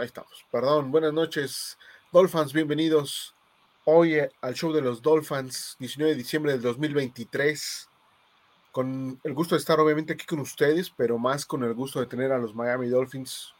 [0.00, 0.44] ahí estamos.
[0.52, 1.76] Perdón, buenas noches,
[2.12, 3.34] Dolphins, bienvenidos
[3.84, 7.88] hoy eh, al show de los Dolphins, 19 de diciembre del 2023.
[8.70, 12.06] Con el gusto de estar obviamente aquí con ustedes, pero más con el gusto de
[12.06, 13.52] tener a los Miami Dolphins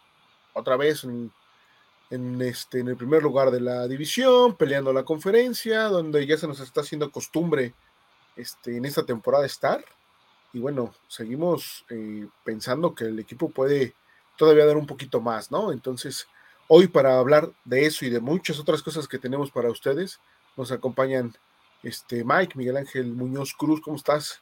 [0.53, 1.33] otra vez en,
[2.41, 6.61] este, en el primer lugar de la división, peleando la conferencia, donde ya se nos
[6.61, 7.75] está haciendo costumbre
[8.37, 9.85] este, en esta temporada estar.
[10.53, 13.95] Y bueno, seguimos eh, pensando que el equipo puede
[14.39, 15.73] todavía dar un poquito más, ¿no?
[15.73, 16.27] Entonces,
[16.69, 20.21] hoy para hablar de eso y de muchas otras cosas que tenemos para ustedes,
[20.57, 21.35] nos acompañan
[21.83, 24.41] este Mike, Miguel Ángel Muñoz Cruz, ¿cómo estás?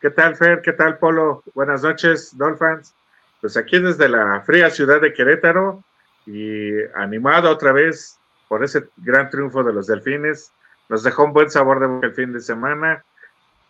[0.00, 0.62] ¿Qué tal, Fer?
[0.62, 1.42] ¿Qué tal, Polo?
[1.54, 2.94] Buenas noches, Dolphins.
[3.40, 5.84] Pues aquí desde la fría ciudad de Querétaro
[6.26, 8.18] y animado otra vez
[8.48, 10.52] por ese gran triunfo de los Delfines.
[10.88, 13.04] Nos dejó un buen sabor de boca el fin de semana.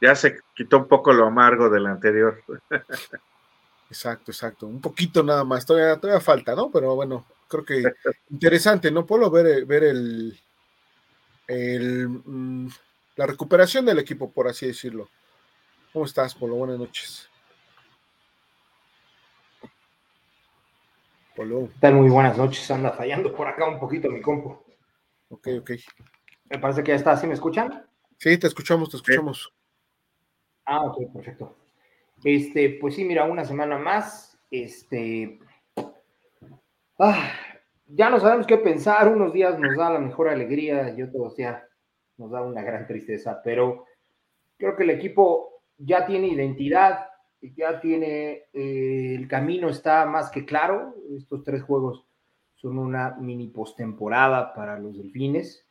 [0.01, 2.41] Ya se quitó un poco lo amargo del anterior.
[3.91, 4.67] Exacto, exacto.
[4.67, 6.71] Un poquito nada más, todavía, todavía falta, ¿no?
[6.71, 7.83] Pero bueno, creo que
[8.31, 9.07] interesante, ¿no?
[9.07, 10.39] Puedo ver, ver el,
[11.47, 12.69] el mm,
[13.17, 15.09] la recuperación del equipo, por así decirlo.
[15.93, 16.55] ¿Cómo estás, Polo?
[16.55, 17.29] Buenas noches.
[21.35, 21.69] Polo.
[21.73, 21.95] ¿Qué tal?
[21.95, 22.71] Muy buenas noches.
[22.71, 24.51] Anda fallando por acá un poquito mi compu.
[25.31, 25.71] Ok, ok.
[26.51, 27.17] Me parece que ya está.
[27.17, 27.87] ¿Sí me escuchan?
[28.19, 29.53] Sí, te escuchamos, te escuchamos.
[30.65, 31.57] Ah, ok, perfecto.
[32.25, 34.39] Este, pues sí, mira, una semana más.
[34.51, 35.39] Este.
[36.99, 37.33] Ah,
[37.87, 39.09] ya no sabemos qué pensar.
[39.09, 41.63] Unos días nos da la mejor alegría y otros días
[42.17, 43.41] nos da una gran tristeza.
[43.43, 43.87] Pero
[44.57, 47.07] creo que el equipo ya tiene identidad,
[47.41, 48.47] ya tiene.
[48.53, 50.95] Eh, el camino está más que claro.
[51.17, 52.05] Estos tres juegos
[52.57, 55.65] son una mini postemporada para los delfines.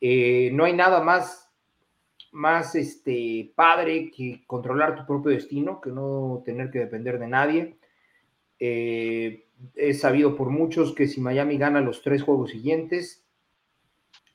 [0.00, 1.45] Eh, no hay nada más
[2.36, 7.76] más este, padre que controlar tu propio destino, que no tener que depender de nadie.
[8.58, 13.24] Eh, es sabido por muchos que si Miami gana los tres juegos siguientes,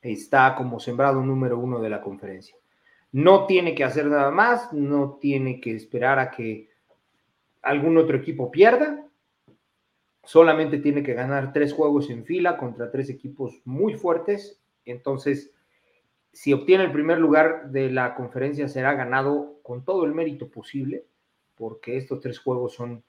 [0.02, 2.56] está como sembrado número uno de la conferencia.
[3.12, 6.70] No tiene que hacer nada más, no tiene que esperar a que
[7.62, 9.06] algún otro equipo pierda,
[10.24, 14.60] solamente tiene que ganar tres juegos en fila contra tres equipos muy fuertes.
[14.84, 15.52] Entonces,
[16.32, 21.04] si obtiene el primer lugar de la conferencia será ganado con todo el mérito posible,
[21.54, 23.04] porque estos tres juegos son,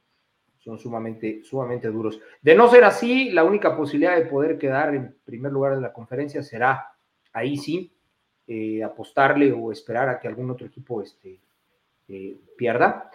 [0.59, 2.19] son sumamente, sumamente duros.
[2.41, 5.93] De no ser así, la única posibilidad de poder quedar en primer lugar de la
[5.93, 6.93] conferencia será
[7.31, 7.95] ahí sí
[8.45, 11.39] eh, apostarle o esperar a que algún otro equipo este,
[12.09, 13.09] eh, pierda.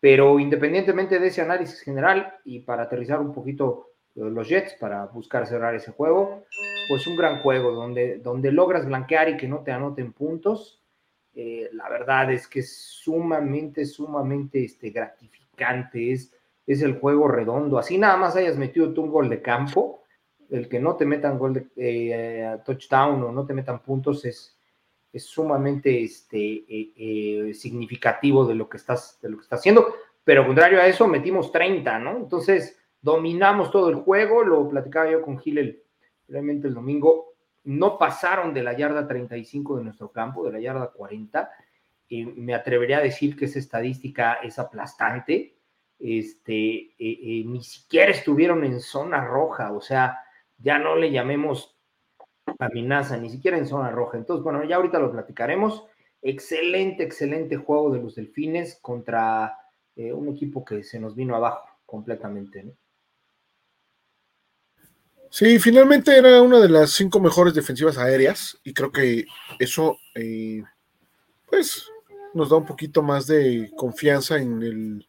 [0.00, 5.46] Pero independientemente de ese análisis general y para aterrizar un poquito los Jets para buscar
[5.46, 6.44] cerrar ese juego.
[6.88, 10.82] Pues un gran juego donde, donde logras blanquear y que no te anoten puntos.
[11.34, 16.12] Eh, la verdad es que es sumamente, sumamente este, gratificante.
[16.12, 16.32] Es,
[16.66, 17.78] es el juego redondo.
[17.78, 20.02] Así nada más hayas metido tú un gol de campo.
[20.50, 24.58] El que no te metan gol de eh, touchdown o no te metan puntos es,
[25.12, 29.94] es sumamente este, eh, significativo de lo, que estás, de lo que estás haciendo.
[30.24, 32.16] Pero contrario a eso, metimos 30, ¿no?
[32.16, 35.82] Entonces, dominamos todo el juego, lo platicaba yo con Gil
[36.28, 40.90] realmente el domingo, no pasaron de la yarda 35 de nuestro campo, de la yarda
[40.90, 41.50] 40,
[42.08, 45.56] y me atrevería a decir que esa estadística es aplastante,
[45.98, 50.18] este, eh, eh, ni siquiera estuvieron en zona roja, o sea,
[50.58, 51.76] ya no le llamemos
[52.58, 54.18] amenaza, ni siquiera en zona roja.
[54.18, 55.84] Entonces, bueno, ya ahorita lo platicaremos.
[56.22, 59.56] Excelente, excelente juego de los delfines contra
[59.96, 62.62] eh, un equipo que se nos vino abajo completamente.
[62.64, 62.72] ¿no?
[65.30, 69.26] Sí, finalmente era una de las cinco mejores defensivas aéreas y creo que
[69.60, 70.64] eso, eh,
[71.48, 71.88] pues,
[72.34, 75.06] nos da un poquito más de confianza en el,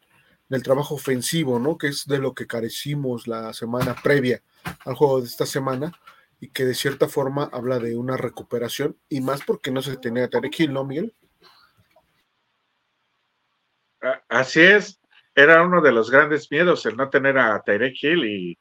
[0.62, 1.76] trabajo ofensivo, ¿no?
[1.78, 4.42] Que es de lo que carecimos la semana previa
[4.84, 5.92] al juego de esta semana
[6.40, 10.28] y que de cierta forma habla de una recuperación y más porque no se tenía
[10.28, 11.14] Tarek Hill, ¿no, Miguel?
[14.28, 15.00] Así es,
[15.34, 18.58] era uno de los grandes miedos el no tener a Tarek Hill y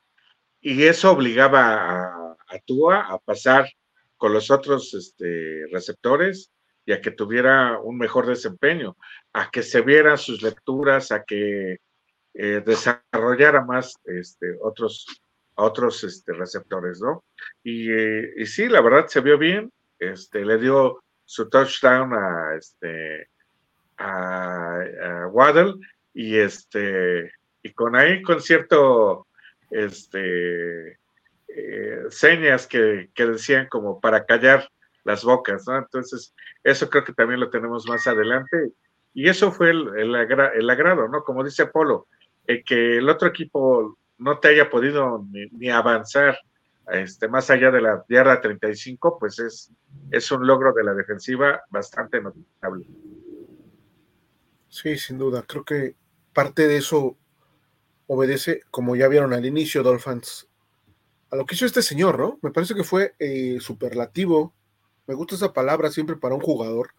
[0.62, 2.04] y eso obligaba
[2.48, 3.70] a, Tua a pasar
[4.18, 6.52] con los otros este, receptores
[6.86, 8.98] y a que tuviera un mejor desempeño,
[9.34, 11.78] a que se vieran sus lecturas, a que
[12.34, 15.06] eh, desarrollara más este, otros,
[15.56, 17.24] otros este, receptores, ¿no?
[17.64, 23.30] Y, y, sí, la verdad se vio bien, este, le dio su touchdown a, este,
[23.98, 25.76] a, a Waddle
[26.14, 27.32] y, este,
[27.64, 29.28] y con ahí, con cierto
[29.72, 31.00] este,
[31.48, 34.70] eh, señas que, decían como para callar
[35.04, 35.78] las bocas, ¿no?
[35.78, 38.72] Entonces, eso creo que también lo tenemos más adelante.
[39.14, 41.24] Y eso fue el, agrado, ¿no?
[41.24, 42.08] Como dice Apolo,
[42.46, 46.38] que el otro equipo no te haya podido ni, avanzar
[46.92, 49.72] este, más allá de la yarda 35, pues es,
[50.12, 52.86] es un logro de la defensiva bastante notable.
[54.68, 55.44] Sí, sin duda.
[55.48, 55.96] Creo que
[56.34, 57.18] parte de eso
[58.14, 60.50] obedece, como ya vieron al inicio, Dolphins,
[61.30, 62.40] a lo que hizo este señor, ¿no?
[62.42, 64.54] Me parece que fue eh, superlativo.
[65.08, 66.94] Me gusta esa palabra siempre para un jugador,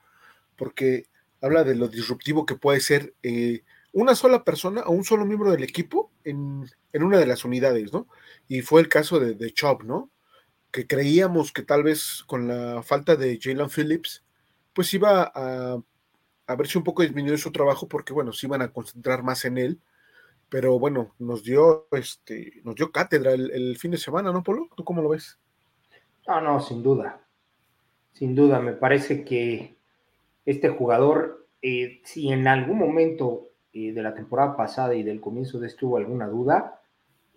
[0.56, 1.05] porque
[1.43, 3.62] habla de lo disruptivo que puede ser eh,
[3.93, 6.64] una sola persona o un solo miembro del equipo en,
[6.94, 8.08] una de las unidades, ¿no?
[8.49, 9.53] Y fue el caso de, de
[9.85, 10.11] ¿no?
[10.70, 14.25] Que creíamos que tal vez con la falta de Jalen Phillips,
[14.73, 15.76] pues iba a,
[16.47, 19.58] a verse un poco disminuido su trabajo porque, bueno, se iban a concentrar más en
[19.58, 19.79] él.
[20.53, 24.69] Pero bueno, nos dio, este, nos dio cátedra el, fin de semana, ¿no, Polo?
[24.77, 25.39] ¿Tú cómo lo ves?
[26.29, 27.23] No, no, sin duda.
[28.13, 29.77] Sin duda, me parece que
[30.45, 35.69] este jugador, eh, si en algún momento de la temporada pasada y del comienzo de
[35.69, 36.83] esto hubo alguna duda,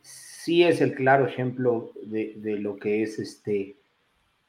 [0.01, 3.77] sí es el claro ejemplo de, lo que es este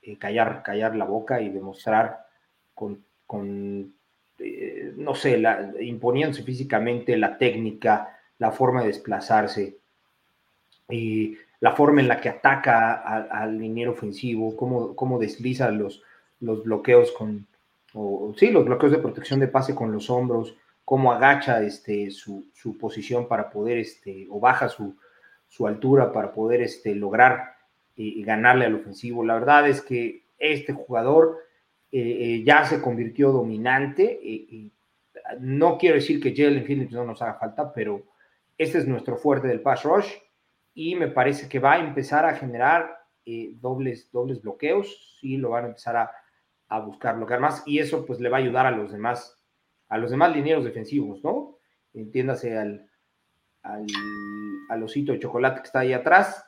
[0.02, 2.26] eh, callar, callar la boca y demostrar
[2.74, 3.94] con,
[4.40, 9.78] eh, no sé, la, imponiéndose físicamente la técnica, la forma de desplazarse,
[10.88, 16.02] y la forma en la que ataca al liniero ofensivo, cómo, cómo desliza los,
[16.40, 17.46] los bloqueos con,
[17.94, 22.44] o, sí, los bloqueos de protección de pase con los hombros, cómo agacha este, su,
[22.78, 24.96] posición para poder, este, o baja su,
[25.66, 27.54] altura para poder este, lograr
[27.96, 29.24] y ganarle al ofensivo.
[29.24, 31.38] La verdad es que este jugador
[31.90, 34.20] eh, eh, ya se convirtió dominante.
[35.40, 38.02] no quiero decir que Jalen Phillips no nos haga falta, pero
[38.58, 40.12] este es nuestro fuerte del pass rush
[40.74, 45.50] y me parece que va a empezar a generar eh, dobles, dobles bloqueos, sí, lo
[45.50, 46.10] van a empezar a,
[46.68, 49.36] a buscar bloquear más y eso pues le va a ayudar a los demás
[49.88, 51.58] a los demás linieros defensivos, ¿no?
[51.94, 52.90] Entiéndase al,
[53.62, 56.44] al, osito de chocolate que está ahí atrás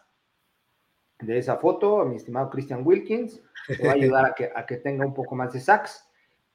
[1.21, 4.67] de esa foto, a mi estimado Christian Wilkins, le va a ayudar a que, a
[4.67, 6.09] que tenga un poco más de sacks,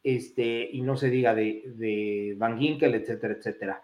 [0.03, 3.83] este, y no se diga de, de Van Ginkel, etcétera, etcétera.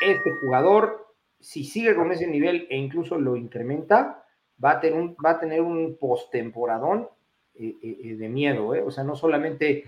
[0.00, 1.05] Este jugador,
[1.46, 4.26] si sigue con ese nivel e incluso lo incrementa,
[4.62, 7.08] va a tener un, va a tener un postemporadón
[7.54, 8.82] eh, eh, eh de miedo, ¿eh?
[8.82, 9.84] o sea, no solamente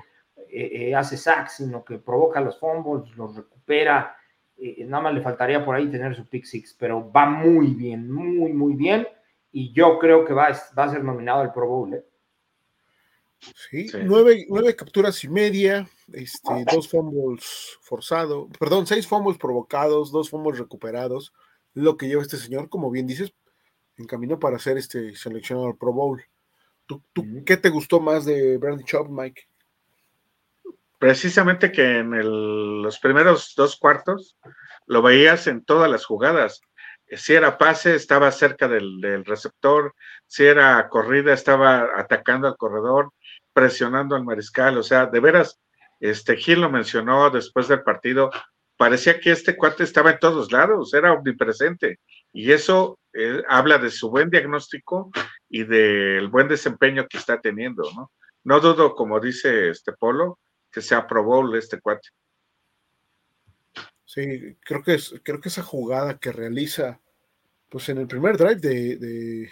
[0.48, 4.16] eh, eh, hace sacks, sino que provoca los fumbles, los recupera.
[4.56, 8.08] Eh, nada más le faltaría por ahí tener su pick six, pero va muy bien,
[8.08, 9.08] muy, muy bien.
[9.50, 12.04] Y yo creo que va, va a ser nominado al Pro Bowl.
[13.40, 20.30] Sí, Nueve, nueve, capturas y media, este, dos fumbles forzados, perdón, seis fumbles provocados, dos
[20.30, 21.32] fumbles recuperados,
[21.82, 23.32] lo que lleva este señor, como bien dices,
[23.97, 26.23] en camino para ser este seleccionado al Pro Bowl.
[26.87, 27.02] ¿Tú,
[27.44, 29.49] qué te gustó más de Brandon Chop, Mike?
[30.99, 34.37] precisamente que en los primeros dos cuartos
[34.87, 36.61] lo veías en todas las jugadas.
[37.11, 39.94] Si era pase, estaba cerca del, receptor,
[40.26, 43.12] si era corrida, estaba atacando al corredor,
[43.52, 44.76] presionando al mariscal.
[44.76, 45.58] O sea, de veras,
[46.00, 48.30] este Gil lo mencionó después del partido,
[48.78, 51.99] parecía que este cuate estaba en todos lados, era omnipresente.
[52.32, 55.11] Y eso eh, habla de su buen diagnóstico
[55.49, 58.12] y del buen desempeño que está teniendo, ¿no?
[58.44, 60.38] No dudo, como dice este Polo,
[60.70, 62.08] que se aprobó este cuate.
[64.04, 67.00] Sí, creo que, es, creo que esa jugada que realiza,
[67.68, 69.50] pues en el primer drive de, de,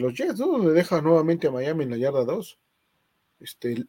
[0.00, 0.46] los Jets, ¿no?
[0.46, 2.58] Donde deja nuevamente a Miami en la yarda 2.
[3.40, 3.84] Este,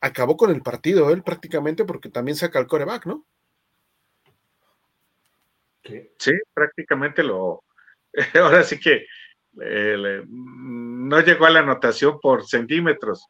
[0.00, 3.26] acabó con el partido él prácticamente porque también saca el coreback, ¿no?
[6.18, 7.64] Sí, prácticamente lo.
[8.34, 9.06] Ahora sí que
[9.60, 13.26] eh, no llegó a la anotación por centímetros,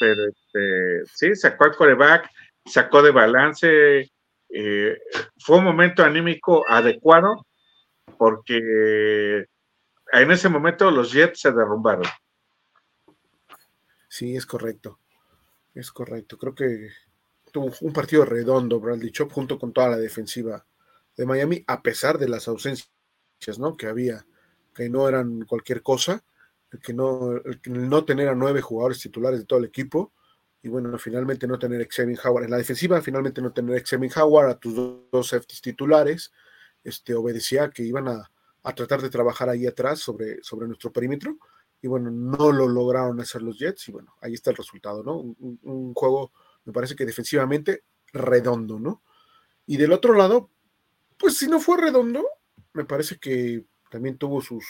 [0.00, 2.30] pero este, sí, sacó al coreback,
[2.64, 4.10] sacó de balance,
[4.50, 4.98] eh,
[5.38, 7.46] fue un momento anímico adecuado
[8.16, 9.44] porque
[10.12, 12.06] en ese momento los Jets se derrumbaron.
[14.08, 15.00] Sí, es correcto,
[15.74, 16.38] es correcto.
[16.38, 16.88] Creo que
[17.52, 20.64] tuvo un partido redondo Bradley Chop junto con toda la defensiva
[21.18, 22.88] de Miami, a pesar de las ausencias
[23.58, 23.76] ¿no?
[23.76, 24.24] que había
[24.74, 26.24] que no eran cualquier cosa,
[26.70, 30.12] el que no, el no tener a nueve jugadores titulares de todo el equipo,
[30.62, 34.22] y bueno, finalmente no tener a Xavier Howard en la defensiva, finalmente no tener a
[34.22, 34.74] Howard, a tus
[35.10, 36.32] dos, safeties titulares,
[36.84, 38.30] este, obedecía que iban a,
[38.76, 41.38] tratar de trabajar ahí atrás sobre, sobre nuestro perímetro,
[41.82, 45.16] y bueno, no lo lograron hacer los Jets, y bueno, ahí está el resultado, ¿no?
[45.16, 46.32] Un, un juego,
[46.64, 47.82] me parece que defensivamente
[48.12, 49.02] redondo, ¿no?
[49.66, 50.50] Y del otro lado,
[51.18, 52.24] pues si no fue redondo,
[52.72, 54.64] me parece que también tuvo sus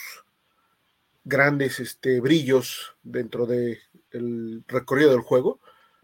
[1.23, 5.59] grandes este, brillos dentro del recorrido del juego.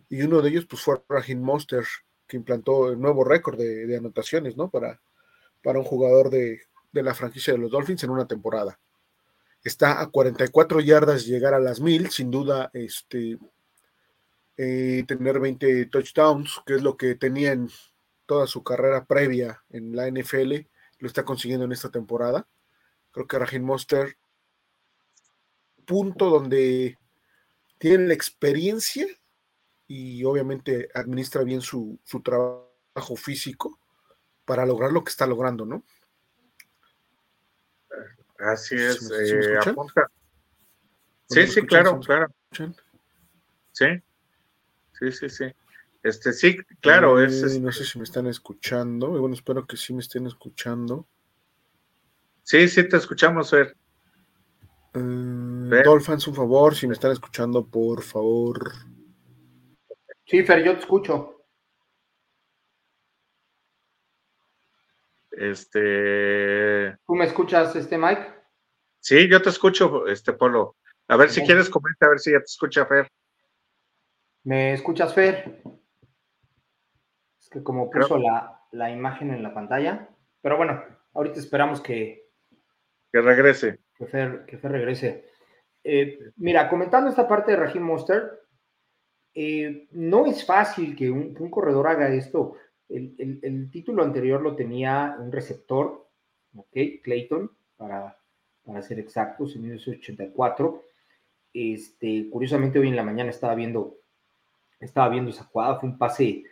[0.09, 1.83] Y uno de ellos pues, fue Raheem Monster,
[2.27, 4.69] que implantó el nuevo récord de, anotaciones ¿no?
[4.69, 5.01] para,
[5.63, 6.61] para un jugador de,
[6.91, 8.79] la franquicia de los Dolphins en una temporada.
[9.63, 13.37] está a 44 yardas llegar a las mil, sin duda, este,
[14.55, 17.69] eh, tener 20 touchdowns, que es lo que tenía en
[18.25, 20.67] toda su carrera previa en la NFL,
[20.99, 22.47] lo está consiguiendo en esta temporada.
[23.11, 24.17] Creo que Rajin Monster,
[25.85, 26.97] punto donde
[27.77, 29.07] tiene la experiencia
[29.87, 33.79] y obviamente administra bien su, su trabajo físico
[34.45, 35.83] para lograr lo que está logrando, ¿no?
[38.39, 39.09] Así es.
[39.11, 39.59] Eh,
[41.27, 42.27] sí, sí, claro, claro.
[42.51, 43.85] Sí,
[44.99, 45.45] sí, sí, sí.
[46.05, 47.41] Este, sí, claro, es.
[47.41, 49.07] Eh, no sé si me están escuchando.
[49.07, 51.07] Bueno, espero que sí me estén escuchando.
[52.43, 53.75] Sí, sí, te escuchamos, Fer.
[54.93, 58.73] Eh, Dolphins, un favor, si me están escuchando, por favor.
[60.27, 61.43] Sí, Fer, yo te escucho.
[65.31, 66.95] Este.
[67.07, 68.31] ¿Tú me escuchas, este Mike?
[68.99, 70.75] Sí, yo te escucho, este Polo.
[71.07, 73.11] A ver si quieres comenta, a ver si ya te escucha Fer.
[74.43, 75.63] ¿Me escuchas, Fer?
[77.55, 80.09] Que como puso la, imagen en la pantalla.
[80.41, 80.83] Pero bueno,
[81.13, 82.27] ahorita esperamos que.
[83.13, 83.79] Que regrese.
[83.97, 85.23] Que Fer, que regrese.
[85.81, 88.41] Eh, mira, comentando esta parte de Raheem Monster,
[89.33, 92.57] eh, no es fácil que un, corredor haga esto.
[92.89, 96.09] El, título anterior lo tenía un receptor,
[96.57, 96.77] ¿ok?
[97.01, 98.19] Clayton, para,
[98.65, 100.83] para ser exactos, en 1984.
[101.53, 103.95] Este, curiosamente hoy en la mañana estaba viendo,
[104.81, 106.43] estaba viendo esa jugada, fue un pase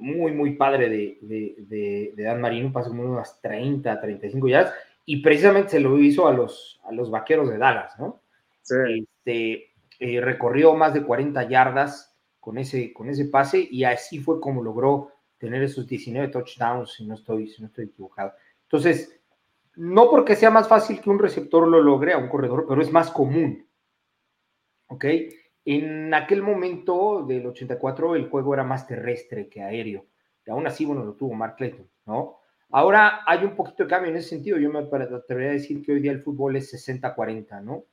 [0.00, 4.74] muy, muy padre de, Dan Marino, un pase como unas 30, 35 yardas,
[5.04, 8.20] y precisamente se lo hizo a los, a los vaqueros de Dallas, ¿no?
[8.60, 14.40] Este, eh, recorrió más de 40 yardas con ese, con ese pase y así fue
[14.40, 18.32] como logró tener esos 19 touchdowns, si no estoy, si no estoy equivocado.
[18.62, 19.20] Entonces,
[19.76, 22.90] no porque sea más fácil que un receptor lo logre a un corredor, pero es
[22.90, 23.66] más común.
[24.88, 25.04] ¿Ok?
[25.66, 30.06] En aquel momento del 84 el juego era más terrestre que aéreo.
[30.46, 32.38] Y aún así, bueno, lo tuvo Mark Clayton, ¿no?
[32.70, 34.58] Ahora hay un poquito de cambio en ese sentido.
[34.58, 37.84] Yo me atrevería a decir que hoy día el fútbol es 60-40, ¿no?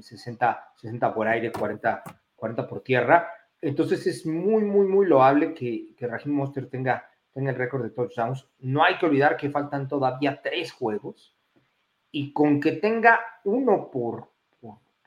[0.00, 2.02] 60, 60 por aire, 40,
[2.36, 3.28] 40 por tierra.
[3.60, 7.90] Entonces es muy, muy, muy loable que, que Raheem Monster tenga, tenga el récord de
[7.90, 8.48] touchdowns.
[8.60, 11.36] No hay que olvidar que faltan todavía tres juegos
[12.10, 14.30] y con que tenga uno por,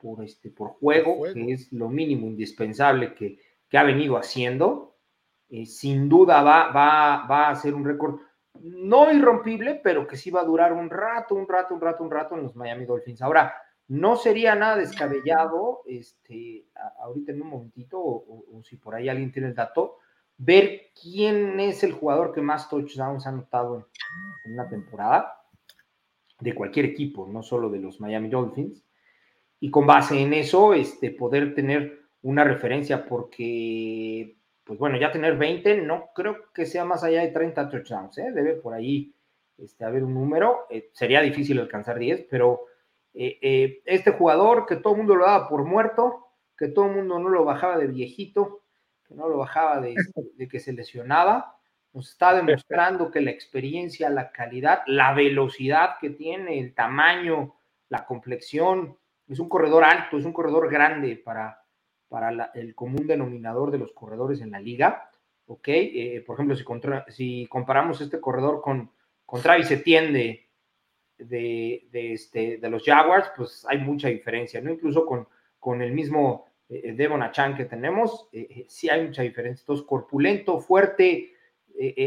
[0.04, 3.38] por, este, por juego, que es lo mínimo indispensable que,
[3.70, 4.98] que ha venido haciendo,
[5.48, 8.20] eh, sin duda va, va, va a ser un récord
[8.60, 12.10] no irrompible, pero que sí va a durar un rato, un rato, un rato, un
[12.10, 13.22] rato en los Miami Dolphins.
[13.22, 13.54] Ahora,
[13.88, 16.66] no sería nada descabellado, este,
[17.00, 20.00] ahorita en un momentito, o, si por ahí alguien tiene el dato,
[20.36, 23.88] ver quién es el jugador que más touchdowns ha anotado
[24.44, 25.40] en, una temporada
[26.40, 28.84] de cualquier equipo, no solo de los Miami Dolphins,
[29.64, 35.38] y con base en eso, este, poder tener una referencia, porque, pues bueno, ya tener
[35.38, 38.30] 20 no creo que sea más allá de 30 touchdowns, ¿eh?
[38.34, 39.14] debe por ahí
[39.56, 42.66] este, haber un número, eh, sería difícil alcanzar 10, pero
[43.14, 46.26] eh, este jugador que todo el mundo lo daba por muerto,
[46.58, 48.64] que todo el mundo no lo bajaba de viejito,
[49.08, 49.96] que no lo bajaba de,
[50.46, 51.56] que se lesionaba,
[51.94, 57.54] nos está demostrando que la experiencia, la calidad, la velocidad que tiene, el tamaño,
[57.88, 61.62] la complexión, es un corredor alto, es un corredor grande para,
[62.08, 65.10] para el común denominador de los corredores en la liga.
[65.46, 65.68] ¿ok?
[65.68, 66.64] Eh, por ejemplo, si,
[67.08, 68.90] si comparamos este corredor con,
[69.26, 70.46] con Travis Etienne
[71.18, 74.70] de, este, de los Jaguars, pues hay mucha diferencia, ¿no?
[74.70, 75.28] Incluso con,
[75.58, 79.62] con el mismo eh, Devon Achan que tenemos, eh, eh, sí hay mucha diferencia.
[79.62, 81.30] Entonces, corpulento, fuerte,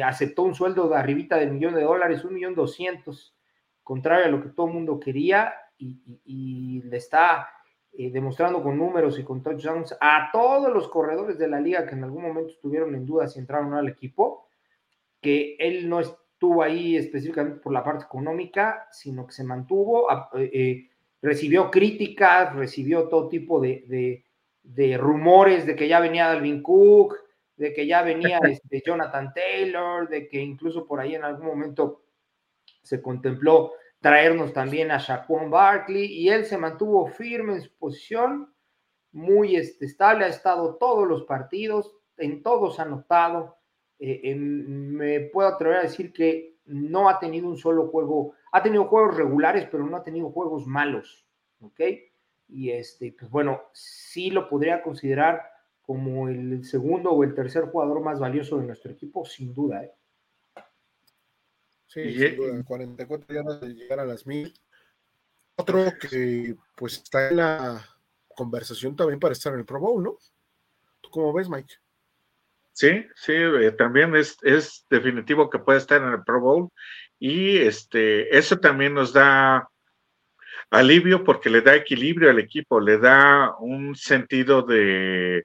[0.02, 3.36] aceptó un sueldo de arribita del millón de dólares, un millón doscientos,
[3.84, 7.50] contrario a lo que todo el mundo quería, y, le está
[7.92, 12.04] demostrando con números y con touchdowns a todos los corredores de la liga que en
[12.04, 14.48] algún momento estuvieron en duda si entraron al equipo,
[15.20, 20.08] que él no es estuvo ahí específicamente por la parte económica, sino que se mantuvo,
[20.36, 24.24] eh, eh, recibió críticas, recibió todo tipo de,
[25.00, 27.16] rumores de que ya venía Dalvin Cook,
[27.56, 32.04] de que ya venía este, Jonathan Taylor, de que incluso por ahí en algún momento
[32.84, 38.54] se contempló traernos también a Shaquon Barkley y él se mantuvo firme en su posición,
[39.12, 43.58] muy este, estable, ha estado todos los partidos, en todos ha anotado,
[44.00, 48.86] eh, me puedo atrever a decir que no ha tenido un solo juego, ha tenido
[48.86, 51.26] juegos regulares, pero no ha tenido juegos malos,
[51.62, 51.80] ¿ok?
[52.50, 55.42] Y este, pues bueno, sí lo podría considerar
[55.82, 59.94] como el segundo o el tercer jugador más valioso de nuestro equipo, sin duda, ¿eh?
[62.04, 64.54] Sí, sin duda, 44 ya no de llegar a las mil.
[65.56, 67.84] otro que pues está en la
[68.28, 70.18] conversación también para estar en el Pro Bowl, ¿no?
[71.02, 71.74] ¿Tú cómo ves, Mike?
[72.72, 76.70] Sí, sí, eh, también es, es definitivo que puede estar en el Pro Bowl
[77.18, 79.68] y este, eso también nos da
[80.70, 85.44] alivio porque le da equilibrio al equipo, le da un sentido de,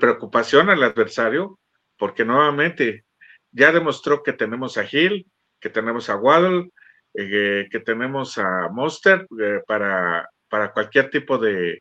[0.00, 1.60] preocupación al adversario,
[1.96, 3.04] porque nuevamente
[3.52, 5.30] ya demostró que tenemos a Hill,
[5.64, 6.68] que tenemos a Waddle,
[7.14, 11.80] eh, que tenemos a Monster eh, para, para cualquier tipo de,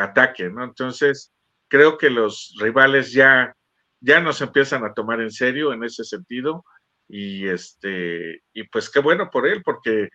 [0.00, 0.64] ataque, ¿no?
[0.64, 1.30] Entonces,
[1.68, 3.54] creo que los rivales ya,
[4.00, 6.64] ya nos empiezan a tomar en serio en ese sentido
[7.06, 10.08] y este y pues qué bueno por él porque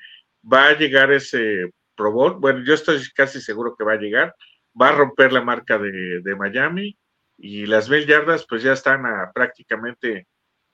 [0.52, 2.40] va a llegar ese Pro Bowl.
[2.40, 4.34] Bueno, yo estoy casi seguro que va a llegar.
[4.82, 6.98] Va a romper la marca de, Miami
[7.38, 10.26] y las mil yardas pues ya están a prácticamente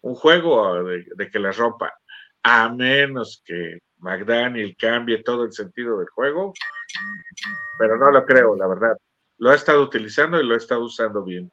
[0.08, 1.93] un juego de, que las rompa.
[2.43, 6.54] A menos que McDaniel cambie todo el sentido del juego.
[7.78, 8.98] Pero no lo creo, la verdad.
[9.38, 11.52] Lo ha estado utilizando y lo ha estado usando bien.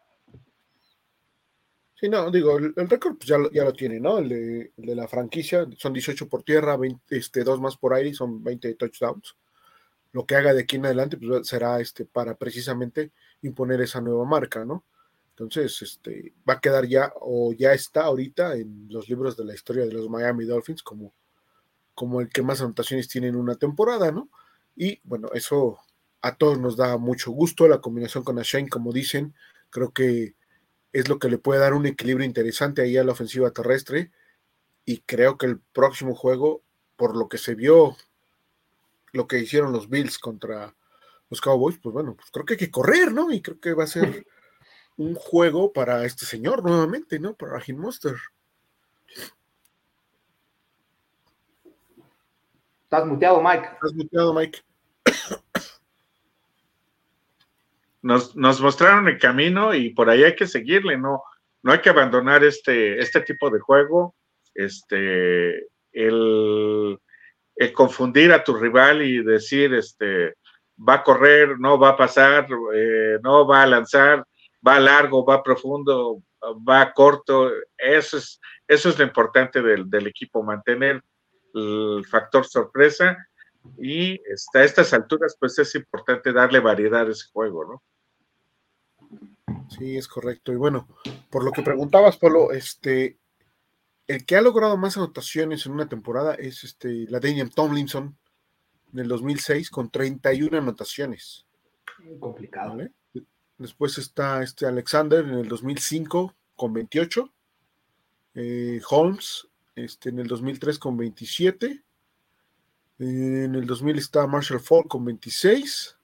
[1.94, 4.18] Sí, no, digo, el, récord pues ya, ya, lo tiene, ¿no?
[4.18, 4.28] El
[4.76, 8.74] de, la franquicia, son 18 por tierra, 20, este, dos más por aire, son 20
[8.74, 9.36] touchdowns.
[10.12, 13.12] Lo que haga de aquí en adelante pues, será este, para precisamente
[13.42, 14.84] imponer esa nueva marca, ¿no?
[15.36, 19.54] Entonces, este, va a quedar ya, o ya está ahorita en los libros de la
[19.54, 21.12] historia de los Miami Dolphins como,
[21.92, 24.28] como el que más anotaciones tiene en una temporada, ¿no?
[24.76, 25.80] Y bueno, eso
[26.22, 29.34] a todos nos da mucho gusto, la combinación con Ashane, como dicen,
[29.70, 30.36] creo que
[30.92, 34.12] es lo que le puede dar un equilibrio interesante ahí a la ofensiva terrestre.
[34.84, 36.62] Y creo que el próximo juego,
[36.96, 37.96] por lo que se vio,
[39.12, 40.76] lo que hicieron los Bills contra
[41.28, 43.32] los Cowboys, pues bueno, pues creo que hay que correr, ¿no?
[43.32, 44.24] Y creo que va a ser
[44.96, 47.35] un juego para este señor nuevamente, ¿no?
[47.35, 48.14] Para Raheem Monster.
[52.85, 53.68] Estás muteado, Mike.
[53.72, 54.61] Estás muteado, Mike
[58.02, 61.22] nos, nos mostraron el camino y por ahí hay que seguirle, no,
[61.62, 64.14] no hay que abandonar este, este tipo de juego,
[64.54, 67.00] este, el,
[67.74, 70.35] confundir a tu rival y decir, este,
[70.76, 74.24] va a correr, no va a pasar, eh, no va a lanzar,
[74.66, 76.22] va largo, va profundo,
[76.68, 81.03] va corto, eso es, eso es lo importante del, del equipo, mantener
[81.55, 83.16] el factor sorpresa
[83.79, 84.20] y
[84.55, 87.83] a estas alturas pues es importante darle variedad a ese juego, ¿no?
[89.70, 90.53] Sí, es correcto.
[90.53, 90.88] Y bueno,
[91.31, 93.18] por lo que preguntabas, Polo, este,
[94.07, 98.16] el que ha logrado más anotaciones en una temporada es este, la Daniel Tomlinson
[98.92, 101.46] en el 2006 con 31 anotaciones.
[101.98, 102.77] Muy complicado.
[103.58, 107.30] Después está este Alexander en el 2005 con 28.
[108.34, 111.82] Eh, Holmes este, en el 2003 con 27.
[112.98, 115.96] En el 2000 está Marshall Falk con 26.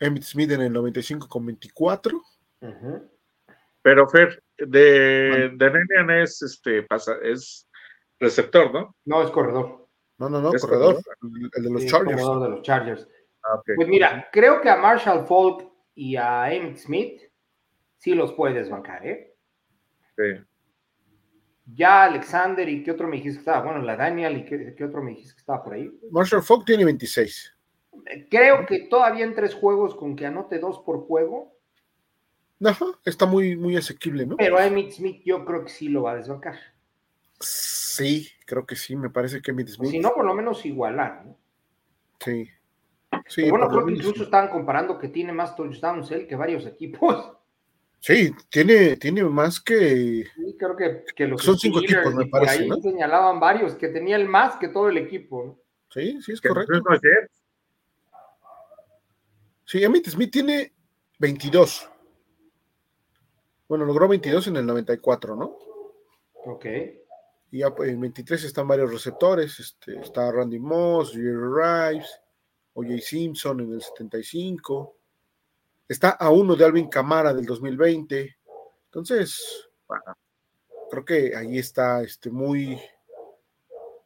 [0.00, 2.22] Emmett Smith en el 95 con 24.
[3.82, 7.68] Pero Fer, de, de es este pasa, es
[8.18, 8.96] receptor, ¿no?
[9.04, 9.86] No, es corredor.
[10.18, 10.98] No, no, no, corredor,
[11.56, 12.20] El, de los Chargers.
[12.20, 13.08] Corredor de los Chargers.
[13.44, 17.22] Ah, pues mira, creo que a Marshall Falk y a Emmett Smith
[17.96, 19.34] sí los puedes bancar, ¿eh?
[20.14, 20.44] Sí.
[21.74, 24.84] Ya Alexander y qué otro me dijiste que estaba, bueno, la Daniel y qué, qué
[24.84, 25.90] otro me dijiste que estaba por ahí.
[26.12, 27.54] Marshall Falk tiene 26.
[28.30, 31.58] Creo que todavía en tres juegos con que anote dos por juego.
[32.64, 34.36] Ajá, está muy, muy asequible, ¿no?
[34.36, 36.58] Pero Emmitt Smith yo creo que sí lo va a desbancar.
[37.40, 39.90] Sí, creo que sí, me parece que Emmitt Smith.
[39.90, 41.38] si no, por lo menos igualar, ¿no?
[42.20, 42.48] Sí.
[43.28, 47.32] Sí bueno, creo que incluso estaban comparando que tiene más touchdowns él que varios equipos.
[48.00, 50.24] Sí, tiene, tiene más que.
[50.34, 52.62] Sí, creo que, los son cinco equipos, me parece.
[52.62, 55.44] Ahí señalaban varios que tenía el más que todo el equipo.
[55.44, 55.58] ¿no?
[55.90, 56.82] Sí, sí, es correcto.
[59.64, 60.72] Sí, Emmitt Smith tiene
[61.18, 61.90] 22.
[63.68, 65.58] Bueno, logró 22 en el 94, ¿no?
[66.44, 66.66] Ok.
[67.50, 69.58] Y ya, pues, en 23 están varios receptores.
[69.58, 72.20] Este, está Randy Moss, Jerry Rives,
[72.76, 72.98] O.J.
[73.00, 74.96] Simpson en el 75.
[75.88, 78.36] Está a uno de Alvin Camara del 2020.
[78.86, 79.68] Entonces,
[80.90, 82.78] creo que ahí está este, muy,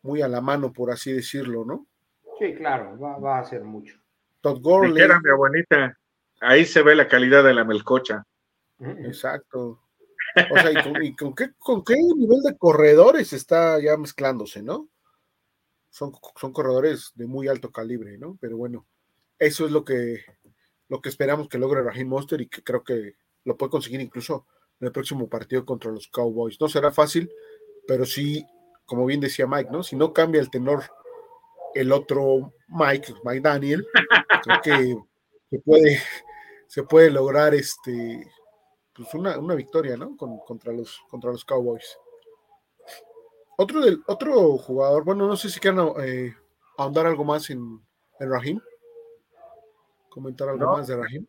[0.02, 1.86] muy a la mano, por así decirlo, ¿no?
[2.38, 3.98] Sí, claro, va, va a ser mucho.
[4.40, 5.02] Todd Gurley.
[5.02, 5.98] Era mi abuelita.
[6.40, 8.24] Ahí se ve la calidad de la melcocha.
[8.78, 9.80] Exacto.
[10.50, 10.70] O sea,
[11.02, 14.88] ¿y, con, qué, con, qué, nivel de corredores está ya mezclándose, no?
[15.90, 18.38] Son, son corredores de muy alto calibre, ¿no?
[18.40, 18.86] Pero bueno,
[19.38, 20.24] eso es lo que,
[20.88, 24.46] lo que esperamos que logre Raheem Monster y que creo que lo puede conseguir incluso
[24.80, 26.60] en el próximo partido contra los Cowboys.
[26.60, 27.30] No será fácil,
[27.86, 28.44] pero sí,
[28.84, 29.82] como bien decía Mike, ¿no?
[29.82, 30.84] Si no cambia el tenor
[31.74, 33.86] el otro Mike, Mike Daniel,
[34.42, 34.96] creo que
[35.50, 36.00] se puede,
[36.66, 38.26] se puede lograr este,
[38.94, 40.16] pues una, victoria, ¿no?
[40.16, 41.96] contra, los, contra los Cowboys.
[43.62, 46.34] Otro, del, otro jugador, bueno, no sé si quieren eh,
[46.78, 47.78] ahondar algo más en,
[48.18, 48.58] en Rahim.
[50.08, 51.26] Comentar algo más de Rahim.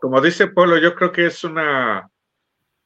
[0.00, 2.10] Como dice Polo, yo creo que es una,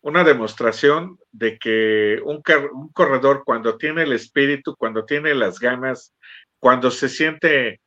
[0.03, 2.43] una demostración de que un,
[2.75, 6.15] un, corredor cuando tiene el espíritu, cuando tiene las ganas,
[6.59, 7.81] cuando se siente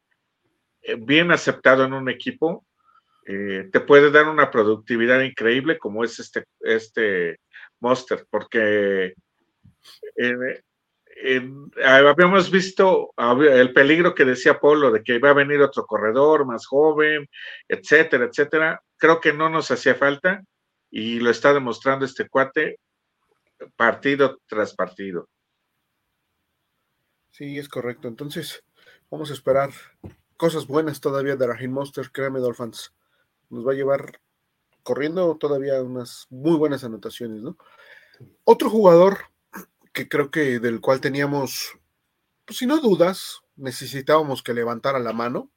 [0.81, 2.65] eh, bien aceptado en un equipo,
[3.27, 7.39] eh, te puede dar una productividad increíble como es este, este
[7.79, 9.13] Monster, porque
[11.83, 16.65] habíamos visto el peligro que decía Polo de que iba a venir otro corredor más
[16.65, 17.29] joven,
[17.67, 18.81] etcétera, etcétera.
[18.97, 20.43] Creo que no nos hacía falta
[20.89, 22.79] y lo está demostrando este cuate
[23.75, 25.29] partido tras partido.
[27.31, 28.07] Sí, es correcto.
[28.07, 28.63] Entonces,
[29.09, 29.71] vamos a esperar
[30.37, 32.93] cosas buenas todavía de Raheem Monster, créeme, Dolphins.
[33.49, 34.19] Nos va a llevar
[34.83, 37.57] corriendo todavía unas muy buenas anotaciones, ¿no?
[38.43, 39.32] Otro jugador
[39.93, 41.77] que creo que del cual teníamos,
[42.45, 45.51] pues si no dudas, necesitábamos que levantara la mano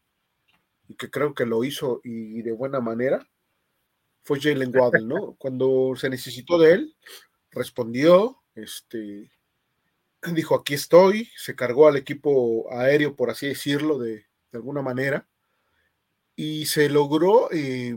[0.89, 3.27] y que creo que lo hizo y de buena manera,
[4.27, 5.35] fue Jalen Waddle, ¿no?
[5.39, 6.97] Cuando se necesitó de él,
[7.53, 9.31] respondió, este,
[10.35, 15.29] dijo, aquí estoy, se cargó al equipo aéreo, por así decirlo, de, alguna manera,
[16.35, 17.95] y se logró eh,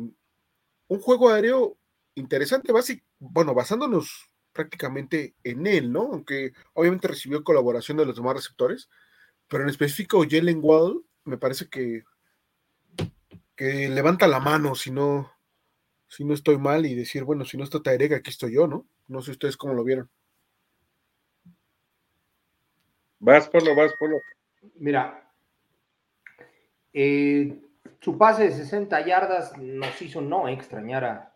[0.88, 1.78] un juego aéreo
[2.16, 2.74] interesante,
[3.18, 6.10] bueno, basándonos prácticamente en él, ¿no?
[6.12, 8.90] Aunque obviamente recibió colaboración de los demás receptores,
[9.48, 12.04] pero en específico Jalen Wall me parece que,
[13.56, 15.32] que levanta la mano si no,
[16.08, 18.86] si no estoy mal y decir, bueno, si no está Tairega, aquí estoy yo, ¿no?
[19.08, 20.10] No sé ustedes cómo lo vieron.
[23.20, 24.22] Vas, por lo vas, por lo.
[24.76, 25.30] Mira,
[26.94, 27.62] eh,
[28.00, 31.36] su pase de 60 yardas nos hizo no extrañar a,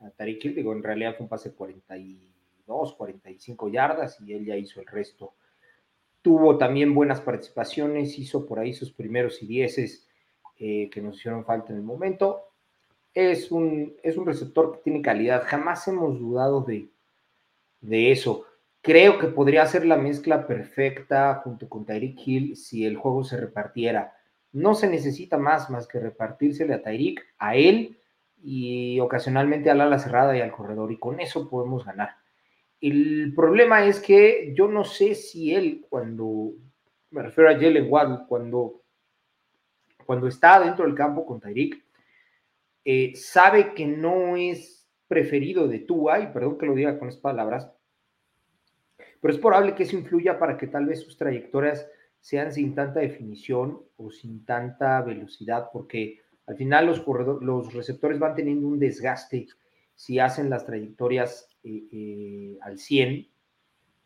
[0.00, 4.56] a Tariq Digo, en realidad fue un pase de 42, 45 yardas y él ya
[4.56, 5.34] hizo el resto.
[6.22, 10.06] Tuvo también buenas participaciones, hizo por ahí sus primeros y dieces
[10.58, 12.52] eh, que nos hicieron falta en el momento.
[13.14, 16.88] Es un, es un receptor que tiene calidad, jamás hemos dudado de,
[17.80, 18.44] de eso.
[18.82, 23.36] Creo que podría ser la mezcla perfecta junto con Tyreek Hill si el juego se
[23.36, 24.14] repartiera.
[24.52, 27.99] No se necesita más más que repartírsele a Tyreek, a él
[28.42, 32.16] y ocasionalmente al ala cerrada y al corredor, y con eso podemos ganar.
[32.80, 36.52] El problema es que yo no sé si él, cuando
[37.10, 38.82] me refiero a Jalen Waddle, cuando,
[40.06, 41.84] cuando está dentro del campo con Tyreek,
[42.84, 47.20] eh, sabe que no es preferido de Tua, y perdón que lo diga con esas
[47.20, 47.70] palabras,
[49.20, 51.86] pero es probable que eso influya para que tal vez sus trayectorias
[52.20, 58.66] sean sin tanta definición o sin tanta velocidad, porque al final los, receptores van teniendo
[58.66, 59.46] un desgaste
[59.94, 63.28] si hacen las trayectorias eh, eh, al 100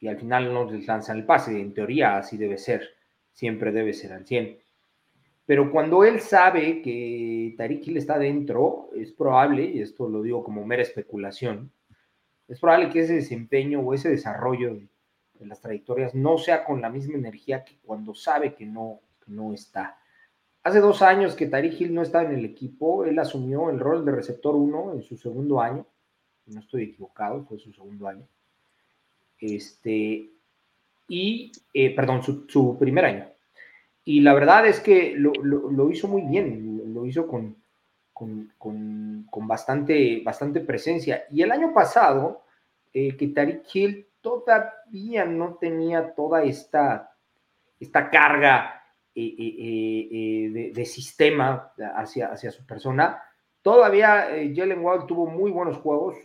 [0.01, 1.59] y al final no les lanzan el pase.
[1.59, 2.87] En teoría así debe ser,
[3.33, 4.59] siempre debe ser al 100.
[5.47, 10.67] Pero cuando él sabe que Tariq está dentro, es probable, y esto lo digo como
[10.67, 11.73] mera especulación,
[12.47, 14.89] es probable que ese desempeño o ese desarrollo de,
[15.47, 19.55] las trayectorias no sea con la misma energía que cuando sabe que no, que no
[19.55, 19.97] está.
[20.65, 24.03] Hace dos años que Tariq Hill no estaba en el equipo, él asumió el rol
[24.03, 25.85] de receptor 1 en su segundo año.
[26.47, 28.27] No estoy equivocado, fue su segundo año.
[29.39, 30.31] Este,
[31.07, 33.27] y, eh, perdón, su, primer año.
[34.07, 37.57] Y la verdad es que lo, hizo muy bien, lo hizo con,
[38.15, 41.25] con, bastante, bastante presencia.
[41.31, 42.41] Y el año pasado,
[42.95, 47.15] eh, que Tariq Hill todavía no tenía toda esta,
[47.79, 48.84] esta carga
[49.17, 53.23] eh, eh, eh, de, sistema hacia, hacia su persona.
[53.63, 56.17] Todavía Jalen Wall tuvo muy buenos juegos.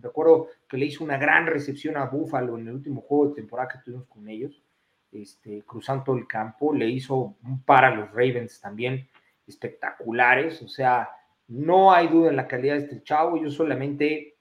[0.00, 3.70] recuerdo que le hizo una gran recepción a Buffalo en el último juego de temporada
[3.70, 4.62] que tuvimos con ellos,
[5.10, 6.72] este, cruzando el campo.
[6.72, 9.08] Le hizo un par a los Ravens también
[9.46, 10.62] espectaculares.
[10.62, 11.10] O sea,
[11.48, 13.36] no hay duda en la calidad de este chavo.
[13.36, 14.36] Yo solamente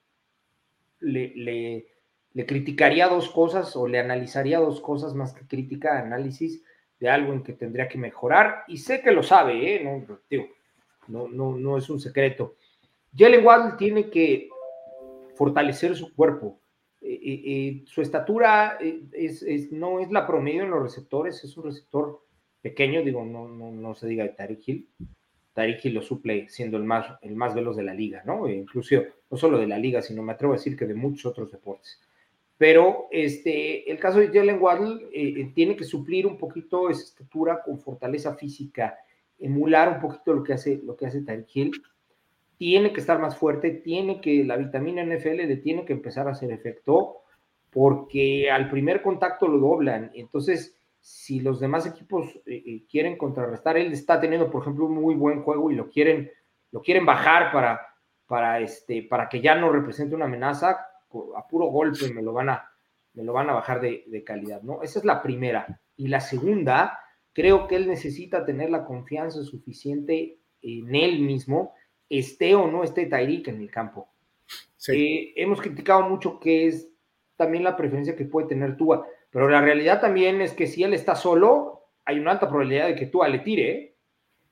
[1.00, 1.34] le,
[2.34, 6.64] le criticaría dos cosas o le analizaría dos cosas más que crítica, análisis
[7.00, 9.84] de algo en que tendría que mejorar, y sé que lo sabe, ¿eh?
[11.08, 12.56] no, no, no, es un secreto.
[13.16, 14.50] Jalen Waddle tiene que
[15.36, 16.60] fortalecer su cuerpo.
[17.02, 18.78] Eh, eh, eh, su estatura
[19.14, 22.22] es, no es la promedio en los receptores, es un receptor
[22.62, 24.90] pequeño, digo, no, no, se diga de Tariq Hill.
[25.54, 28.48] Tariq Hill lo suple siendo el más, el más veloz de la liga, ¿no?
[28.50, 28.96] incluso
[29.32, 32.00] no solo de la liga, sino me atrevo a decir que de muchos otros deportes.
[32.60, 37.62] Pero este, el caso de Jalen Waddle eh, tiene que suplir un poquito esa estatura
[37.64, 38.98] con fortaleza física,
[39.40, 41.72] emular un poquito lo que hace, lo que hace Hill.
[42.58, 46.32] Tiene que estar más fuerte, tiene que, la vitamina NFL le tiene que empezar a
[46.32, 47.22] hacer efecto,
[47.70, 50.12] porque al primer contacto lo doblan.
[50.14, 54.96] Entonces, si los demás equipos eh, eh, quieren contrarrestar, él está teniendo, por ejemplo, un
[54.96, 56.30] muy buen juego y lo quieren,
[56.72, 57.80] lo quieren bajar para,
[58.28, 60.89] para, este, para que ya no represente una amenaza,
[61.36, 62.72] a puro golpe me lo van a,
[63.14, 64.82] me lo van a bajar de, de, calidad, ¿no?
[64.84, 65.82] Esa es la primera.
[65.96, 67.00] Y la segunda,
[67.34, 71.74] creo que él necesita tener la confianza suficiente en él mismo,
[72.10, 74.10] esté o no esté Tyreek en el campo.
[74.88, 76.90] Eh, hemos criticado mucho que es
[77.36, 80.94] también la preferencia que puede tener Tua, pero la realidad también es que si él
[80.94, 83.72] está solo, hay una alta probabilidad de que Tua le tire.
[83.72, 83.96] ¿eh?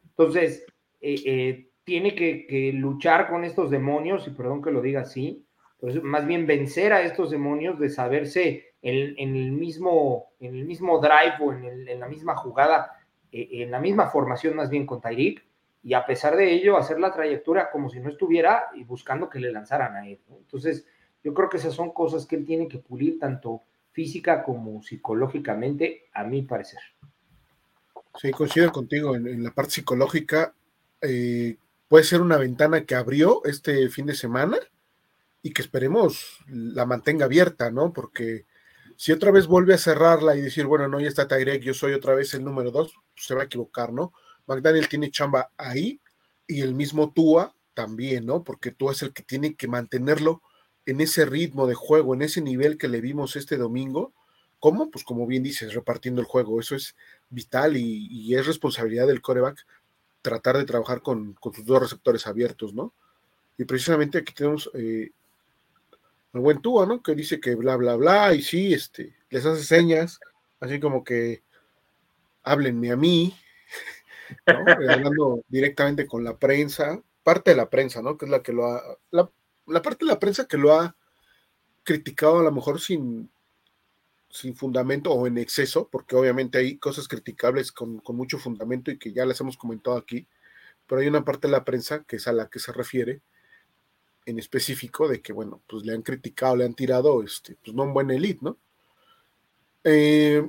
[0.09, 0.65] Entonces,
[1.01, 5.46] eh, tiene que, que, luchar con estos demonios, y perdón que lo diga así,
[5.79, 10.99] pues más bien vencer a estos demonios de saberse en, el, mismo, en el mismo
[10.99, 12.99] drive o en, el, en la misma jugada,
[13.31, 15.45] eh, en la misma formación más bien con Tyreek,
[15.83, 19.39] y a pesar de ello hacer la trayectoria como si no estuviera y buscando que
[19.39, 20.19] le lanzaran a él.
[20.29, 20.85] Entonces,
[21.23, 26.05] yo creo que esas son cosas que él tiene que pulir tanto física como psicológicamente,
[26.13, 26.79] a mi parecer.
[28.15, 30.53] Sí, coincido contigo en, en la parte psicológica.
[31.01, 34.57] Eh, puede ser una ventana que abrió este fin de semana
[35.41, 37.93] y que esperemos la mantenga abierta, ¿no?
[37.93, 38.45] Porque
[38.95, 41.93] si otra vez vuelve a cerrarla y decir, bueno, no, ya está Tyrek, yo soy
[41.93, 44.11] otra vez el número dos, pues se va a equivocar, ¿no?
[44.47, 46.01] McDaniel tiene chamba ahí
[46.47, 48.43] y el mismo Tua también, ¿no?
[48.43, 50.41] Porque Tua es el que tiene que mantenerlo
[50.87, 54.13] en ese ritmo de juego, en ese nivel que le vimos este domingo.
[54.59, 54.89] ¿Cómo?
[54.89, 56.59] Pues como bien dices, repartiendo el juego.
[56.59, 56.95] Eso es
[57.29, 59.65] vital y, es responsabilidad del coreback
[60.21, 62.93] tratar de trabajar con, con, sus dos receptores abiertos, ¿no?
[63.57, 65.11] Y precisamente aquí tenemos eh,
[66.37, 67.01] el buen Tua, ¿no?
[67.01, 70.19] Que dice que bla, bla, bla, y sí, este, les hace señas,
[70.59, 71.43] así como que
[72.43, 73.35] háblenme a mí,
[74.47, 74.71] ¿no?
[74.71, 78.17] hablando directamente con la prensa, parte de la prensa, ¿no?
[78.17, 79.29] Que es la que lo ha, la,
[79.65, 80.95] la, parte de la prensa que lo ha
[81.83, 83.29] criticado a lo mejor sin,
[84.29, 88.97] sin fundamento o en exceso, porque obviamente hay cosas criticables con, con mucho fundamento y
[88.97, 90.27] que ya las hemos comentado aquí,
[90.85, 93.21] pero hay una parte de la prensa que es a la que se refiere,
[94.27, 97.83] en específico de que, bueno, pues le han criticado, le han tirado, este, pues no
[97.83, 98.57] un buen elite, ¿no?
[99.85, 100.45] Eh,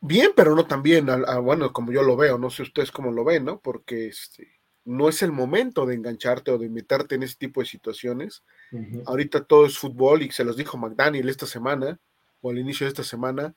[0.00, 2.90] bien, pero no tan bien, a, a, bueno, como yo lo veo, no sé ustedes
[2.90, 3.60] cómo lo ven, ¿no?
[3.60, 7.66] Porque este, no es el momento de engancharte o de meterte en ese tipo de
[7.66, 8.42] situaciones.
[8.72, 9.02] Uh -huh.
[9.04, 12.00] Ahorita todo es fútbol y se los dijo McDaniel esta semana
[12.40, 13.54] o al inicio de esta semana.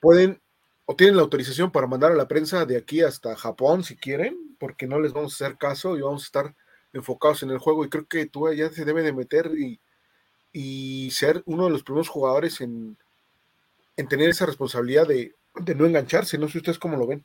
[0.00, 0.40] Pueden
[0.84, 4.56] o tienen la autorización para mandar a la prensa de aquí hasta Japón si quieren,
[4.58, 6.54] porque no les vamos a hacer caso y vamos a estar
[6.92, 9.80] enfocados en el juego y creo que tú ya se debe de meter y,
[10.52, 12.96] y ser uno de los primeros jugadores en,
[13.96, 16.38] en tener esa responsabilidad de, de, no engancharse.
[16.38, 17.24] No sé ustedes cómo lo ven.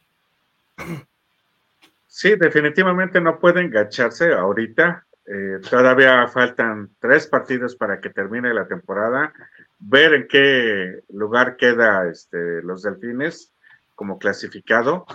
[2.07, 5.05] Sí, definitivamente no puede engancharse ahorita.
[5.25, 9.33] Eh, todavía faltan tres partidos para que termine la temporada.
[9.79, 13.53] Ver en qué lugar queda este, los delfines
[13.93, 15.05] como clasificado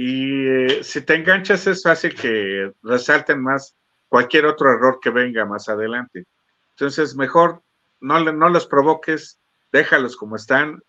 [0.00, 3.74] y eh, si te enganchas es fácil que resalten más
[4.08, 6.24] cualquier otro error que venga más adelante.
[6.70, 7.62] Entonces, mejor
[8.00, 9.40] no, no los provoques,
[9.72, 10.80] déjalos como están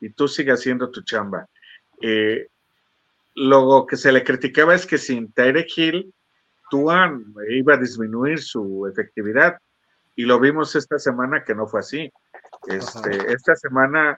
[0.00, 1.46] y tú sigas haciendo tu chamba.
[2.00, 2.48] Eh,
[3.34, 6.14] lo que se le criticaba es que sin Tyreek Hill,
[6.70, 9.58] Tuan iba a disminuir su efectividad
[10.16, 12.10] y lo vimos esta semana que no fue así.
[12.66, 14.16] Este, esta semana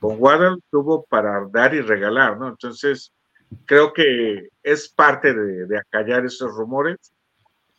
[0.00, 2.48] con Waddle tuvo para dar y regalar, ¿no?
[2.48, 3.12] Entonces,
[3.66, 6.98] creo que es parte de, de, acallar esos rumores,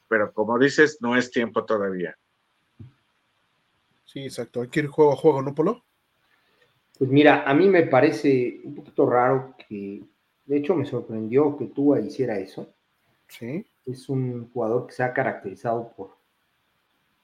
[0.07, 2.15] pero como dices, no es tiempo todavía.
[4.05, 4.61] Sí, exacto.
[4.61, 5.83] Hay que ir juego a juego, ¿no, Polo?
[6.97, 10.03] Pues mira, a mí me parece un poquito raro que,
[10.45, 12.71] de hecho, me sorprendió que tú hiciera eso.
[13.27, 13.65] Sí.
[13.85, 16.11] Es un jugador que se ha caracterizado por,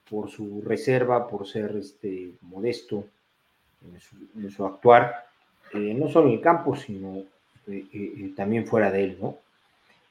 [0.10, 3.06] por su reserva, por ser este, modesto
[3.86, 5.28] en su, en su actuar,
[5.74, 7.24] eh, no solo en el campo, sino
[7.70, 9.38] eh, eh, también fuera de él, ¿no?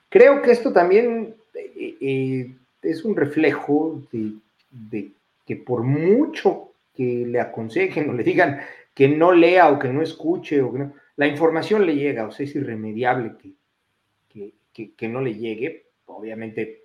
[0.08, 4.32] Creo que esto también eh, es un reflejo de,
[4.70, 5.10] de,
[5.46, 8.60] que por mucho que le aconsejen o le digan
[8.94, 12.30] que no lea o que no escuche, o que no, la información le llega, o
[12.30, 13.50] sea, es irremediable que,
[14.28, 16.84] que, que, que no le llegue, obviamente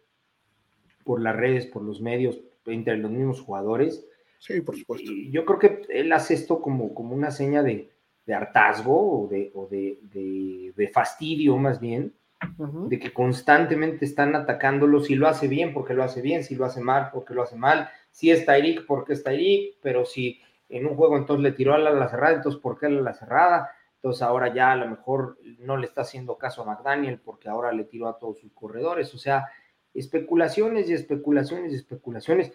[1.04, 4.06] por las redes, por los medios, entre los mismos jugadores.
[4.40, 5.12] Sí, por supuesto.
[5.30, 7.90] Yo creo que él hace esto como, como una seña de,
[8.26, 12.14] de hartazgo o de, o de, de, de fastidio más bien,
[12.58, 12.88] uh -huh.
[12.88, 16.66] de que constantemente están atacándolo, si lo hace bien porque lo hace bien, si lo
[16.66, 20.86] hace mal porque lo hace mal, si es Tyreek, porque es Tyreek, pero si en
[20.86, 23.72] un juego entonces le tiró a la, cerrada, entonces ¿por qué a la cerrada?
[23.96, 27.72] Entonces ahora ya a lo mejor no le está haciendo caso a McDaniel porque ahora
[27.72, 29.14] le tiró a todos sus corredores.
[29.14, 29.48] O sea,
[29.94, 32.52] especulaciones y especulaciones y especulaciones,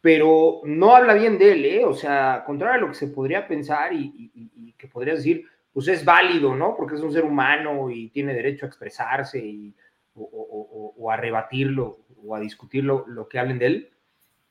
[0.00, 1.84] pero no habla bien de él, ¿eh?
[1.84, 6.04] O sea, contrario a lo que se podría pensar y, que podría decir, pues es
[6.04, 6.74] válido, ¿no?
[6.74, 9.74] Porque es un ser humano y tiene derecho a expresarse y,
[10.14, 13.90] o, a rebatirlo o a discutir lo, que hablen de él.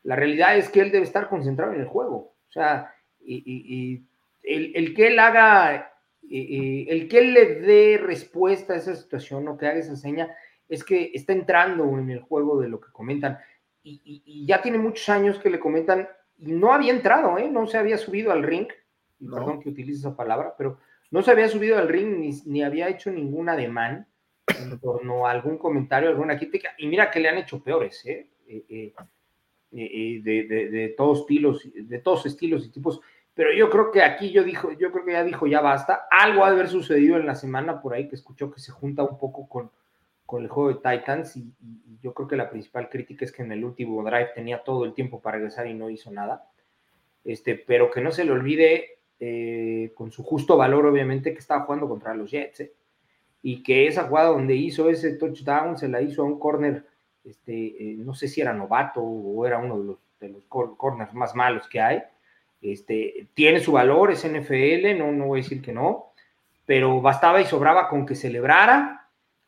[0.04, 2.34] La realidad es que él debe estar concentrado en el juego.
[2.48, 4.04] O sea, y,
[4.44, 5.94] el, el, que él haga
[6.30, 10.30] el que él le dé respuesta a esa situación o que haga esa seña
[10.68, 13.40] es que está entrando en el juego de lo que comentan.
[13.84, 17.50] Y, ya tiene muchos años que le comentan y no había entrado, ¿eh?
[17.50, 18.68] no se había subido al ring,
[19.20, 20.80] perdón que utilice esa palabra, pero
[21.12, 24.08] no se había subido al ring ni, había hecho ningún ademán
[24.48, 26.74] en torno a algún comentario, alguna crítica.
[26.78, 28.30] Y mira que le han hecho peores, ¿eh?
[28.48, 28.94] eh,
[29.72, 33.02] eh de, de, todos estilos, de todos estilos y tipos
[33.39, 36.08] pero yo creo que aquí yo dijo, yo creo que ya dijo ya basta.
[36.12, 39.02] Algo ha de haber sucedido en la semana por ahí que escuchó que se junta
[39.02, 39.72] un poco con,
[40.30, 41.52] con el juego de Titans y,
[42.02, 44.94] yo creo que la principal crítica es que en el último drive tenía todo el
[44.94, 46.50] tiempo para regresar y no hizo nada.
[47.26, 51.65] Este, pero que no se le olvide eh, con su justo valor, obviamente, que estaba
[51.65, 52.62] jugando contra los Jets.
[52.62, 52.72] Eh,
[53.44, 56.86] y que esa jugada donde hizo ese touchdown se la hizo a un corner,
[57.26, 61.13] este, eh, no sé si era novato o era uno de los, de los corners
[61.13, 62.02] más malos que hay
[62.62, 66.12] este, tiene su valor, es NFL, no, no voy a decir que no,
[66.65, 68.99] pero bastaba y sobraba con que celebrara,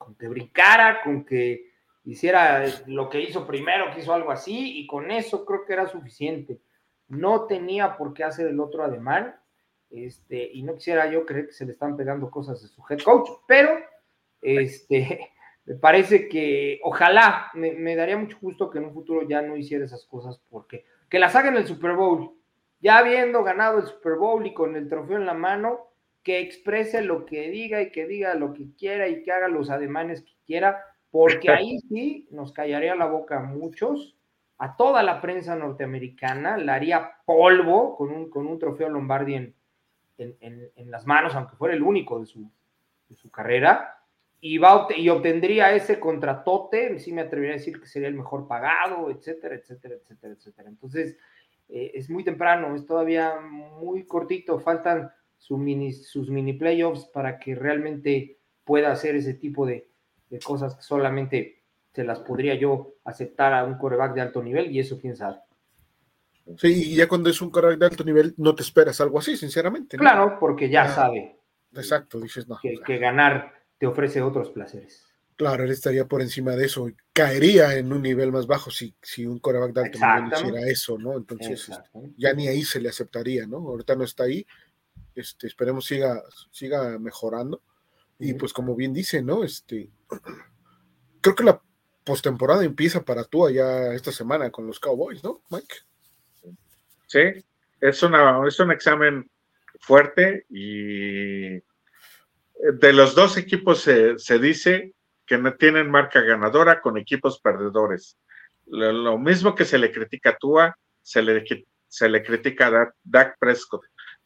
[0.03, 1.71] con que brincara, con que
[2.03, 5.87] hiciera lo que hizo primero, que hizo algo así, y con eso creo que era
[5.87, 6.59] suficiente.
[7.07, 9.35] No tenía por qué hacer el otro ademán,
[9.91, 13.01] este, y no quisiera yo creer que se le están pegando cosas a su head
[13.01, 13.71] coach, pero
[14.41, 15.31] este,
[15.65, 19.85] me parece que ojalá, me, daría mucho gusto que en un futuro ya no hiciera
[19.85, 22.31] esas cosas, porque que las haga en el Super Bowl,
[22.79, 25.90] ya habiendo ganado el Super Bowl y con el trofeo en la mano,
[26.23, 29.69] que exprese lo que diga y que diga lo que quiera y que haga los
[29.69, 34.15] ademanes que quiera, porque ahí sí nos callaría la boca a muchos,
[34.57, 39.55] a toda la prensa norteamericana, la haría polvo con un, con un trofeo Lombardi en,
[40.17, 42.47] en, las manos, aunque fuera el único de su,
[43.09, 43.97] de su carrera,
[44.39, 48.47] y, va, y obtendría ese contratote, sí me atrevería a decir que sería el mejor
[48.47, 50.69] pagado, etcétera, etcétera, etcétera, etcétera.
[50.69, 51.17] Entonces,
[51.69, 55.11] eh, es muy temprano, es todavía muy cortito, faltan
[55.49, 59.89] mini, sus mini playoffs para que realmente pueda hacer ese tipo de,
[60.43, 64.79] cosas que solamente se las podría yo aceptar a un coreback de alto nivel y
[64.79, 65.39] eso quién sabe.
[66.57, 69.35] Sí, y ya cuando es un coreback de alto nivel no te esperas algo así,
[69.35, 69.97] sinceramente.
[69.97, 71.37] Claro, porque ya sabe.
[71.73, 72.59] Exacto, dices no.
[72.61, 75.11] que ganar te ofrece otros placeres.
[75.41, 76.87] Claro, él estaría por encima de eso.
[77.13, 80.99] Caería en un nivel más bajo si, si un coreback de alto nivel hiciera eso,
[80.99, 81.17] ¿no?
[81.17, 83.57] Entonces, este, ya ni ahí se le aceptaría, ¿no?
[83.57, 84.45] Ahorita no está ahí.
[85.15, 86.21] Este, esperemos siga,
[86.51, 87.61] siga mejorando.
[88.19, 89.43] Y pues como bien dice, ¿no?
[89.43, 89.89] Este,
[91.21, 91.61] creo que la
[92.03, 95.75] postemporada empieza para tú allá esta semana con los Cowboys, ¿no, Mike?
[97.07, 97.43] Sí,
[97.79, 99.29] es, una, es un examen
[99.79, 101.61] fuerte y
[102.61, 104.93] de los dos equipos se, se dice
[105.25, 108.17] que no tienen marca ganadora con equipos perdedores.
[108.67, 111.43] Lo, mismo que se le critica a Tua, se le,
[111.87, 113.81] se le critica a Dak Prescott.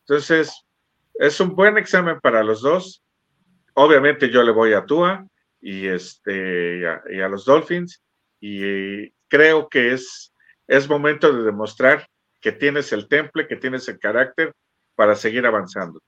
[0.08, 0.66] Entonces,
[1.16, 3.04] es un buen examen para los dos.
[3.74, 5.26] Obviamente yo le voy a Tua
[5.60, 8.04] y, este, y a, los Dolphins
[8.40, 10.34] y creo que es,
[10.68, 12.08] es momento de demostrar
[12.40, 14.54] que tienes el temple, que tienes el carácter
[14.94, 16.00] para seguir avanzando.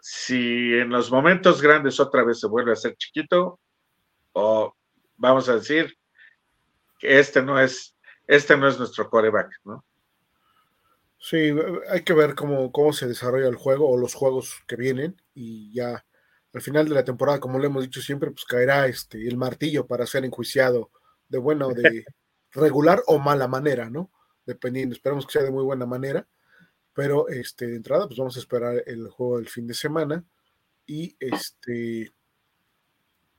[0.00, 3.58] Si en los momentos grandes otra vez se vuelve a ser chiquito,
[4.32, 4.74] o
[5.16, 5.92] vamos a decir
[6.98, 7.96] que este no es,
[8.28, 9.84] este no es nuestro coreback, ¿no?
[11.24, 11.54] Sí,
[11.88, 15.72] hay que ver cómo, cómo se desarrolla el juego o los juegos que vienen y
[15.72, 16.04] ya
[16.52, 19.86] al final de la temporada, como le hemos dicho siempre, pues caerá este el martillo
[19.86, 20.90] para ser enjuiciado
[21.28, 22.04] de buena o de
[22.50, 24.10] regular o mala manera, ¿no?
[24.44, 26.26] Dependiendo, esperamos que sea de muy buena manera,
[26.92, 30.24] pero este de entrada pues vamos a esperar el juego del fin de semana
[30.86, 32.12] y este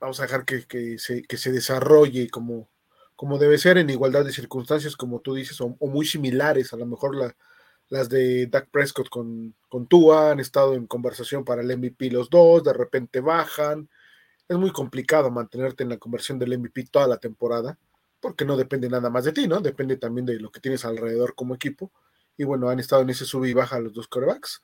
[0.00, 2.70] vamos a dejar que, se, desarrolle como,
[3.14, 6.86] como debe ser en igualdad de circunstancias, como tú dices, o, muy similares, a lo
[6.86, 7.16] mejor
[7.94, 12.28] las de Dak Prescott con, con Tua, han estado en conversación para el MVP los
[12.28, 13.88] dos, de repente bajan.
[14.48, 17.78] Es muy complicado mantenerte en la conversión del MVP toda la temporada,
[18.20, 19.60] porque no depende nada más de ti, ¿no?
[19.60, 21.90] Depende también de lo que tienes alrededor como equipo.
[22.36, 24.62] Y bueno, han estado en ese sub y baja los dos corebacks.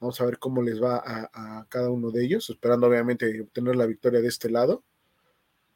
[0.00, 3.86] Vamos a ver cómo les va a, cada uno de ellos, esperando obviamente obtener la
[3.86, 4.82] victoria de este lado.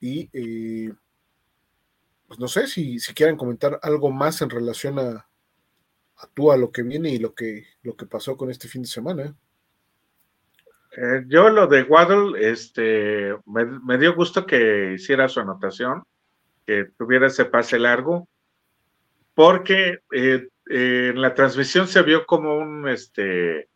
[0.00, 0.92] Y, eh,
[2.26, 5.28] pues no sé si, si quieren comentar algo más en relación a,
[6.18, 8.82] a tú, a lo que viene y lo que, lo que pasó con este fin
[8.82, 9.34] de semana.
[10.96, 16.04] Eh, yo lo de Waddle, este, me, dio gusto que hiciera su anotación,
[16.66, 18.28] que tuviera ese pase largo,
[19.34, 23.68] porque eh, en la transmisión se vio como un, este,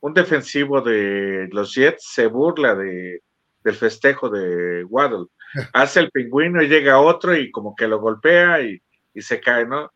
[0.00, 3.22] un defensivo de los Jets se burla de,
[3.64, 5.26] del festejo de Waddle.
[5.72, 8.78] Hace el pingüino y llega otro y como que lo golpea y,
[9.14, 9.90] y se cae, ¿no?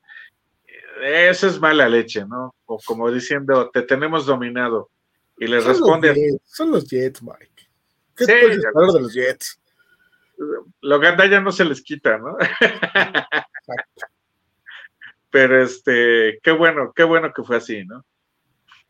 [1.02, 2.54] Eso es mala leche, ¿no?
[2.64, 4.88] O como diciendo, te tenemos dominado.
[5.36, 6.38] Y le responde.
[6.44, 7.68] son los Jets, Mike.
[8.14, 9.60] ¿Qué sí, puedes de los Jets?
[10.80, 12.36] Lo ganda ya no se les quita, ¿no?
[12.40, 14.06] Exacto.
[15.30, 18.04] Pero este, qué bueno, qué bueno que fue así, ¿no?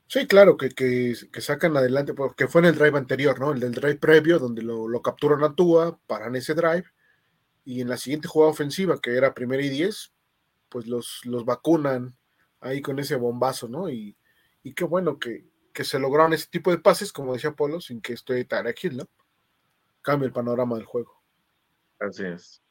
[0.08, 3.52] Sí, claro, que, que, sacan adelante, porque fue en el drive anterior, ¿no?
[3.52, 6.84] El del drive previo, donde lo, lo capturan a Tua, paran ese drive,
[7.64, 10.11] y en la siguiente jugada ofensiva, que era primera y diez,
[10.72, 12.16] pues los, los vacunan
[12.60, 13.90] ahí con ese bombazo, ¿no?
[13.90, 14.16] Y,
[14.62, 18.00] y qué bueno que, que se lograron ese tipo de pases, como decía Polo, sin
[18.00, 19.08] que esté Tarek Hill, ¿no?
[20.00, 21.22] Cambia el panorama del juego.
[21.98, 22.62] Así es.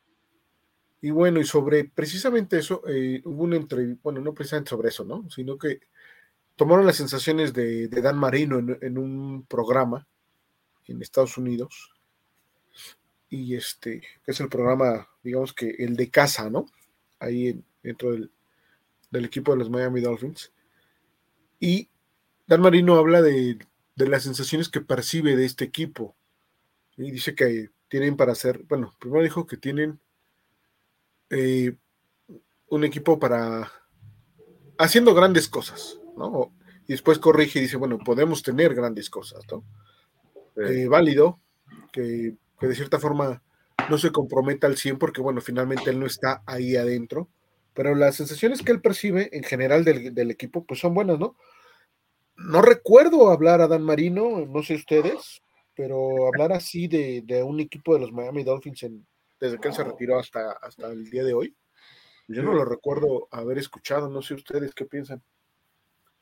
[1.02, 5.04] Y bueno, y sobre precisamente eso, eh, hubo una entrevista, bueno, no precisamente sobre eso,
[5.04, 5.28] ¿no?
[5.30, 5.82] Sino que
[6.56, 10.08] tomaron las sensaciones de, Dan Marino en, un programa
[10.88, 11.92] en Estados Unidos.
[13.30, 16.68] Y este, que es el programa, digamos que el de casa, ¿no?
[17.20, 18.32] Ahí dentro del,
[19.12, 20.52] del equipo de los Miami Dolphins.
[21.60, 21.90] Y
[22.48, 23.60] Dan Marino habla de,
[23.96, 26.16] las sensaciones que percibe de este equipo.
[26.98, 30.00] Y dice que tienen para hacer, bueno, primero dijo que tienen
[31.30, 31.76] eh,
[32.70, 33.72] un equipo para
[34.78, 36.54] haciendo grandes cosas, ¿no?
[36.88, 39.64] Y después corrige y dice, bueno, podemos tener grandes cosas, ¿no?
[40.62, 41.40] Eh, válido,
[41.94, 43.42] que, de cierta forma
[43.90, 47.30] no se comprometa al 100 porque, bueno, finalmente él no está ahí adentro,
[47.74, 51.36] pero las sensaciones que él percibe en general del, del equipo, pues son buenas, ¿no?
[52.44, 55.42] no recuerdo hablar a Dan Marino, no sé ustedes,
[55.76, 58.86] pero hablar así de, un equipo de los Miami Dolphins
[59.40, 61.56] desde que él se retiró hasta, hasta el día de hoy.
[62.28, 65.22] Yo no lo recuerdo haber escuchado, no sé ustedes qué piensan.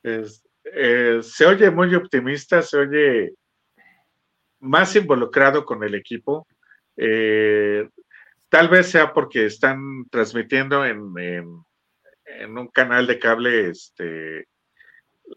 [0.04, 3.34] Eh, se oye muy optimista, se oye
[4.60, 6.48] más involucrado con el equipo.
[6.98, 7.88] Eh,
[8.50, 14.48] tal vez sea porque están transmitiendo en, en, un canal de cable este,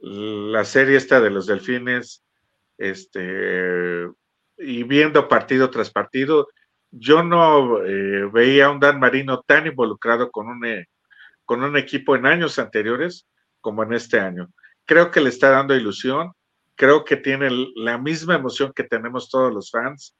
[0.00, 2.24] la serie esta de los delfines,
[2.78, 4.08] este,
[4.56, 6.48] y viendo partido tras partido,
[6.90, 10.88] yo no eh, veía a un Dan Marino tan involucrado con un, eh,
[11.44, 13.26] con un equipo en años anteriores
[13.60, 14.50] como en este año.
[14.84, 16.32] Creo que le está dando ilusión,
[16.74, 20.16] creo que tiene la misma emoción que tenemos todos los fans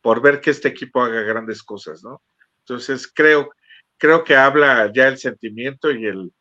[0.00, 2.22] por ver que este equipo haga grandes cosas, ¿no?
[2.66, 3.50] Entonces creo,
[3.98, 6.32] creo que habla ya el sentimiento y el,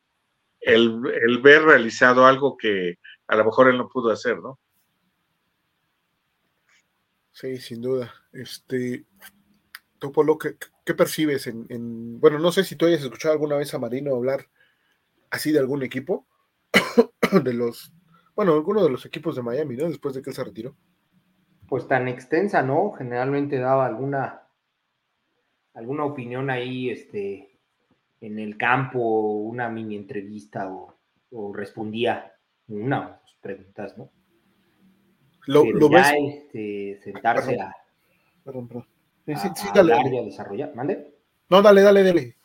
[0.62, 4.60] el, ver realizado algo que a lo mejor él no pudo hacer, ¿no?
[7.32, 8.14] Sí, sin duda.
[8.32, 9.06] Este,
[10.00, 10.56] Topolo, ¿qué,
[10.86, 14.48] qué percibes en, bueno, no sé si tú hayas escuchado alguna vez a Marino hablar
[15.30, 16.28] así de algún equipo,
[17.44, 17.92] de los,
[18.36, 19.88] bueno, alguno de los equipos de Miami, ¿no?
[19.88, 20.76] Después de que él se retiró.
[21.68, 22.92] Pues tan extensa, ¿no?
[22.92, 24.43] Generalmente daba alguna,
[25.74, 27.60] alguna opinión ahí, este,
[28.22, 30.96] en el campo una mini entrevista o,
[31.54, 32.32] respondía
[32.68, 34.12] una o dos preguntas, ¿no?
[35.48, 37.76] Lo, lo ya Este, sentarse a,
[38.44, 38.88] perdón, perdón.
[39.26, 41.14] Sí, sí, dale, hablar y a desarrollar, ¿mande?
[41.50, 42.36] No, dale, dale, dale.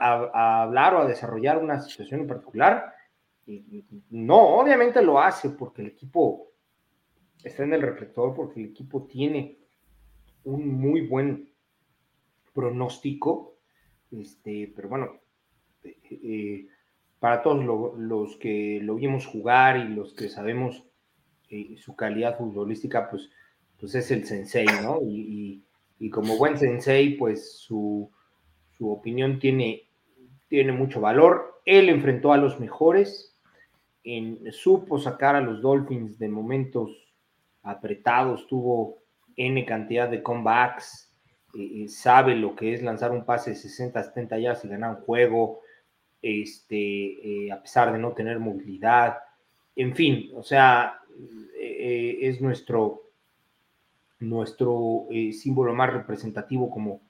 [0.00, 2.92] A, hablar o a desarrollar una situación en particular.
[4.10, 6.48] no, obviamente lo hace porque el equipo
[7.42, 9.58] está en el reflector, porque el equipo tiene
[10.44, 11.55] un muy buen
[12.56, 13.56] pronóstico
[14.10, 15.20] este, pero bueno,
[15.82, 16.66] eh, eh,
[17.18, 17.64] para todos
[17.98, 20.84] los que lo vimos jugar y los que sabemos
[21.50, 23.30] eh, su calidad futbolística, pues,
[23.78, 25.00] pues es el sensei, ¿no?
[25.02, 25.62] Y,
[26.10, 28.10] como buen sensei, pues su,
[28.80, 29.88] opinión tiene,
[30.48, 31.60] tiene mucho valor.
[31.64, 33.34] Él enfrentó a los mejores,
[34.52, 36.90] supo sacar a los Dolphins de momentos
[37.62, 39.02] apretados, tuvo
[39.36, 41.05] N cantidad de comebacks,
[41.88, 45.60] sabe lo que es lanzar un pase de 60, 70 yardas y ganar un juego,
[46.22, 49.18] este, eh, a pesar de no tener movilidad.
[49.74, 51.00] En fin, o sea,
[51.58, 53.02] eh, es nuestro,
[54.20, 57.00] nuestro eh, símbolo más representativo como,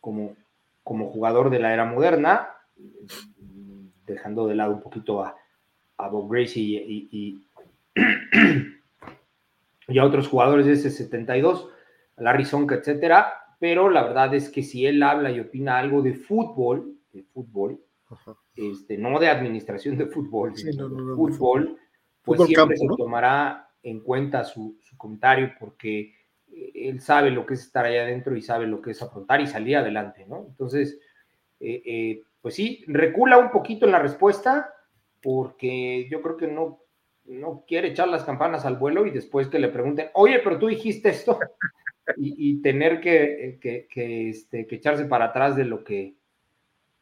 [0.00, 0.36] como,
[0.84, 2.50] jugador de la era moderna,
[4.06, 5.36] dejando de lado un poquito a,
[6.10, 7.46] Bob Gracie y,
[9.88, 11.68] y, a otros jugadores de ese 72,
[12.16, 16.02] a Larry Zonka, etcétera, pero la verdad es que si él habla y opina algo
[16.02, 17.80] de fútbol, de fútbol,
[18.56, 21.78] este, no de administración de fútbol, sino de fútbol,
[22.24, 26.12] pues siempre se tomará en cuenta su, comentario porque
[26.74, 29.46] él sabe lo que es estar allá adentro y sabe lo que es afrontar y
[29.46, 30.44] salir adelante, ¿no?
[30.48, 30.98] Entonces,
[31.60, 34.74] eh, eh, pues sí, recula un poquito en la respuesta
[35.22, 36.80] porque yo creo que no,
[37.26, 40.66] no quiere echar las campanas al vuelo y después que le pregunten, oye, pero tú
[40.66, 41.38] dijiste esto,
[42.16, 43.58] y, tener que,
[44.28, 46.14] este, que, echarse para atrás de lo que,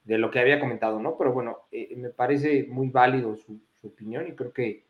[0.05, 1.17] de lo que había comentado, ¿no?
[1.19, 4.85] Pero bueno, eh, me parece muy válido su, opinión y creo que,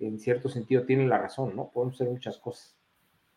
[0.00, 1.70] en cierto sentido tiene la razón, ¿no?
[1.72, 2.74] Podemos hacer muchas cosas.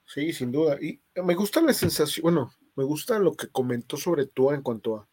[0.04, 0.78] Sí, sin duda.
[0.82, 4.96] Y me gusta la sensación, bueno, me gusta lo que comentó sobre Tua en cuanto
[4.96, 5.08] a,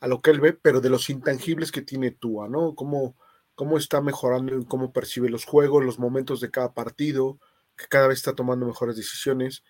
[0.00, 2.74] a lo que él ve, pero de los intangibles que tiene Tua, ¿no?
[2.74, 3.16] Cómo,
[3.54, 7.38] cómo está mejorando en cómo percibe los juegos, los momentos de cada partido,
[7.76, 9.64] que cada vez está tomando mejores decisiones.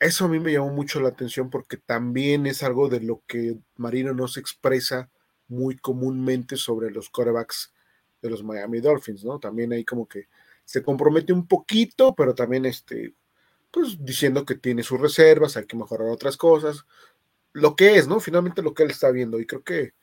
[0.00, 3.56] Eso a mí me llamó mucho la atención porque también es algo de lo que
[3.76, 5.10] Marino no se expresa
[5.48, 7.72] muy comúnmente sobre los corebacks
[8.20, 9.38] de los Miami Dolphins, ¿no?
[9.38, 10.28] También ahí como que
[10.64, 13.14] se compromete un poquito, pero también este,
[13.70, 16.86] pues diciendo que tiene sus reservas, hay que mejorar otras cosas,
[17.52, 18.20] lo que es, ¿no?
[18.20, 19.94] Finalmente lo que él está viendo y creo que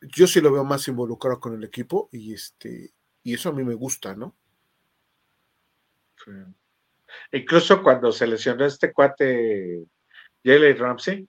[0.00, 3.64] yo sí lo veo más involucrado con el equipo y este y eso a mí
[3.64, 4.34] me gusta, ¿no?
[7.32, 9.84] Incluso cuando se lesionó este cuate
[10.44, 11.28] Jalen Ramsey,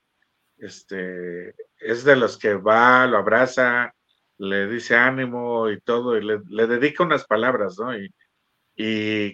[0.58, 3.94] este es de los que va, lo abraza,
[4.38, 7.98] le dice ánimo y todo, y le, dedica unas palabras, ¿no?
[7.98, 8.10] Y,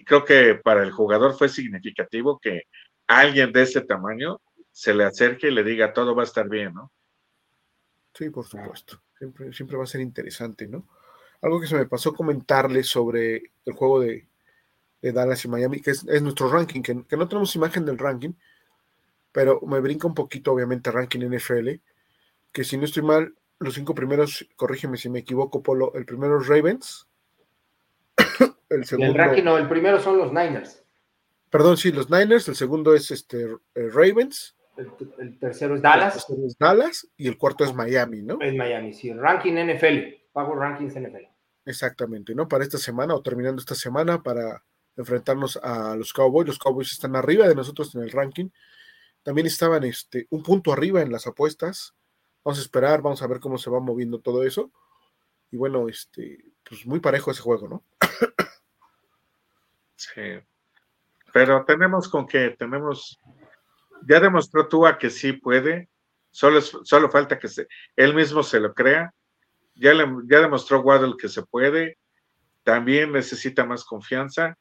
[0.04, 2.62] creo que para el jugador fue significativo que
[3.06, 4.40] alguien de ese tamaño
[4.72, 6.90] se le acerque y le diga todo va a estar bien, ¿no?
[8.14, 9.02] Sí, por supuesto.
[9.18, 10.88] Siempre, siempre va a ser interesante, ¿no?
[11.42, 14.26] Algo que se me pasó comentarles sobre el juego de,
[15.12, 18.32] Dallas y Miami, que es, nuestro ranking, que, no tenemos imagen del ranking,
[19.32, 21.70] pero me brinca un poquito, obviamente, ranking NFL,
[22.52, 26.40] que si no estoy mal, los cinco primeros, corrígeme si me equivoco, Polo, el primero
[26.40, 27.08] es Ravens.
[28.68, 29.12] el segundo.
[29.12, 30.82] El ranking no, el primero son los Niners.
[31.50, 33.44] Perdón, sí, los Niners, el segundo es este
[33.74, 34.56] eh, Ravens.
[34.76, 36.26] El, tercero es Dallas.
[36.28, 38.38] El es Dallas y el cuarto es Miami, ¿no?
[38.40, 39.12] Es Miami, sí.
[39.12, 40.32] Ranking NFL.
[40.32, 41.28] Pago rankings NFL.
[41.64, 42.48] Exactamente, ¿no?
[42.48, 44.64] Para esta semana o terminando esta semana para
[44.96, 46.46] enfrentarnos a los Cowboys.
[46.46, 48.50] Los Cowboys están arriba de nosotros en el ranking.
[49.22, 51.94] También estaban este, un punto arriba en las apuestas.
[52.44, 54.70] Vamos a esperar, vamos a ver cómo se va moviendo todo eso.
[55.50, 57.84] Y bueno, este, pues muy parejo ese juego, ¿no?
[59.96, 60.38] Sí.
[61.32, 63.18] Pero tenemos con que tenemos
[64.06, 65.88] ya demostró Tua que sí puede,
[66.30, 69.14] solo, solo falta que se, él mismo se lo crea.
[69.74, 69.92] Ya,
[70.26, 71.98] ya demostró Waddle que se puede,
[72.62, 74.56] también necesita más confianza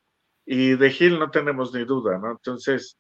[0.46, 2.32] y de Gil no tenemos ni duda, ¿no?
[2.32, 2.98] Entonces,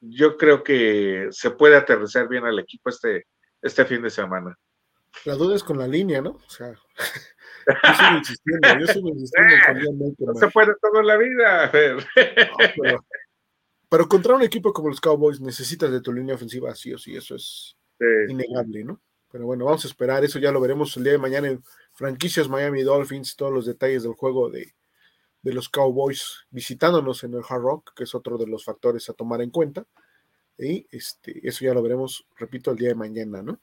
[0.00, 3.26] yo creo que se puede aterrizar bien al equipo este,
[3.62, 4.58] este fin de semana.
[5.24, 6.30] La duda es con la línea, ¿no?
[6.30, 6.72] O sea,
[7.84, 10.14] yo sigo insistiendo, yo sigo insistiendo.
[10.18, 11.64] no se puede todo en la vida.
[11.64, 12.06] A ver.
[13.88, 17.16] Pero contra un equipo como los Cowboys necesitas de tu línea ofensiva, sí o sí,
[17.16, 17.76] eso es
[18.28, 19.00] innegable, ¿no?
[19.32, 22.48] Pero bueno, vamos a esperar, eso ya lo veremos el día de mañana en franquicias
[22.48, 24.74] Miami Dolphins, todos los detalles del juego de,
[25.42, 29.40] los Cowboys visitándonos en el Hard Rock, que es otro de los factores a tomar
[29.40, 29.86] en cuenta.
[30.58, 33.58] Y este, eso ya lo veremos, repito, el día de mañana, ¿no?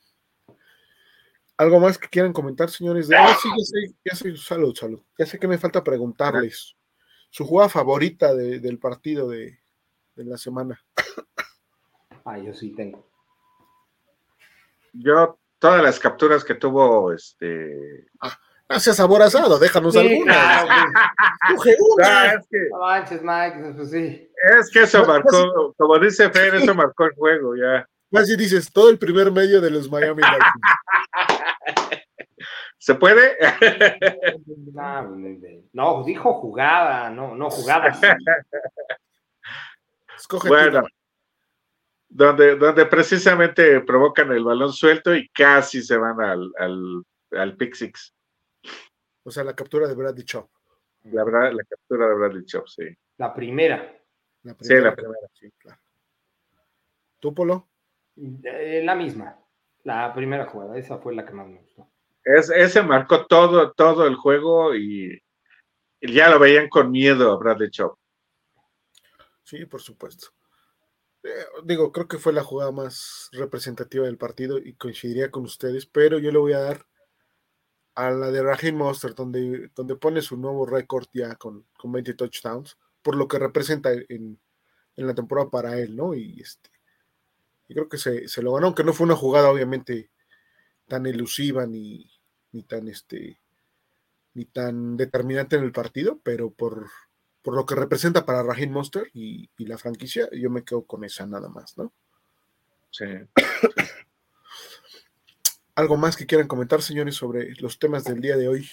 [1.58, 3.08] ¿Algo más que quieran comentar, señores?
[3.08, 3.16] De...
[3.16, 5.02] Ah, sí, ya sé, ya sé, salud, salud.
[5.18, 6.76] Ya sé que me falta preguntarles
[7.30, 9.60] su jugada favorita del partido de,
[10.16, 10.84] de la semana.
[12.26, 13.08] Ah, yo sí tengo.
[14.94, 18.08] Yo, todas las capturas que tuvo este.
[18.20, 18.40] Ah,
[18.70, 20.66] gracias aborazado, déjanos alguna.
[21.80, 22.34] una.
[22.34, 22.68] es, que,
[23.76, 24.30] pues sí.
[24.60, 27.88] es que eso marcó, como dice Fer, eso marcó el juego ya.
[28.14, 30.22] Así dices, todo el primer medio de los Miami
[32.78, 33.36] ¿Se puede?
[35.74, 38.00] No, dijo jugada, no, no jugada.
[40.48, 40.84] bueno,
[42.10, 47.76] donde, donde precisamente provocan el balón suelto y casi se van al, al, al pick
[47.76, 48.14] six.
[49.28, 50.50] O sea, la captura de Bradley Chop.
[51.04, 51.26] La,
[51.70, 52.84] captura de Bradley Chop, sí.
[53.18, 53.76] La primera.
[54.44, 55.28] La primera sí, la primera.
[55.34, 55.82] Sí, claro.
[57.20, 57.68] ¿Tú, Polo?
[58.16, 59.38] Eh, la misma.
[59.84, 61.92] La primera jugada, esa fue la que más me gustó.
[62.24, 65.22] Es, ese marcó todo, todo el juego y,
[66.00, 68.00] y ya lo veían con miedo a Bradley Chop.
[69.44, 70.28] Sí, por supuesto.
[71.24, 71.30] Eh,
[71.66, 76.18] digo, creo que fue la jugada más representativa del partido y coincidiría con ustedes, pero
[76.18, 76.86] yo le voy a dar
[77.98, 82.14] a la de Raheem Monster, donde, donde pone su nuevo récord ya con, con 20
[82.14, 84.40] touchdowns, por lo que representa en,
[84.96, 86.14] la temporada para él, ¿no?
[86.14, 86.70] Y este
[87.68, 90.12] Y creo que se, se lo ganó, aunque no fue una jugada obviamente
[90.88, 92.08] tan elusiva ni,
[92.52, 93.40] ni tan este
[94.36, 96.86] ni tan determinante en el partido, pero por,
[97.42, 101.04] por lo que representa para Raheem Monster y, y, la franquicia, yo me quedo con
[101.04, 101.92] esa nada más, ¿no?
[102.92, 103.06] Sí.
[105.78, 108.68] ¿Algo más que quieran comentar, señores, sobre los temas del día de hoy?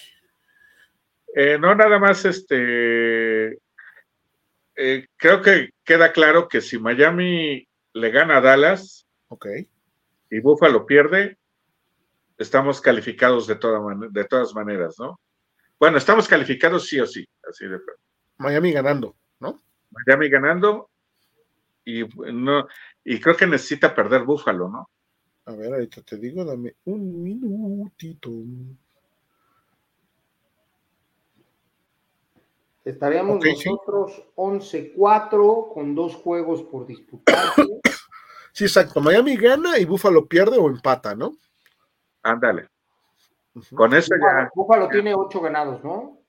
[1.37, 3.59] Eh, no, nada más, este,
[4.75, 9.47] eh, creo que queda claro que si Miami le gana a Dallas ok
[10.31, 11.37] y Buffalo pierde,
[12.39, 13.81] estamos calificados de, toda
[14.11, 15.21] de todas maneras, ¿no?
[15.79, 17.81] Bueno, estamos calificados sí o sí, así de
[18.39, 19.63] Miami ganando, ¿no?
[19.91, 20.89] Miami ganando
[21.85, 22.67] y no
[23.05, 24.89] y creo que necesita perder Buffalo, ¿no?
[25.47, 28.31] A ver, ahorita te digo, dame un minutito.
[32.85, 34.13] Estaríamos okay, nosotros
[34.67, 34.93] sí.
[34.97, 37.63] 11-4 con dos juegos por disputarse.
[38.53, 39.01] Sí, exacto.
[39.01, 41.37] Miami gana y Buffalo pierde o empata, ¿no?
[42.23, 42.69] Ándale.
[43.55, 43.75] Uh -huh.
[43.75, 44.51] Con eso Búfalo, ya.
[44.55, 46.21] Búfalo tiene ocho ganados, ¿no?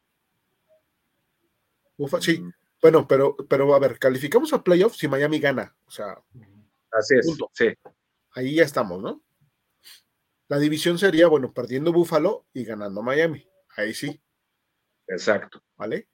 [1.97, 2.43] Buffalo, sí.
[2.81, 5.75] Bueno, pero, pero a ver, calificamos a playoffs si Miami gana.
[5.85, 6.17] O sea.
[6.91, 7.27] Así es.
[7.27, 7.49] Punto.
[7.53, 7.73] Sí.
[8.35, 9.23] Ahí ya estamos, ¿no?
[10.47, 13.49] La división sería, bueno, perdiendo Buffalo y ganando Miami.
[13.77, 14.21] Ahí sí.
[15.07, 15.63] Exacto.
[15.75, 16.09] ¿Vale?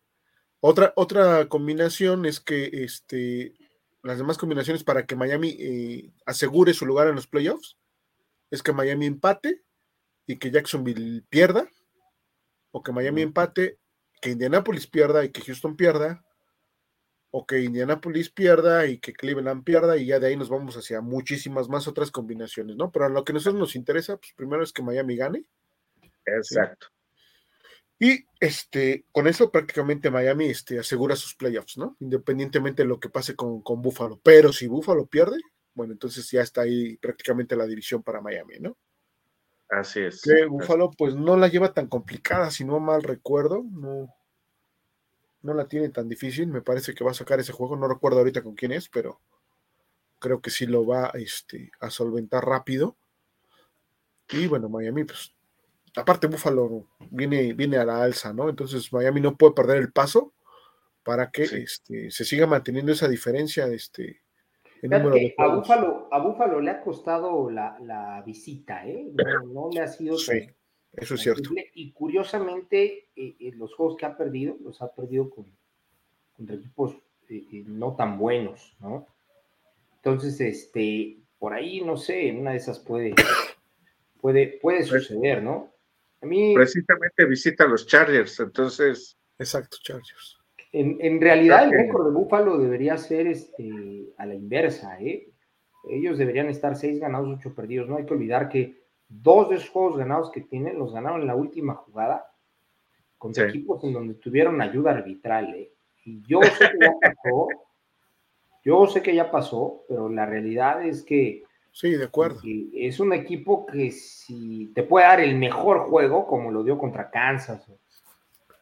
[0.62, 3.56] Otra, otra combinación es que este,
[4.04, 7.78] las demás combinaciones para que Miami eh, asegure su lugar en los playoffs
[8.52, 9.64] es que Miami empate
[10.28, 11.68] y que Jacksonville pierda,
[12.72, 13.80] o que Miami empate,
[14.22, 16.24] que Indianapolis pierda y que Houston pierda,
[17.32, 21.02] o que Indianapolis pierda y que Cleveland pierda, y ya de ahí nos vamos hacia
[21.02, 22.92] muchísimas más otras combinaciones, ¿no?
[22.92, 25.46] Pero a lo que a nosotros nos interesa, pues primero es que Miami gane.
[26.26, 26.88] Exacto.
[27.98, 31.96] Y este, con eso prácticamente Miami este, asegura sus playoffs, ¿no?
[32.00, 34.20] Independientemente de lo que pase con, con Buffalo.
[34.24, 35.38] Pero si Buffalo pierde,
[35.74, 38.78] bueno, entonces ya está ahí prácticamente la división para Miami, ¿no?
[39.70, 40.22] Así es.
[40.22, 44.14] Que Buffalo pues no la lleva tan complicada, si no mal recuerdo, no,
[45.44, 48.20] no la tiene tan difícil, me parece que va a sacar ese juego, no recuerdo
[48.20, 49.20] ahorita con quién es, pero
[50.20, 52.96] creo que sí lo va este, a solventar rápido.
[54.30, 55.34] Y bueno, Miami pues
[55.96, 58.50] aparte Buffalo viene, viene a la alza, ¿no?
[58.50, 60.34] Entonces Miami no puede perder el paso
[61.04, 61.58] para que sí.
[61.58, 64.22] este, se siga manteniendo esa diferencia este,
[64.82, 69.12] en número de a, Buffalo, a Buffalo le ha costado la, la visita, ¿eh?
[69.14, 70.56] No, no, le ha sido sí, tan,
[70.94, 71.52] eso es cierto.
[71.74, 75.46] Y curiosamente, eh, eh, los juegos que ha perdido, los ha perdido con,
[76.36, 76.96] contra equipos
[77.30, 79.08] eh, no tan buenos, ¿no?
[79.96, 83.14] Entonces, este, por ahí, no sé, en una de esas puede,
[84.22, 85.72] puede, puede suceder, ¿no?
[86.22, 89.18] A mí, Precisamente visita a los Chargers, entonces.
[89.40, 90.38] Exacto, Chargers.
[90.74, 95.30] En, en realidad, el récord de Búfalo debería ser este, a la inversa, ¿eh?
[95.90, 97.90] Ellos deberían estar seis ganados, ocho perdidos.
[97.90, 98.81] No hay que olvidar que
[99.12, 102.32] dos de esos juegos ganados que tienen los ganaron en la última jugada
[103.18, 103.50] contra sí.
[103.50, 105.72] equipos en donde tuvieron ayuda arbitral, ¿eh?
[106.06, 107.48] Y yo sé que ya pasó,
[108.64, 112.42] yo sé que ya pasó, pero la realidad es que Sí, de acuerdo.
[112.74, 117.10] Es un equipo que si te puede dar el mejor juego, como lo dio contra
[117.10, 117.78] Kansas o,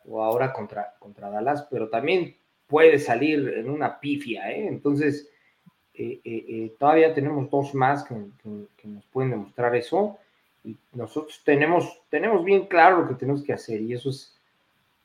[0.05, 2.35] o ahora contra, contra, Dallas, pero también
[2.67, 4.67] puede salir en una pifia, ¿eh?
[4.67, 5.27] Entonces,
[5.93, 10.19] eh, eh, eh todavía tenemos dos más que, que, que, nos pueden demostrar eso.
[10.63, 14.39] Y nosotros tenemos, tenemos bien claro lo que tenemos que hacer, y eso es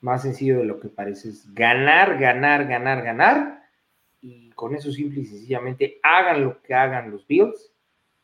[0.00, 3.64] más sencillo de lo que parece, es ganar, ganar, ganar, ganar,
[4.20, 7.72] y con eso simple y sencillamente hagan lo que hagan los Bills,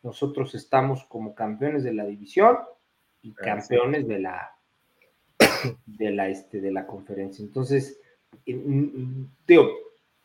[0.03, 2.59] nosotros estamos como campeones de la división
[3.23, 4.57] y campeones de la
[5.87, 7.43] de la este de la conferencia.
[7.43, 8.01] Entonces,
[8.47, 9.71] digo,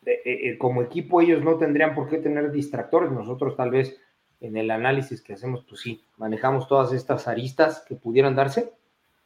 [0.04, 4.00] eh, eh, como equipo ellos no tendrían por qué tener distractores, nosotros tal vez
[4.40, 8.72] en el análisis que hacemos, pues sí, manejamos todas estas aristas que pudieran darse,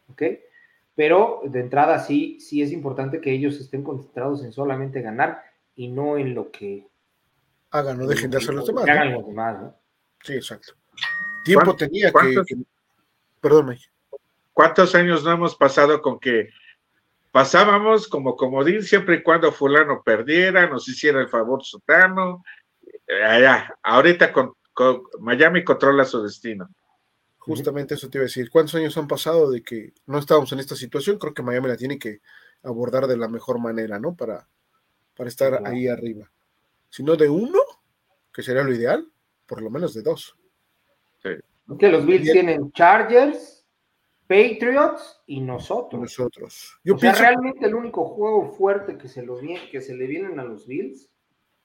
[0.08, 0.22] ¿ok?
[0.94, 5.42] Pero de entrada sí, sí es importante que ellos estén concentrados en solamente ganar
[5.74, 6.86] y no en lo que
[7.70, 8.84] hagan, no dejen de hacer los demás.
[8.84, 9.74] Que hagan los demás, ¿no?
[10.22, 10.74] Sí, exacto.
[11.44, 12.56] Tiempo tenía que, que,
[13.40, 13.84] Perdón, Mike.
[14.52, 16.50] ¿Cuántos años no hemos pasado con que
[17.30, 22.42] pasábamos como comodín siempre y cuando fulano perdiera, nos hiciera el favor sotano?
[23.26, 24.52] Allá, ahorita con,
[25.20, 26.68] Miami controla su destino.
[27.38, 28.50] Justamente eso te iba a decir.
[28.50, 31.18] ¿Cuántos años han pasado de que no estábamos en esta situación?
[31.18, 32.20] Creo que Miami la tiene que
[32.62, 34.14] abordar de la mejor manera, ¿no?
[34.14, 34.46] Para,
[35.16, 36.30] para estar ahí arriba.
[36.90, 37.58] Si no de uno,
[38.32, 39.10] que sería lo ideal,
[39.46, 40.36] por lo menos de dos.
[41.22, 41.30] Sí.
[41.78, 42.32] Que los Bills Bien.
[42.32, 43.66] tienen Chargers,
[44.26, 46.02] Patriots y nosotros.
[46.02, 46.78] Nosotros.
[46.84, 50.38] Yo o sea, realmente el único juego fuerte que se, los, que se le vienen
[50.38, 51.10] a los Bills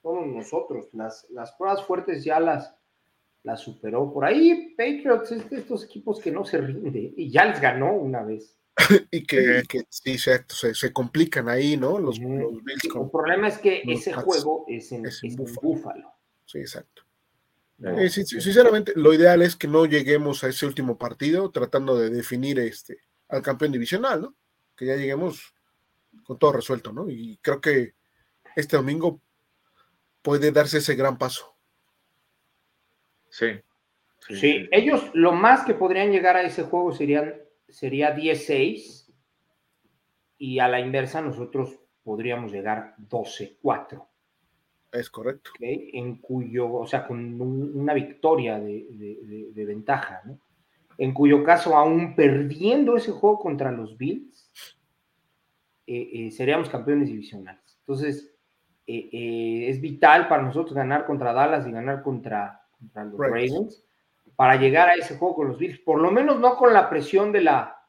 [0.02, 0.88] son nosotros.
[0.92, 2.74] Las, las pruebas fuertes ya las,
[3.46, 4.12] la superó.
[4.12, 7.92] Por ahí, Patriots es de estos equipos que no se rinde y ya les ganó
[7.92, 8.58] una vez.
[9.10, 11.98] y que, sí, se, complican ahí, ¿no?
[11.98, 15.04] Los, el problema es que ese juego es en,
[15.62, 16.12] Búfalo.
[16.44, 17.02] Sí, exacto.
[17.84, 22.58] Eh, sinceramente, lo ideal es que no lleguemos a ese último partido tratando de definir
[22.58, 24.34] este al campeón divisional, ¿no?
[24.74, 25.54] Que ya lleguemos
[26.24, 27.08] con todo resuelto, ¿no?
[27.08, 27.94] Y creo que
[28.56, 29.20] este domingo
[30.22, 31.55] puede darse ese gran paso.
[33.36, 33.60] Sí.
[34.28, 37.34] Sí, ellos lo más que podrían llegar a ese juego serían,
[37.68, 39.12] sería 10-6
[40.38, 44.06] y a la inversa nosotros podríamos llegar 12-4.
[44.90, 45.50] Es correcto.
[45.60, 50.40] En cuyo, o sea, con una victoria de, ventaja, ¿no?
[50.98, 54.50] En cuyo caso, aún perdiendo ese juego contra los Bills,
[55.86, 57.78] eh, eh, seríamos campeones divisionales.
[57.80, 58.34] Entonces,
[58.86, 63.84] eh, es vital para nosotros ganar contra Dallas y ganar contra, los Ravens
[64.36, 65.78] para llegar a ese juego con los Bills.
[65.80, 67.84] Por lo menos no con la presión de la,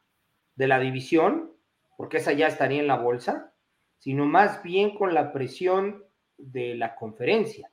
[0.55, 1.51] de la división,
[1.97, 3.53] porque esa ya estaría en la bolsa,
[3.97, 6.03] sino más bien con la presión
[6.37, 7.71] de la conferencia,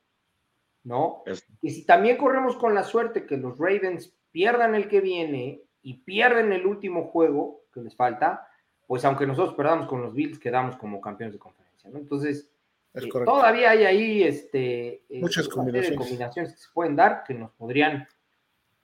[0.83, 1.23] ¿no?
[1.61, 5.99] Y si también corremos con la suerte que los Ravens pierdan el que viene y
[5.99, 8.49] pierden el último juego que les falta,
[8.87, 11.99] pues aunque nosotros perdamos con los Bills, quedamos como campeones de conferencia, ¿no?
[11.99, 12.51] Entonces,
[12.95, 15.99] eh, todavía hay ahí este, eh, muchas combinaciones.
[15.99, 18.07] combinaciones que se pueden dar que nos podrían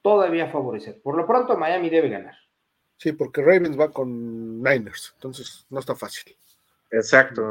[0.02, 1.00] todavía favorecer.
[1.00, 2.34] Por lo pronto, Miami debe ganar.
[2.96, 6.36] Sí, porque Ravens va con Niners, entonces no está fácil.
[6.90, 7.42] Exacto,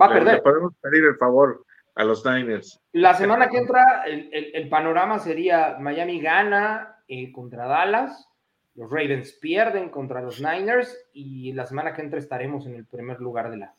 [0.00, 0.42] Va a perder.
[0.42, 1.64] podemos pedir el favor
[1.94, 2.80] a los Niners.
[2.92, 8.28] La semana que entra, el, panorama sería Miami gana eh, contra Dallas,
[8.74, 13.20] los Ravens pierden contra los Niners y la semana que entra estaremos en el primer
[13.20, 13.74] lugar de la,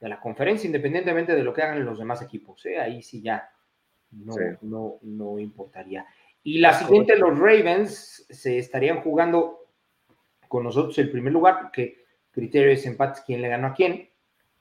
[0.00, 2.64] de la conferencia, independientemente de lo que hagan los demás equipos.
[2.66, 2.80] ¿eh?
[2.80, 3.50] Ahí sí ya
[4.10, 6.06] no, no, no importaría.
[6.42, 9.66] Y la siguiente, los Ravens se estarían jugando
[10.48, 14.10] con nosotros el primer lugar, porque criterio es empates quién le ganó a quién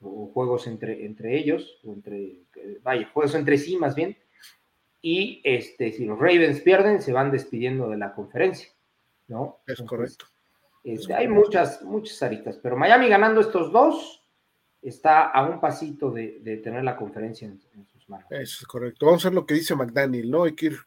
[0.01, 2.43] o juegos entre, entre ellos, o entre,
[2.83, 4.17] vaya, juegos entre sí más bien,
[5.01, 8.69] y este, si los Ravens pierden, se van despidiendo de la conferencia,
[9.27, 9.59] ¿no?
[9.67, 10.25] Es correcto.
[10.83, 14.18] Este, hay muchas, muchas aritas, pero Miami ganando estos dos
[14.81, 18.27] está a un pasito de, tener la conferencia en, sus manos.
[18.31, 19.05] Eso es correcto.
[19.05, 20.43] Vamos a ver lo que dice McDaniel, ¿no?
[20.43, 20.77] Hay que ir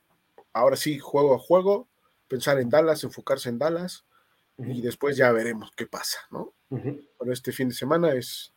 [0.52, 1.88] ahora sí, juego a juego,
[2.28, 4.04] pensar en Dallas, enfocarse en Dallas,
[4.58, 6.54] y después ya veremos qué pasa, ¿no?
[6.68, 8.54] Pero este fin de semana es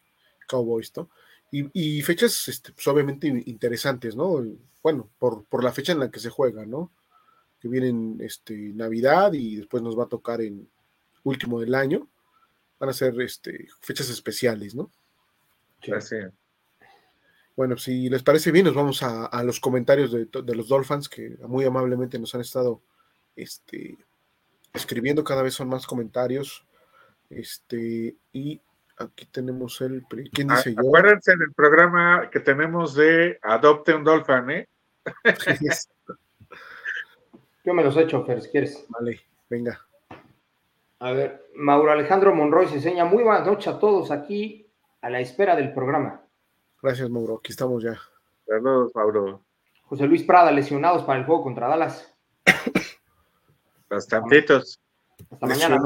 [0.48, 1.10] Cowboys, ¿no?
[1.52, 4.44] Y, fechas, este, pues, obviamente interesantes, ¿no?
[4.84, 6.92] Bueno, por, por, la fecha en la que se juega, ¿no?
[7.60, 10.70] Que vienen este, Navidad y después nos va a tocar en
[11.24, 12.10] último del año.
[12.78, 14.92] Van a ser este, fechas especiales, ¿no?
[16.00, 16.16] Sí.
[17.56, 21.64] Bueno, si les parece bien, nos vamos a, los comentarios de, los Dolphins que muy
[21.66, 22.82] amablemente nos han estado
[23.36, 23.98] este,
[24.74, 25.24] escribiendo.
[25.24, 26.66] Cada vez son más comentarios.
[27.30, 28.62] Este, y
[28.98, 30.04] Aquí tenemos el.
[30.32, 30.80] ¿Quién dice yo?
[30.80, 34.70] Acuérdense del programa que tenemos de Adopte un Dolphin, ¿eh?
[37.66, 38.86] yo me los he hecho, Fer, si quieres.
[38.88, 39.20] Vale,
[39.50, 39.86] venga.
[41.00, 43.04] A ver, Mauro Alejandro Monroy se enseña.
[43.04, 44.65] Muy buenas noches a todos aquí
[45.06, 46.26] a la espera del programa.
[46.82, 47.36] Gracias, Mauro.
[47.38, 47.96] Aquí estamos ya.
[48.48, 49.46] Saludos, Mauro.
[49.84, 52.12] José Luis Prada, lesionados para el juego contra Dallas.
[53.90, 54.82] Bastantitos.
[55.30, 55.78] Hasta mañana.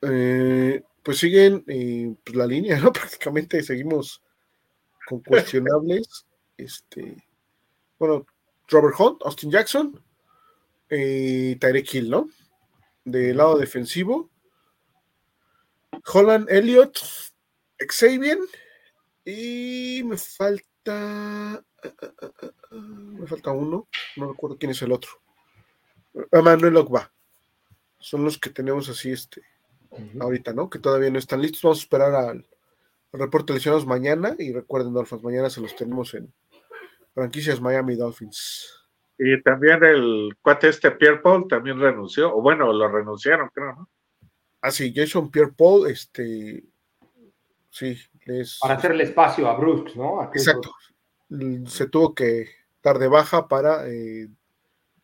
[0.00, 2.92] Eh, pues siguen eh, pues la línea, ¿no?
[2.94, 4.22] Prácticamente seguimos
[5.06, 6.26] con cuestionables.
[6.56, 7.14] este,
[7.98, 8.24] bueno,
[8.68, 10.02] Robert Hunt, Austin Jackson,
[10.88, 12.30] eh, Tyreek Hill, ¿no?
[13.04, 14.30] Del lado defensivo,
[16.06, 16.96] Holland Elliott,
[17.86, 18.38] Xavier,
[19.24, 21.64] y me falta.
[22.70, 25.10] Me falta uno, no recuerdo quién es el otro.
[26.32, 27.12] Manuel Ogba.
[28.00, 29.42] Son los que tenemos así, este
[30.20, 30.68] ahorita, ¿no?
[30.70, 31.62] Que todavía no están listos.
[31.62, 32.46] Vamos a esperar al,
[33.12, 36.32] reporte de lesionados mañana y recuerden, Dolphins, mañana se los tenemos en
[37.14, 38.86] franquicias Miami Dolphins.
[39.18, 43.90] Y también el cuate este Pierre Paul también renunció, o bueno, lo renunciaron, creo, ¿no?
[44.60, 46.62] Ah, sí, Jason Pierre Paul, este,
[47.70, 48.58] sí, les...
[48.58, 50.22] Para hacerle espacio a Brooks, ¿no?
[50.24, 50.72] Exacto.
[51.66, 52.48] Se tuvo que
[52.82, 54.28] dar de baja para eh,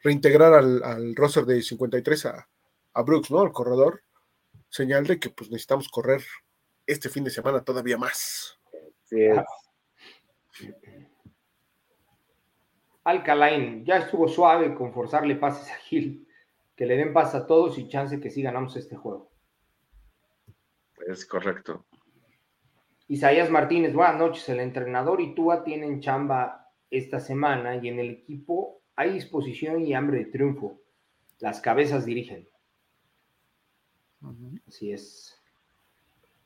[0.03, 2.49] reintegrar al, al roster de 53 a,
[2.95, 3.41] a Brooks, ¿no?
[3.41, 4.03] Al corredor
[4.75, 6.23] señal de que pues necesitamos correr
[6.87, 8.59] este fin de semana todavía más.
[9.05, 9.29] Sí.
[13.05, 16.27] Alcalain, ya estuvo suave con forzarle pases a Gil,
[16.75, 19.31] que le den paz a todos y chance que sí ganamos este juego.
[21.07, 21.85] Es correcto.
[23.09, 24.49] Isaías Martínez, buenas noches.
[24.49, 29.95] El entrenador y Túa tienen chamba esta semana y en el equipo hay disposición y
[29.95, 30.81] hambre de triunfo.
[31.41, 32.49] Las cabezas dirigen.
[34.67, 35.39] Así es.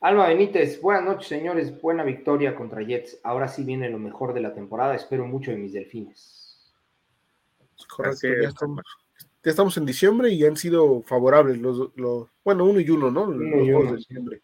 [0.01, 1.81] Alma Benítez, buenas noches, señores.
[1.81, 3.19] Buena victoria contra Jets.
[3.23, 4.95] Ahora sí viene lo mejor de la temporada.
[4.95, 6.73] Espero mucho de mis delfines.
[7.87, 11.93] Correcto, ya estamos, en diciembre y han sido favorables los,
[12.43, 13.23] bueno, uno y uno, ¿no?
[13.23, 13.93] Uno y uno.
[13.93, 14.41] De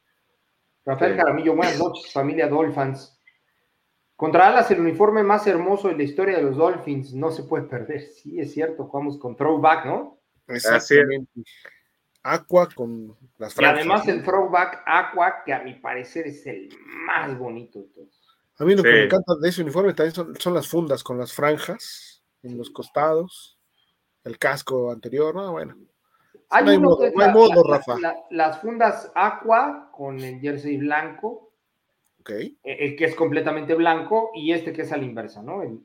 [0.85, 3.19] Rafael Jaramillo, buenas noches, familia Dolphins.
[4.15, 7.63] Contra Alas, el uniforme más hermoso de la historia de los Dolphins, no se puede
[7.63, 8.01] perder.
[8.01, 10.21] Sí, es cierto, jugamos con throwback, ¿no?
[10.47, 11.41] Exactamente.
[12.23, 13.77] Aqua con las franjas.
[13.77, 16.69] Y además el throwback Aqua, que a mi parecer es el
[17.07, 18.37] más bonito de todos.
[18.57, 21.33] A mí lo que me encanta de ese uniforme también son, las fundas con las
[21.33, 23.59] franjas en los costados,
[24.23, 25.51] el casco anterior, ¿no?
[25.51, 25.75] Bueno.
[26.49, 26.79] Hay no hay
[27.31, 27.97] modo, Rafa.
[28.29, 31.51] las fundas Aqua con el jersey blanco
[32.27, 35.61] e, el que es completamente blanco y este que es a la inversa, ¿no?
[35.61, 35.79] El,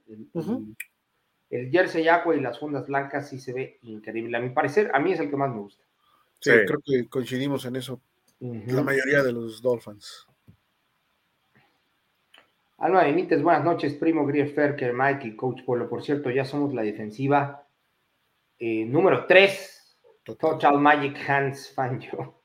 [1.50, 4.36] el, jersey aqua y las fundas blancas sí se ve increíble.
[4.36, 5.84] A mi parecer, a mí es el que más me gusta.
[6.40, 8.00] Sí, creo que coincidimos en eso.
[8.40, 10.26] La mayoría de los Dolphins.
[12.78, 15.86] Alma Benítez, buenas noches, primo Grier Ferker, Mike y Coach Polo.
[15.86, 17.66] Por cierto, ya somos la defensiva
[18.58, 19.79] eh, número 3.
[20.24, 20.78] Total.
[20.78, 22.42] Magic Hands Fan yo.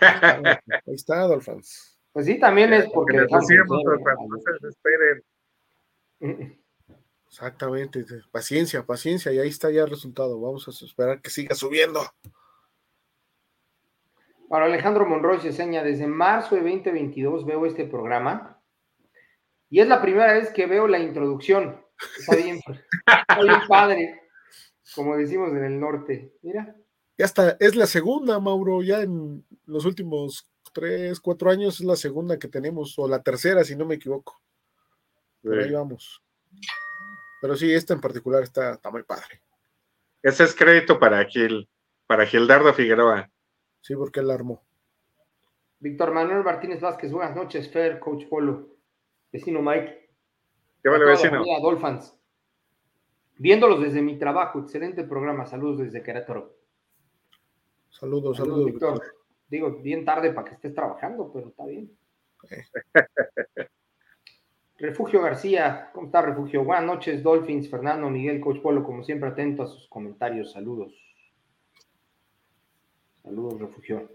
[0.00, 1.98] Ahí está, Dolphins.
[2.12, 3.26] Pues sí, también es porque.
[7.28, 10.40] Exactamente, paciencia, paciencia, y ahí está ya el resultado.
[10.40, 12.00] Vamos a esperar que siga subiendo.
[14.48, 18.58] Para Alejandro Monroy se seña, desde marzo de 2022 veo este programa
[19.68, 21.84] y es la primera vez que veo la introducción.
[22.18, 22.60] Está bien,
[23.28, 24.22] está bien padre,
[24.94, 26.32] como decimos en el norte.
[26.42, 26.76] Mira.
[27.16, 31.96] Ya está, es la segunda, Mauro, ya en los últimos tres, cuatro años es la
[31.96, 34.40] segunda que tenemos, o la tercera, si no me equivoco.
[35.42, 36.22] Pero ahí vamos.
[37.40, 39.42] Pero sí, esta en particular está, está muy padre.
[40.22, 41.68] Ese es crédito para Gil,
[42.06, 43.30] para Gildardo Figueroa.
[43.80, 44.62] Sí, porque él la armó.
[45.80, 48.76] Víctor Manuel Martínez Vázquez, buenas noches, Fer, Coach Polo,
[49.30, 50.10] vecino Mike.
[50.82, 51.44] ¿Qué vale, vecino?
[51.62, 52.17] Dolphins.
[53.38, 56.56] Viéndolos desde mi trabajo, excelente programa, saludos desde Querétaro.
[57.88, 59.02] Saludos, saludos, Víctor.
[59.48, 61.90] Digo, bien tarde para que estés trabajando, pero está bien.
[64.78, 66.64] Refugio García, ¿cómo está Refugio?
[66.64, 70.52] Buenas noches, Dolphins, Fernando, Miguel, Coach Polo, como siempre atento a sus comentarios.
[70.52, 70.92] Saludos.
[73.22, 74.08] Saludos, Refugio.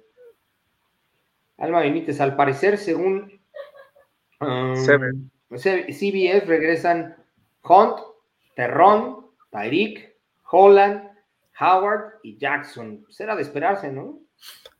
[1.57, 3.41] Alma Benítez, al parecer, según
[4.39, 4.76] um,
[5.49, 7.15] CBS, regresan
[7.63, 8.12] Hunt,
[8.56, 10.18] Terrón, Tyreek,
[10.51, 11.10] Holland,
[11.60, 13.06] Howard y Jackson.
[13.10, 14.20] Será de esperarse, ¿no?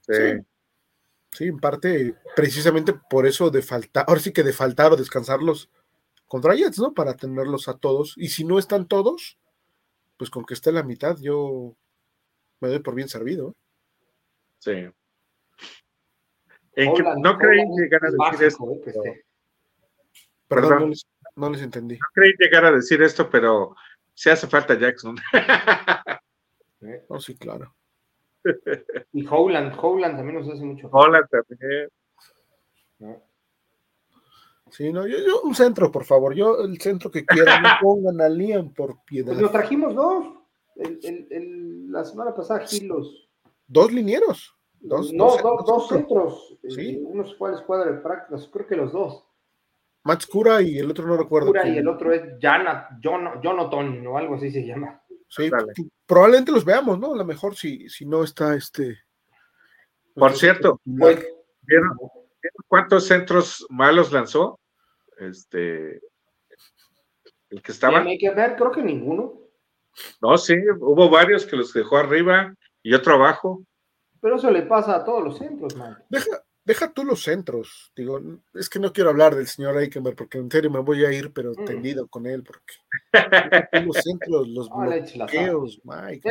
[0.02, 1.46] Sí.
[1.46, 5.70] en parte, precisamente por eso de faltar, ahora sí que de faltar o descansarlos
[6.28, 6.94] contra Jets, ¿no?
[6.94, 8.16] Para tenerlos a todos.
[8.18, 9.40] Y si no están todos,
[10.18, 11.76] pues con que esté la mitad, yo
[12.60, 13.56] me doy por bien servido.
[14.66, 14.92] ¿eh?
[16.76, 16.92] Sí.
[17.18, 18.72] no creen llegar a decir esto.
[19.06, 19.26] ¿eh?
[20.48, 21.06] Perdón, No, les,
[21.36, 21.96] entendí.
[21.96, 23.76] No creen llegar a decir esto, pero
[24.14, 25.16] si hace falta Jackson.
[27.08, 27.74] oh, sí, claro.
[29.14, 30.90] Y Howland, Howland también nos hace mucho.
[30.92, 31.90] Howland también.
[34.70, 36.34] Sí, no, yo, un centro, por favor.
[36.34, 39.28] Yo el centro que quiera, no pongan a Liam por piedad.
[39.28, 40.26] Pues nos trajimos dos.
[40.76, 43.30] El, el, la semana pasada, Gilos.
[43.68, 44.56] ¿Dos linieros?
[44.80, 46.58] Dos, no, dos, centros.
[46.68, 46.96] ¿Sí?
[46.96, 49.24] Eh, uno fue a la escuadra de prácticas, creo que los dos.
[50.04, 51.48] Max Cura y el otro no recuerdo.
[51.48, 55.02] Cura y el otro es Jonathan o algo así se llama.
[55.30, 55.50] Sí,
[56.06, 57.14] probablemente los veamos, ¿no?
[57.14, 59.00] A lo mejor si, si no está este.
[60.14, 61.26] Por cierto, pues,
[61.62, 61.98] ¿vieron,
[62.68, 64.60] cuántos centros malos lanzó?
[65.18, 66.02] Este.
[67.50, 68.02] El que estaba.
[68.02, 69.40] Hay que ver, creo que ninguno.
[70.22, 73.64] No, sí, hubo varios que los dejó arriba y otro abajo.
[74.22, 75.98] Pero eso le pasa a todos los centros, man.
[76.10, 77.92] Deja, deja tú los centros.
[77.96, 78.20] Digo,
[78.54, 81.32] es que no quiero hablar del señor Eikenberg porque en serio me voy a ir,
[81.34, 81.66] pero mm.
[81.66, 82.74] tendido con él, porque
[83.86, 86.30] los centros, los bloqueos, Mike.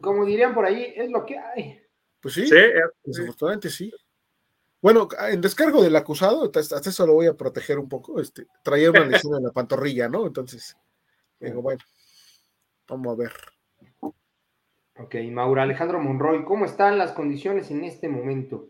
[0.00, 1.80] como dirían por ahí, es lo que hay.
[2.20, 2.50] Pues sí,
[3.04, 3.92] desafortunadamente sí.
[4.82, 8.20] Bueno, en descargo del acusado, hasta eso lo voy a proteger un poco.
[8.20, 10.26] Este, traía una lesión en la pantorrilla, ¿no?
[10.26, 10.76] Entonces,
[11.40, 11.82] digo, bueno,
[12.88, 13.32] vamos a ver.
[14.98, 18.68] Ok, Maura Alejandro Monroy, ¿cómo están las condiciones en este momento?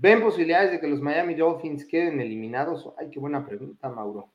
[0.00, 2.88] ¿Ven posibilidades de que los Miami Dolphins queden eliminados?
[2.96, 4.32] Ay, qué buena pregunta, Mauro.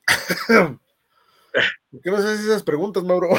[1.90, 3.30] ¿Por qué no haces esas preguntas, Mauro?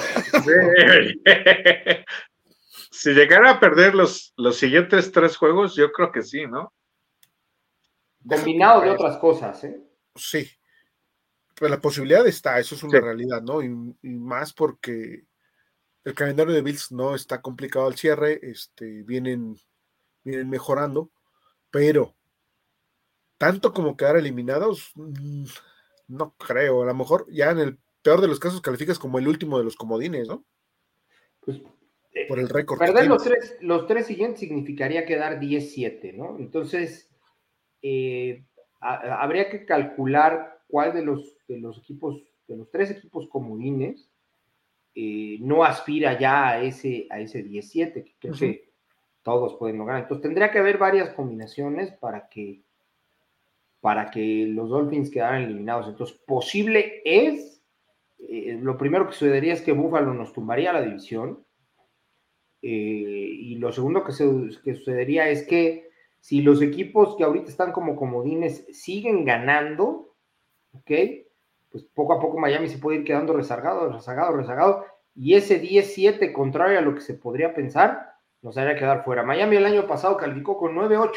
[2.91, 6.73] si llegara a perder los, los siguientes tres juegos, yo creo que sí, ¿no?
[8.27, 9.85] Combinado de otras cosas, ¿eh?
[10.15, 10.51] Sí.
[11.55, 13.63] Pero la posibilidad está, eso es una realidad, ¿no?
[13.63, 13.69] Y,
[14.03, 15.25] más porque
[16.05, 19.59] el calendario de Bills no está complicado al cierre, este, vienen,
[20.23, 21.11] vienen mejorando,
[21.75, 22.15] pero
[23.37, 25.45] tanto como quedar eliminados, mm,
[26.07, 26.83] no creo.
[26.83, 29.65] A lo mejor ya en el peor de los casos calificas como el último de
[29.65, 30.45] los comodines, ¿no?
[31.41, 31.61] Pues
[32.29, 32.79] por el récord.
[32.79, 36.39] Perder los tres, los tres siguientes significaría quedar 10-7, ¿no?
[36.39, 37.11] Entonces,
[37.83, 38.45] eh,
[38.81, 44.09] habría que calcular cuál de los, de los equipos, de los tres equipos comodines,
[44.95, 48.64] eh, no aspira ya a ese, a ese 17, que creo que
[49.25, 50.03] todos pueden lograr.
[50.03, 52.63] Entonces, tendría que haber varias combinaciones para que,
[53.81, 55.89] para que los Dolphins quedaran eliminados.
[55.89, 57.61] Entonces, posible es,
[58.21, 61.45] eh, lo primero que sucedería es que Buffalo nos tumbaría la división
[62.67, 67.97] eh, y lo segundo que, sucedería es que si los equipos que ahorita están como
[67.97, 70.15] comodines siguen ganando,
[70.73, 70.91] ¿ok?
[71.71, 74.85] Pues poco a poco Miami se puede ir quedando rezagado, rezagado, rezagado.
[75.15, 78.14] Y ese 10-7, contrario a lo que se podría pensar,
[78.45, 79.23] nos haría quedar fuera.
[79.23, 81.13] Miami el año pasado calificó con 9-8.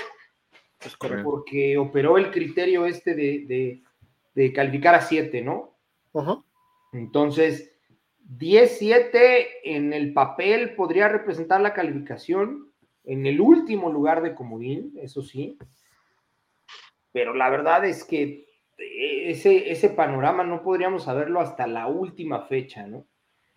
[1.23, 5.75] Porque operó el criterio este de, calificar a 7, ¿no?
[6.93, 7.73] Entonces,
[8.39, 12.71] 10-7 en el papel podría representar la calificación
[13.03, 15.57] en el último lugar de comodín, eso sí.
[17.11, 18.47] Pero la verdad es que
[18.77, 23.05] ese, ese panorama no podríamos saberlo hasta la última fecha, ¿no?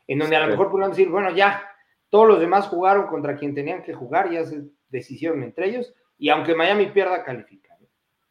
[0.09, 1.70] En donde a lo mejor podríamos decir, bueno, ya,
[2.11, 6.29] todos los demás jugaron contra quien tenían que jugar, ya se decidieron entre ellos, y
[6.29, 7.71] aunque Miami pierda, califica.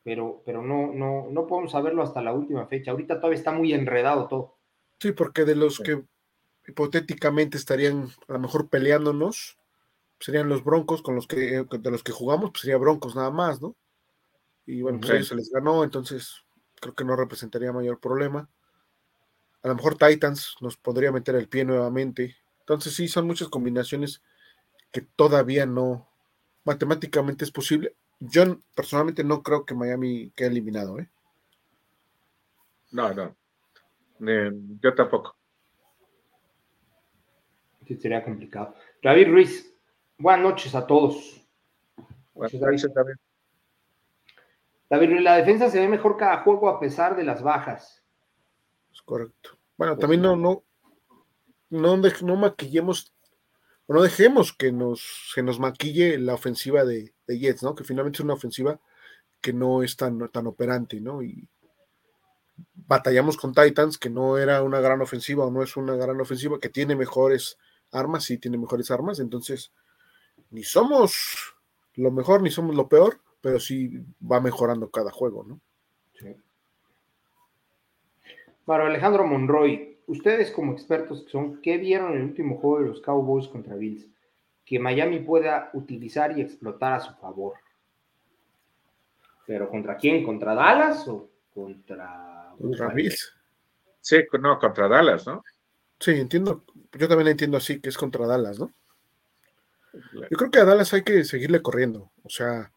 [0.04, 2.92] Pero, pero no, no, no podemos saberlo hasta la última fecha.
[2.92, 4.58] Ahorita todavía está muy enredado todo.
[5.00, 6.04] Sí, porque de los que
[6.68, 9.58] hipotéticamente estarían a lo mejor peleándonos,
[10.20, 13.62] serían los Broncos con los que de los que jugamos, pues sería Broncos nada más,
[13.62, 13.76] ¿no?
[14.66, 16.44] Y bueno, pues ellos se les ganó, entonces
[16.80, 18.50] creo que no representaría mayor problema.
[19.64, 22.36] A lo mejor Titans nos podría meter el pie nuevamente.
[22.70, 24.22] Entonces sí, son muchas combinaciones
[24.92, 26.08] que todavía no
[26.66, 27.96] matemáticamente es posible.
[28.20, 31.10] Yo personalmente no creo que Miami quede eliminado, ¿eh?
[32.92, 33.36] No, no.
[34.20, 35.36] yo tampoco
[37.98, 38.76] sería complicado.
[39.02, 39.76] David Ruiz,
[40.20, 41.42] buenas noches a todos.
[42.36, 43.16] Buenas noches, David.
[44.92, 48.04] David Ruiz, la defensa se ve mejor cada juego a pesar de las bajas.
[48.94, 49.58] Es correcto.
[49.76, 50.64] Bueno, también no, no,
[51.70, 53.14] no, no maquillemos,
[53.88, 57.76] o no dejemos que nos, se nos maquille la ofensiva de, Jets, ¿no?
[57.76, 58.80] Que finalmente es una ofensiva
[59.42, 61.22] que no es tan, tan operante, ¿no?
[61.22, 61.48] Y
[62.74, 66.60] batallamos con Titans, que no era una gran ofensiva o no es una gran ofensiva,
[66.60, 67.58] que tiene mejores
[67.92, 69.72] armas, sí tiene mejores armas, entonces
[70.52, 71.56] ni somos
[71.96, 75.60] lo mejor ni somos lo peor, pero sí va mejorando cada juego, ¿no?
[78.66, 82.88] Para Alejandro Monroy, ustedes como expertos que son, ¿qué vieron en el último juego de
[82.90, 84.08] los Cowboys contra Bills?
[84.66, 87.54] Que Miami pueda utilizar y explotar a su favor.
[89.46, 90.24] ¿Pero contra quién?
[90.24, 92.54] ¿Contra Dallas o contra...
[92.60, 93.34] Contra Bills.
[94.02, 95.44] Sí, no, contra Dallas, ¿no?
[96.00, 96.64] Sí, entiendo.
[96.94, 98.74] Yo también entiendo así, que es contra Dallas, ¿no?
[100.14, 102.12] Yo creo que a Dallas hay que seguirle corriendo.
[102.24, 102.72] O sea,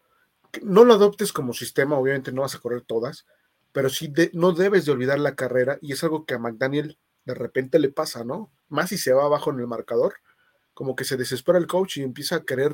[0.62, 3.26] no lo adoptes como sistema, obviamente no vas a correr todas,
[3.72, 7.35] pero sí no debes de olvidar la carrera y es algo que a McDaniel de
[7.35, 8.53] repente le pasa, ¿no?
[8.68, 10.14] Más si se va abajo en el marcador,
[10.75, 12.73] como que se desespera el coach y empieza a querer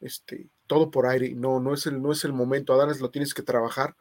[0.00, 1.34] este, todo por aire.
[1.34, 2.72] No, no es el, no es el momento.
[2.72, 3.96] A Dallas lo tienes que trabajar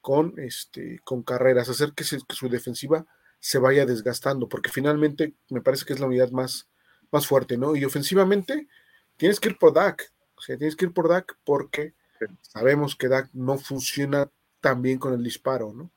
[0.00, 3.06] con, este, con carreras, hacer que su defensiva
[3.38, 6.68] se vaya desgastando, porque finalmente me parece que es la unidad más,
[7.10, 7.74] más fuerte, ¿no?
[7.74, 8.68] Y ofensivamente
[9.16, 11.94] tienes que ir por Dak, o sea, tienes que ir por Dak porque
[12.40, 15.90] sabemos que Dak no funciona tan bien con el disparo, ¿no?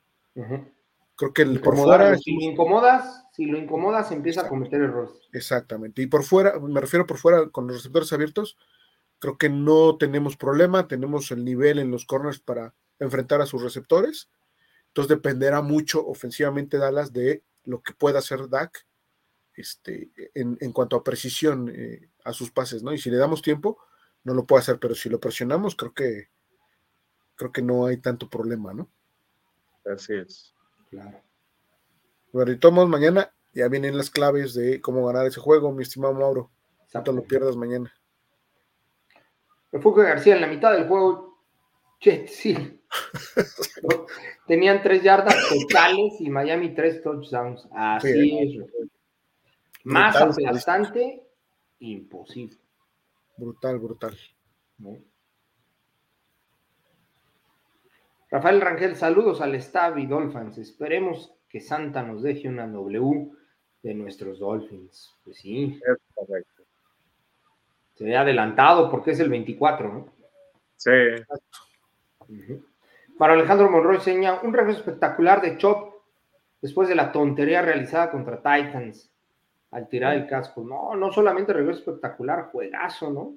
[1.16, 5.14] Creo que el por fuera, si lo incomodas, si lo incomodas, empieza a cometer errores.
[5.32, 6.02] Exactamente.
[6.02, 8.58] Y por fuera, me refiero por fuera con los receptores abiertos,
[9.20, 13.62] creo que no tenemos problema, tenemos el nivel en los corners para enfrentar a sus
[13.62, 14.30] receptores
[14.96, 18.88] entonces dependerá mucho ofensivamente Dallas de lo que pueda hacer Dak
[19.54, 22.94] este, en, cuanto a precisión eh, a sus pases, ¿no?
[22.94, 23.78] Y si le damos tiempo,
[24.24, 26.30] no lo puede hacer, pero si lo presionamos, creo que
[27.36, 28.90] creo que no hay tanto problema, ¿no?
[29.84, 30.55] Así es.
[30.96, 31.22] Claro.
[32.32, 36.14] Bueno, y tomamos mañana, ya vienen las claves de cómo ganar ese juego, mi estimado
[36.14, 36.52] Mauro.
[36.94, 37.94] No te lo pierdas mañana.
[39.72, 41.42] Refugio García en la mitad del juego.
[42.00, 42.56] Che, sí,
[44.48, 47.68] Tenían tres yardas totales y Miami tres touchdowns.
[47.72, 48.90] Así es.
[49.84, 51.28] Más aplastante,
[51.80, 52.58] imposible.
[53.38, 54.18] Brutal, brutal.
[58.30, 60.58] Rafael Rangel, saludos al staff y Dolphins.
[60.58, 63.32] Esperemos que Santa nos deje una W
[63.84, 65.16] de nuestros Dolphins.
[65.24, 65.80] Pues sí.
[66.14, 66.64] Correcto.
[67.94, 70.14] Se ve adelantado porque es el 24, ¿no?
[70.76, 70.92] Sí.
[73.18, 75.94] Para Alejandro Monroy enseña un regreso espectacular de Chop
[76.62, 79.10] después de la tontería realizada contra Titans
[79.72, 80.64] al tirar el casco.
[80.64, 83.36] No, no solamente regreso espectacular, juegazo, ¿no?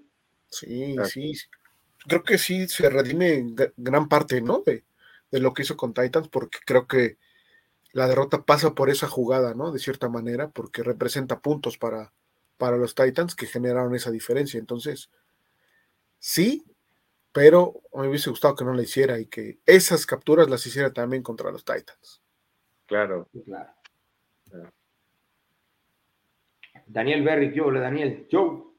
[0.48, 1.32] Sí, sí.
[2.06, 3.44] Creo que sí se redime
[3.76, 4.62] gran parte, ¿no?
[4.64, 4.84] De,
[5.30, 7.18] de lo que hizo con Titans, porque creo que
[7.92, 9.72] la derrota pasa por esa jugada, ¿no?
[9.72, 12.12] De cierta manera, porque representa puntos para,
[12.56, 14.58] para los Titans que generaron esa diferencia.
[14.58, 15.10] Entonces,
[16.18, 16.64] sí,
[17.32, 21.22] pero me hubiese gustado que no la hiciera y que esas capturas las hiciera también
[21.22, 22.22] contra los Titans.
[22.86, 23.28] Claro.
[23.44, 24.72] claro.
[26.86, 28.74] Daniel Berry, yo, hola Daniel, yo.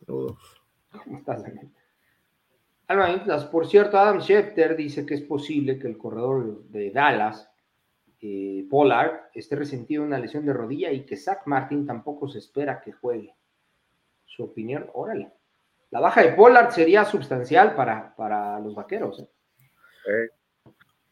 [0.00, 0.62] Saludos.
[0.90, 1.70] ¿Cómo estás, Daniel?
[3.50, 7.50] Por cierto, Adam Schefter dice que es posible que el corredor de Dallas,
[8.20, 12.38] eh, Pollard, esté resentido de una lesión de rodilla y que Zach Martin tampoco se
[12.38, 13.34] espera que juegue.
[14.24, 15.32] Su opinión, órale.
[15.90, 19.20] La baja de Pollard sería sustancial para, para los vaqueros.
[19.20, 20.30] ¿eh?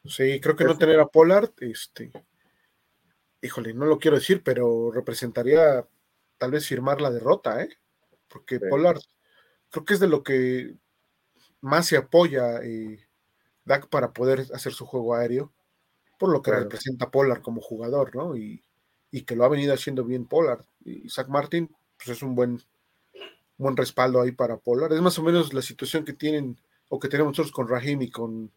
[0.05, 2.11] Sí, creo que no tener a Pollard, este,
[3.43, 5.87] híjole, no lo quiero decir, pero representaría
[6.39, 7.69] tal vez firmar la derrota, ¿eh?
[8.29, 9.01] Porque Pollard,
[9.71, 10.77] creo que es de lo que
[11.61, 13.07] más se apoya eh,
[13.65, 15.53] Dak para poder hacer su juego aéreo,
[16.19, 18.37] por lo que representa Pollard como jugador, ¿no?
[18.37, 18.63] Y,
[19.27, 20.65] que lo ha venido haciendo bien Pollard.
[20.85, 22.63] Y Zach Martin, pues es un buen,
[23.59, 24.93] buen respaldo ahí para Pollard.
[24.93, 26.59] Es más o menos la situación que tienen
[26.89, 28.51] o que tenemos nosotros con Raheem y con,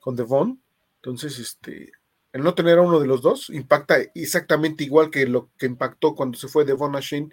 [0.00, 0.60] con Devon.
[0.96, 1.92] Entonces, este,
[2.32, 6.14] el no tener a uno de los dos impacta exactamente igual que lo que impactó
[6.14, 7.30] cuando se fue Devon Machine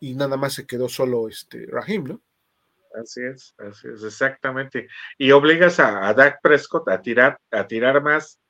[0.00, 2.20] y nada más se quedó solo este Raheem, ¿no?
[2.94, 4.88] Así es, así es, exactamente.
[5.16, 8.40] Y obligas a, Dak Prescott a tirar, a tirar más.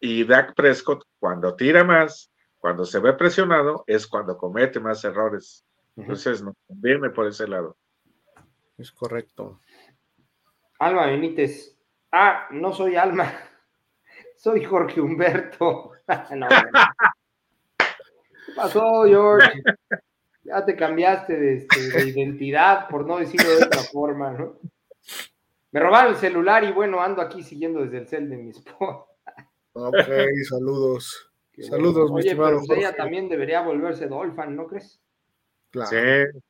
[0.00, 5.64] Y Dak Prescott, cuando tira más, cuando se ve presionado, es cuando comete más errores.
[5.96, 7.76] Entonces, no conviene por ese lado.
[8.76, 9.60] Es correcto.
[10.78, 11.76] Alma Benítez.
[12.12, 13.32] Ah, no soy Alma.
[14.36, 15.92] Soy Jorge Humberto.
[16.06, 16.40] ¿Qué
[18.54, 19.62] pasó, George?
[20.48, 24.58] Ya te cambiaste este, de, identidad, por no decirlo de otra forma, ¿no?
[25.70, 29.04] Me robaron el celular y bueno, ando aquí siguiendo desde el cel de mi esposa.
[29.74, 29.96] Ok,
[30.48, 31.30] saludos.
[31.68, 32.60] saludos, mi estimado.
[32.66, 35.00] Pero ella también debería volverse Dolphin, ¿no crees?
[35.70, 35.90] Claro.
[35.90, 36.40] Sí.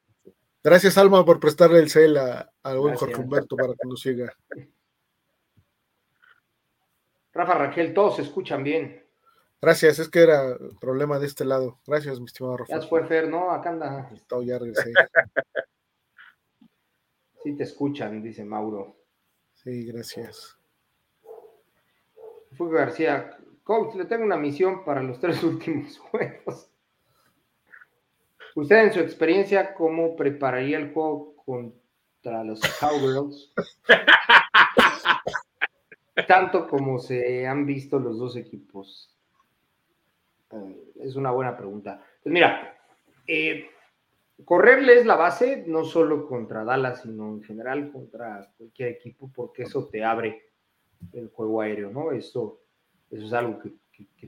[0.63, 4.33] Gracias, Alma, por prestarle el cel al buen Jorge Humberto para que nos siga.
[7.33, 9.08] Rafa Raquel, todos se escuchan bien.
[9.61, 11.81] Gracias, es que era problema de este lado.
[11.87, 12.81] Gracias, mi estimado Rafa.
[12.81, 13.51] Ya fue Fer, ¿no?
[13.51, 14.09] Acá anda.
[14.45, 14.93] ya regresé.
[17.45, 18.97] Sí te escuchan, dice Mauro.
[19.55, 20.59] Sí, gracias.
[22.57, 26.69] Fue García, coach, le tengo una misión para los tres últimos juegos.
[28.57, 33.55] Usted en su experiencia, ¿cómo prepararía el juego contra los Cowgirls?
[36.27, 39.17] Tanto como se han visto los dos equipos
[41.01, 42.03] es una buena pregunta.
[42.23, 42.77] Pues mira,
[43.27, 43.67] eh,
[44.45, 49.65] correrle es la base, no solo contra Dallas, sino en general contra cualquier equipo, porque
[49.65, 50.43] eso te abre
[51.13, 52.13] el juego aéreo, ¿no?
[52.13, 52.61] Eso,
[53.11, 53.73] eso es algo que,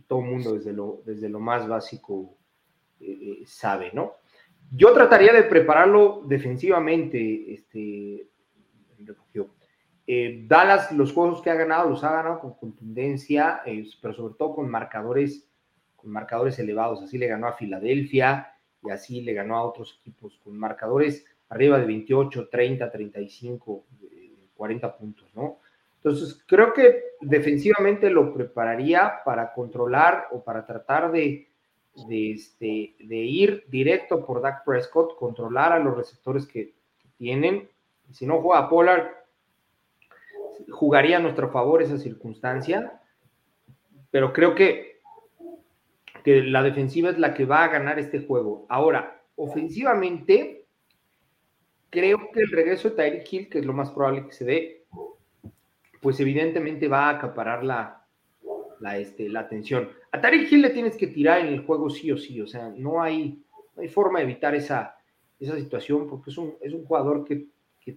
[0.07, 2.37] todo el mundo desde lo, desde lo más básico
[2.99, 4.15] eh, sabe, ¿no?
[4.73, 8.31] Yo trataría de prepararlo defensivamente, este,
[10.49, 13.63] Dallas, los juegos que ha ganado, los ha ganado con contundencia,
[14.03, 15.50] pero sobre todo con marcadores
[16.01, 17.03] con marcadores elevados.
[17.03, 18.53] Así le ganó a Filadelfia
[18.83, 23.85] y así le ganó a otros equipos con marcadores arriba de 28, 30, 35,
[24.55, 25.59] 40 puntos, ¿no?
[25.97, 31.51] Entonces, creo que defensivamente lo prepararía para controlar o para tratar de,
[32.09, 36.75] este, de ir directo por Dak Prescott, controlar a los receptores que,
[37.21, 37.69] tienen.
[38.13, 39.09] Si no juega Pollard,
[40.71, 42.99] jugaría a nuestro favor esa circunstancia,
[44.11, 44.90] pero creo que
[46.23, 48.67] que la defensiva es la que va a ganar este juego.
[48.69, 50.67] Ahora, ofensivamente,
[51.89, 54.85] creo que el regreso de Tyreek Hill, que es lo más probable que se dé,
[56.01, 58.05] pues evidentemente va a acaparar la,
[58.81, 59.91] la, este, la atención.
[60.13, 62.73] A Tyreek Hill le tienes que tirar en el juego sí o sí, o sea,
[62.77, 63.43] no hay,
[63.77, 64.97] hay forma de evitar esa,
[65.39, 67.49] esa situación porque es un, es un jugador que,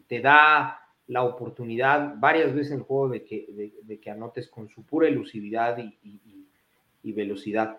[0.08, 4.68] te da la oportunidad varias veces en el juego de que, de, que anotes con
[4.68, 7.78] su pura elusividad y velocidad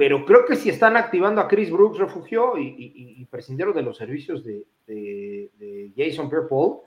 [0.00, 4.42] pero creo que si están activando a Chris Brooks refugio y, prescindieron de los servicios
[4.42, 6.78] de, Jason Pierre-Paul,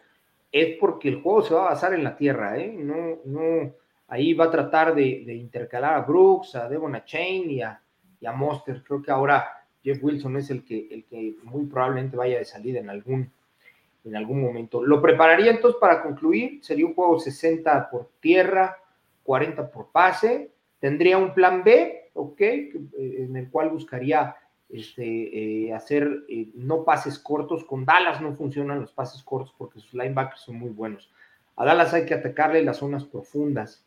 [0.51, 2.73] es porque el juego se va a basar en la tierra, ¿eh?
[2.75, 3.71] No, no,
[4.07, 7.79] ahí va a tratar de, intercalar a Brooks, a Devon Chain y a,
[8.19, 8.81] y a Monster.
[8.83, 12.79] Creo que ahora Jeff Wilson es el que, el que muy probablemente vaya de salida
[12.79, 13.31] en algún,
[14.05, 14.83] en algún momento.
[14.83, 18.75] Lo prepararía entonces para concluir, sería un juego 60 por tierra,
[19.21, 20.49] 40 por pase,
[20.79, 24.35] tendría un plan B, ok, eh, en el cual buscaría
[24.69, 27.63] este, eh, hacer eh, no pases cortos.
[27.65, 31.11] Con Dallas no funcionan los pases cortos porque sus linebackers son muy buenos.
[31.55, 33.85] A Dallas hay que atacarle las zonas profundas,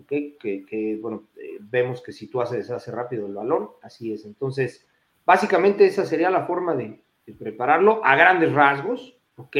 [0.00, 0.08] ¿ok?
[0.40, 1.24] Que, bueno,
[1.60, 4.24] vemos que si tú haces deshace rápido el balón, así es.
[4.24, 4.84] Entonces,
[5.24, 7.00] básicamente esa sería la forma de,
[7.38, 9.56] prepararlo a grandes rasgos, ¿ok?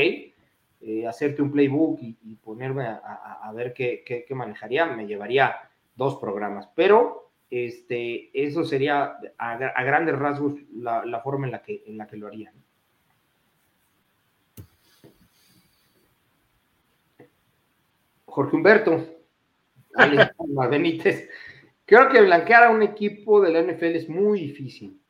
[1.08, 5.54] hacerte un playbook y, ponerme a, ver qué, qué manejaría, me llevaría
[5.96, 11.98] dos programas, pero este, eso sería a, grandes rasgos la, forma en la que, en
[11.98, 12.54] la que lo harían.
[18.26, 19.06] Jorge Humberto,
[20.70, 21.30] Benítez.
[21.86, 25.00] Creo que blanquear a un equipo de la NFL es muy difícil,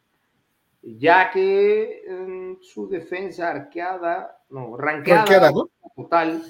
[0.83, 5.53] ya que en su defensa arqueada, no, ranqueada
[5.97, 6.43] total,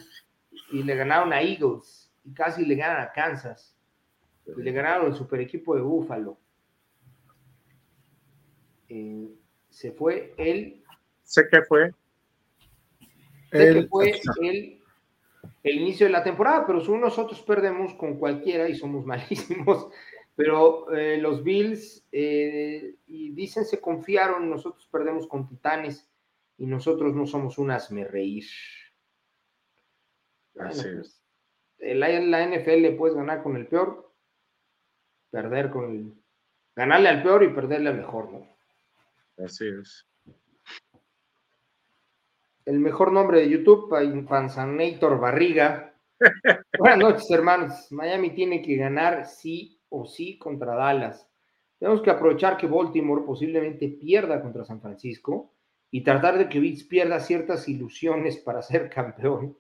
[0.73, 3.74] y le ganaron a Eagles y casi le ganan a Kansas
[4.47, 6.39] y le ganaron el super equipo de Búfalo.
[8.89, 9.29] Eh,
[9.71, 10.83] se fue el.
[11.23, 11.93] Sé que fue.
[13.51, 14.13] Sé que fue
[14.43, 14.81] el,
[15.63, 19.89] el, inicio de la temporada, pero nosotros perdemos con cualquiera y somos malísimos.
[20.37, 26.11] Pero eh, los Bills, eh, y dicen, se confiaron, nosotros perdemos con Titanes
[26.59, 28.45] y nosotros no somos unas me reír.
[30.59, 31.23] Así es.
[31.79, 34.04] Pues, la, la NFL puedes ganar con el peor,
[35.35, 36.15] perder con el.
[36.77, 38.57] ganarle al peor y perderle al mejor, ¿no?
[39.45, 40.07] Así es.
[42.65, 43.91] El mejor nombre de YouTube,
[44.29, 45.93] Panzanator Barriga.
[46.79, 47.91] Buenas noches, hermanos.
[47.91, 51.29] Miami tiene que ganar sí o sí contra Dallas.
[51.81, 55.53] Tenemos que aprovechar que Baltimore posiblemente pierda contra San Francisco
[55.91, 59.59] y tratar de que Bills pierda ciertas ilusiones para ser campeón.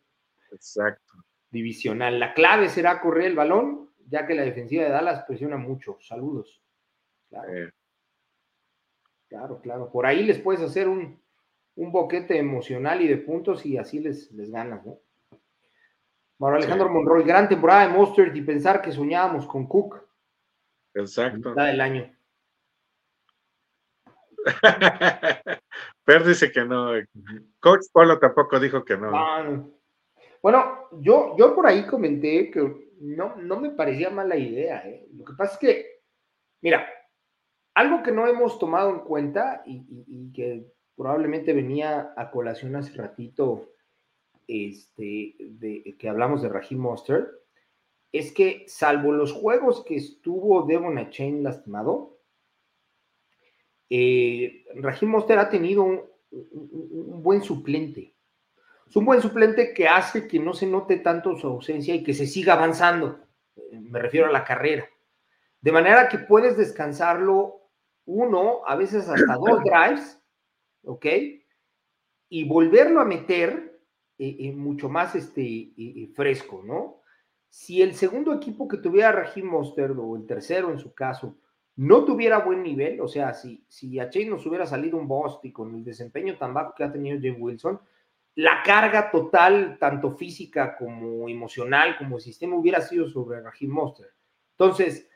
[0.52, 1.14] Exacto.
[1.51, 2.20] Divisional.
[2.20, 5.98] La clave será correr el balón ya que la defensiva de Dallas presiona mucho.
[6.01, 6.62] Saludos.
[9.28, 11.20] Claro, claro, Por ahí les puedes hacer un,
[11.76, 15.01] boquete emocional y de puntos y así les, les ganas, ¿no?
[16.40, 20.06] Alejandro Monroy, gran temporada de Mustard y pensar que soñábamos con Cook.
[20.94, 21.55] Exacto.
[21.55, 22.14] La del año.
[26.05, 26.90] Per dice que no.
[27.60, 29.10] Coach Polo tampoco dijo que no.
[29.14, 29.64] Ah,
[30.43, 34.86] bueno, yo, yo por ahí comenté que no, no me parecía mala idea.
[34.88, 35.06] ¿eh?
[35.14, 35.86] Lo que pasa es que,
[36.60, 36.86] mira,
[37.74, 40.66] algo que no hemos tomado en cuenta y, que
[40.96, 43.72] probablemente venía a colación hace ratito,
[44.46, 45.34] este,
[45.98, 47.28] que hablamos de Raheem Monster,
[48.12, 52.20] es que salvo los juegos que estuvo Devon Chain lastimado,
[53.90, 58.14] eh, Raheem Monster ha tenido un buen suplente.
[58.94, 62.14] Es un buen suplente que hace que no se note tanto su ausencia y que
[62.14, 63.18] se siga avanzando.
[63.56, 64.88] Eh, me refiero a la carrera.
[65.60, 67.72] De manera que puedes descansarlo
[68.04, 70.22] uno, a veces hasta dos drives,
[70.84, 71.06] ¿ok?
[72.28, 73.80] Y volverlo a meter
[74.16, 75.72] eh, eh, mucho más este,
[76.14, 77.02] fresco, ¿no?
[77.48, 81.36] Si el segundo equipo que tuviera Raheem Mostert o el tercero en su caso
[81.74, 85.44] no tuviera buen nivel, o sea, si, si a Chase nos hubiera salido un Bost
[85.44, 87.80] y con el desempeño tan bajo que ha tenido Jim Wilson,
[88.36, 94.09] la carga total, tanto física como emocional, como el sistema, hubiera sido sobre Raheem Monster.
[94.59, 95.09] Entonces,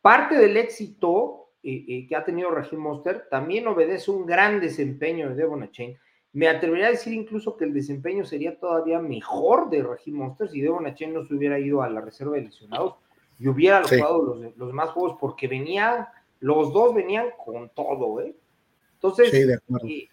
[0.00, 5.30] parte del éxito eh, eh, que ha tenido Raheem Monster también obedece un gran desempeño
[5.30, 5.96] de Devon Chain.
[6.32, 10.60] Me atrevería a decir incluso que el desempeño sería todavía mejor de Raheem Monster si
[10.60, 12.96] Devon Chain no se hubiera ido a la reserva de lesionados
[13.38, 16.06] y hubiera jugado los, los, más juegos, porque venían,
[16.40, 18.34] los dos venían con todo, ¿eh?
[18.96, 19.60] Entonces,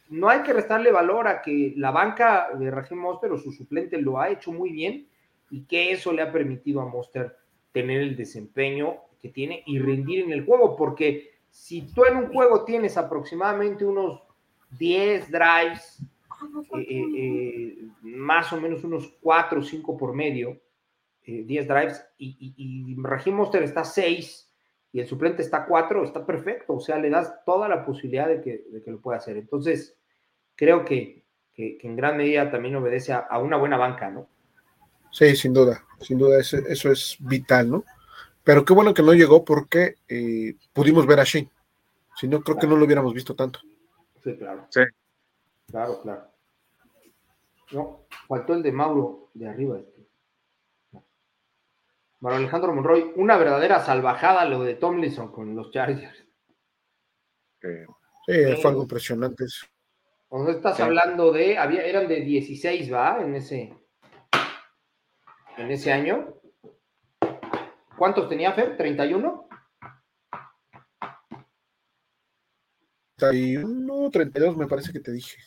[0.09, 3.97] no hay que restarle valor a que la banca de Raheem Monster o su suplente
[3.97, 5.07] lo ha hecho muy bien
[5.49, 7.37] y que eso le ha permitido a Monster
[7.71, 12.27] tener el desempeño que tiene y rendir en el juego, porque si tú en un
[12.27, 14.21] juego tienes aproximadamente unos
[14.77, 15.99] 10 drives,
[16.75, 20.59] eh, eh, eh, más o menos unos 4 o 5 por medio,
[21.25, 24.52] 10 drives, y, y, y Raheem Monster está 6,
[24.93, 26.75] y el suplente está cuatro, está perfecto.
[26.75, 29.35] O sea, le das toda la posibilidad de que, lo pueda hacer.
[29.37, 29.97] Entonces,
[30.55, 31.23] creo que,
[31.57, 34.29] en gran medida también obedece a, una buena banca, ¿no?
[35.11, 37.83] Sí, sin duda, sin duda, eso, es vital, ¿no?
[38.43, 41.49] Pero qué bueno que no llegó porque eh, pudimos ver a Shane.
[42.15, 43.59] Si no, creo que no lo hubiéramos visto tanto.
[44.23, 44.67] Sí, claro.
[44.69, 44.81] Sí.
[45.71, 46.27] Claro, claro.
[47.71, 49.79] No, faltó el de Mauro de arriba.
[52.23, 56.25] Bueno, Alejandro Monroy, una verdadera salvajada lo de Tomlinson con los Chargers.
[57.61, 59.43] Sí, fue algo impresionante.
[60.29, 63.21] O estás hablando de, había, eran de 16, ¿va?
[63.21, 63.77] En ese,
[65.57, 66.33] en ese año.
[67.97, 68.77] ¿Cuántos tenía Fer?
[68.77, 69.45] ¿31?
[73.17, 75.39] 31, 32 me parece que te dije.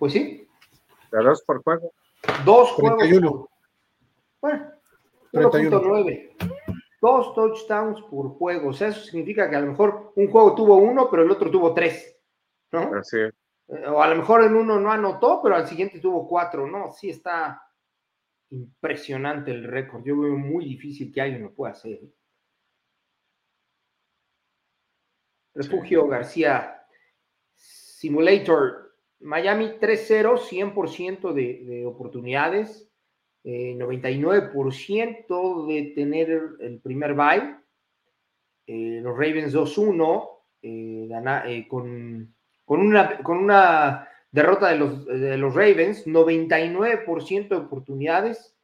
[0.00, 0.48] Pues sí.
[1.12, 1.92] ¿De dos por juego?
[2.44, 3.28] Dos 31.
[3.28, 3.50] juegos.
[4.40, 4.72] Bueno,
[5.32, 6.36] 1.9.
[7.00, 8.70] Dos touchdowns por juego.
[8.70, 11.50] O sea, eso significa que a lo mejor un juego tuvo uno, pero el otro
[11.50, 12.20] tuvo tres.
[12.72, 12.94] ¿no?
[12.94, 13.34] Así es.
[13.68, 16.66] Eh, o a lo mejor en uno no anotó, pero al siguiente tuvo cuatro.
[16.66, 17.62] No, sí está
[18.50, 20.04] impresionante el récord.
[20.04, 21.92] Yo veo muy difícil que alguien lo pueda hacer.
[21.92, 22.12] ¿eh?
[25.54, 26.86] Refugio García
[27.54, 28.89] Simulator.
[29.20, 32.90] Miami 3-0, 100% de, de oportunidades.
[33.44, 37.56] 99% eh, de tener el primer bye.
[38.66, 40.28] Eh, los Ravens 2-1
[40.62, 42.34] eh, con,
[42.64, 48.56] con, una, con una derrota de los, de los Ravens, 99% de oportunidades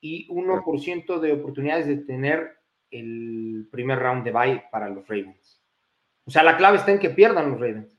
[0.00, 2.58] y 1% de oportunidades de tener
[2.90, 5.62] el primer round de bye para los Ravens.
[6.26, 7.98] O sea, la clave está en que pierdan los Ravens.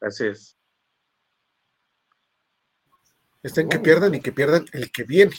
[0.00, 0.55] Así es.
[3.46, 5.30] Está en que pierdan y que pierdan el que viene.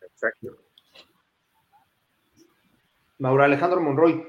[0.00, 0.56] Exacto.
[3.18, 4.26] Mauro Alejandro Monroy,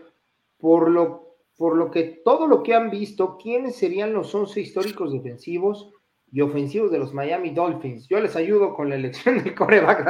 [0.57, 5.13] por lo, por lo que todo lo que han visto, ¿quiénes serían los 11 históricos
[5.13, 5.93] defensivos
[6.29, 8.09] y ofensivos de los Miami Dolphins?
[8.09, 10.03] Yo les ayudo con la elección del coreback.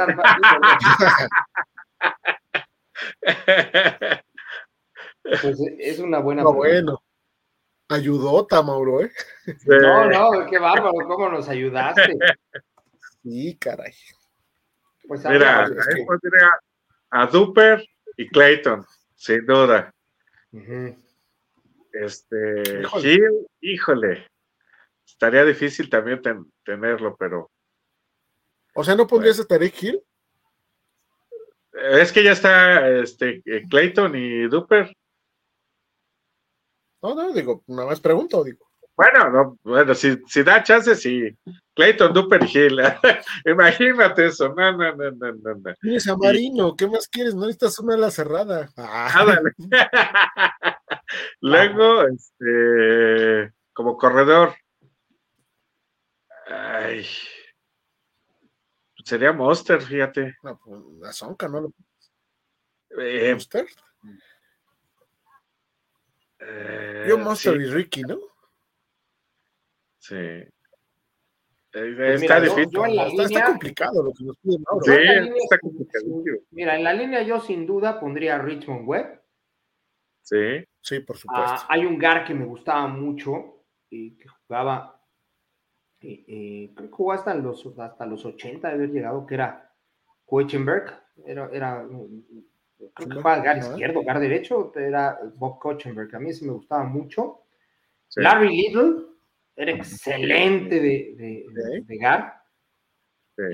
[5.40, 6.42] pues es una buena.
[6.42, 7.00] No, bueno.
[7.88, 9.12] Ayudota, Mauro, ¿eh?
[9.66, 12.16] No, no, qué bárbaro, ¿cómo nos ayudaste?
[13.22, 13.94] Sí, caray.
[15.06, 15.68] Pues Mira,
[17.10, 17.86] a Duper
[18.16, 18.84] y Clayton,
[19.14, 19.94] sin duda.
[21.92, 24.26] Este, Gil, híjole,
[25.06, 26.20] estaría difícil también
[26.64, 27.50] tenerlo, pero.
[28.74, 30.02] O sea, ¿no pondrías a Tarek Hill?
[31.72, 34.92] Es que ya está este, Clayton y Duper.
[37.02, 38.64] No, no, digo, nada más pregunto, digo.
[38.94, 41.36] Bueno, no, bueno, si, si da chance, sí.
[41.74, 42.78] Clayton Duper Hill.
[43.46, 44.54] Imagínate eso.
[44.54, 45.74] No, no, no, no, no.
[45.80, 47.34] Tienes a Marino, ¿qué más quieres?
[47.34, 48.70] No necesitas una ala cerrada.
[48.76, 49.40] Ah.
[51.40, 54.54] Luego, este, como corredor.
[56.46, 57.06] Ay.
[59.04, 60.36] Sería Monster, fíjate.
[60.42, 61.62] No, pues la Zonca, ¿no?
[61.62, 61.72] Lo...
[62.98, 63.66] Eh, ¿Monster?
[67.08, 68.18] Yo, Monster y Ricky, ¿no?
[69.98, 70.16] Sí.
[71.74, 72.68] Eh, está difícil.
[73.20, 74.84] está, complicado lo que nos piden ahora.
[74.84, 76.04] Sí, está complicado.
[76.50, 79.22] Mira, en la línea yo sin duda pondría a Richmond Webb.
[80.20, 80.64] Sí.
[80.80, 81.44] Sí, por supuesto.
[81.46, 85.00] Ah, hay un GAR que me gustaba mucho y que jugaba,
[86.00, 89.72] eh, eh, creo que jugó hasta los, hasta los 80 de haber llegado, que era
[90.26, 91.00] Koechenberg.
[91.24, 91.86] Era, era
[92.94, 96.14] creo que jugaba GAR izquierdo, GAR derecho, era Bob Koechenberg.
[96.14, 97.42] A mí ese me gustaba mucho.
[98.16, 99.06] Larry Little
[99.56, 102.42] era excelente de, de, Gar.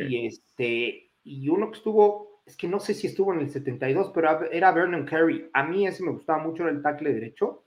[0.09, 4.11] Y, este, y uno que estuvo, es que no sé si estuvo en el 72,
[4.15, 5.49] pero era Vernon Carey.
[5.53, 7.65] A mí ese me gustaba mucho, era el tackle derecho.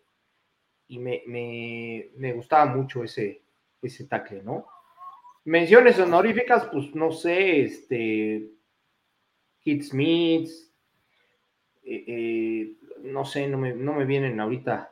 [0.88, 3.44] Y me, me, gustaba mucho ese,
[3.82, 4.66] ese tackle, ¿no?
[5.46, 8.52] Menciones honoríficas, pues no sé, este.
[9.62, 10.50] Kit Smith,
[11.96, 14.92] eh, eh, no sé, no me, no me vienen ahorita.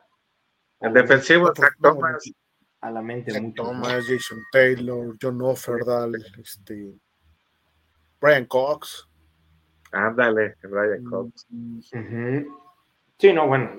[0.80, 2.32] El defensivo, Zach Thomas
[2.80, 3.62] a la mente mucho.
[3.62, 6.94] Thomas, Jason Taylor, John Offerdal, este,
[8.20, 9.08] Brian Cox.
[9.92, 11.46] Ándale, Brian Cox.
[13.18, 13.70] Sí, no, bueno,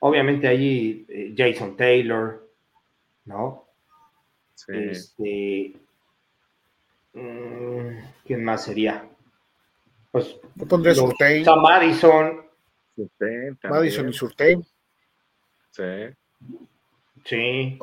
[0.00, 2.46] obviamente allí eh, Jason Taylor,
[3.24, 3.66] ¿no?
[4.54, 4.72] Sí.
[4.74, 5.80] Este,
[7.14, 9.08] mm, ¿Quién más sería?
[10.10, 10.38] Pues.
[10.54, 11.44] Yo pondría Surtain.
[11.60, 12.46] Madison.
[13.64, 14.64] Madison y Surtain.
[15.70, 15.82] Sí.
[17.24, 17.78] Sí.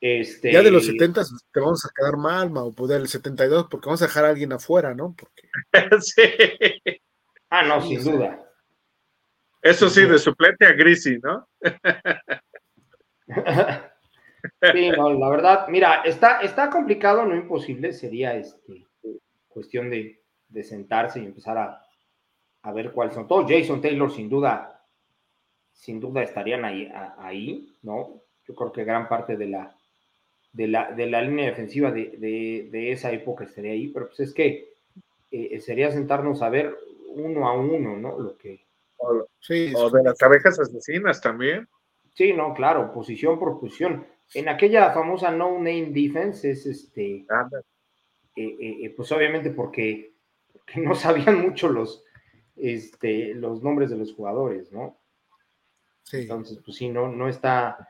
[0.00, 0.52] Este...
[0.52, 4.02] Ya de los 70 te vamos a quedar mal, Mau, pues del 72, porque vamos
[4.02, 5.14] a dejar a alguien afuera, ¿no?
[5.16, 5.42] Porque...
[6.00, 6.22] sí.
[7.50, 8.38] Ah, no, sin duda.
[9.60, 11.48] Eso sí, de suplente a Grisi, ¿no?
[14.72, 18.88] sí, no, la verdad, mira, está, está complicado, no imposible, sería este,
[19.46, 20.21] cuestión de,
[20.52, 21.84] de sentarse y empezar a,
[22.62, 23.50] a, ver cuáles son todos.
[23.50, 24.84] Jason Taylor, sin duda,
[25.72, 28.22] sin duda estarían ahí, ahí ¿no?
[28.46, 29.76] Yo creo que gran parte de la,
[30.52, 34.74] de la, de la línea defensiva de, esa época estaría ahí, pero pues es que
[35.30, 36.76] eh, sería sentarnos a ver
[37.14, 38.18] uno a uno, ¿no?
[38.18, 38.64] Lo que,
[38.98, 41.68] O, de las abejas asesinas también.
[42.14, 44.06] Sí, no, claro, posición por posición.
[44.34, 47.26] En aquella famosa no name defense es este,
[48.36, 50.11] eh, pues obviamente porque,
[50.76, 52.04] no sabían mucho los,
[52.56, 54.98] este, los nombres de los jugadores, ¿no?
[56.02, 56.18] Sí.
[56.18, 57.88] Entonces, pues sí, no, no está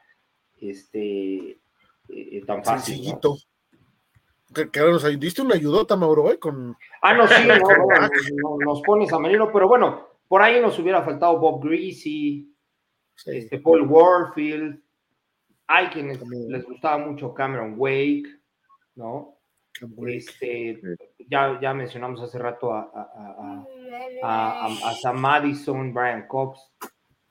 [0.60, 1.60] este,
[2.08, 2.96] eh, tan fácil.
[2.96, 3.36] Sencillito.
[4.52, 6.38] Que, nos diste una ayudota, Mauro, ¿eh?
[6.38, 6.76] Con...
[7.00, 11.38] Ah, no, sí, no, nos pones a Marino, pero bueno, por ahí nos hubiera faltado
[11.38, 12.54] Bob Greasy,
[13.24, 14.82] este, Paul Warfield,
[15.66, 18.28] hay quienes les gustaba mucho Cameron Wake,
[18.94, 19.38] ¿no?
[20.06, 20.80] Este,
[21.28, 23.66] ya, ya mencionamos hace rato a, a,
[24.22, 26.70] a, a Sam Madison, Brian Cobbs,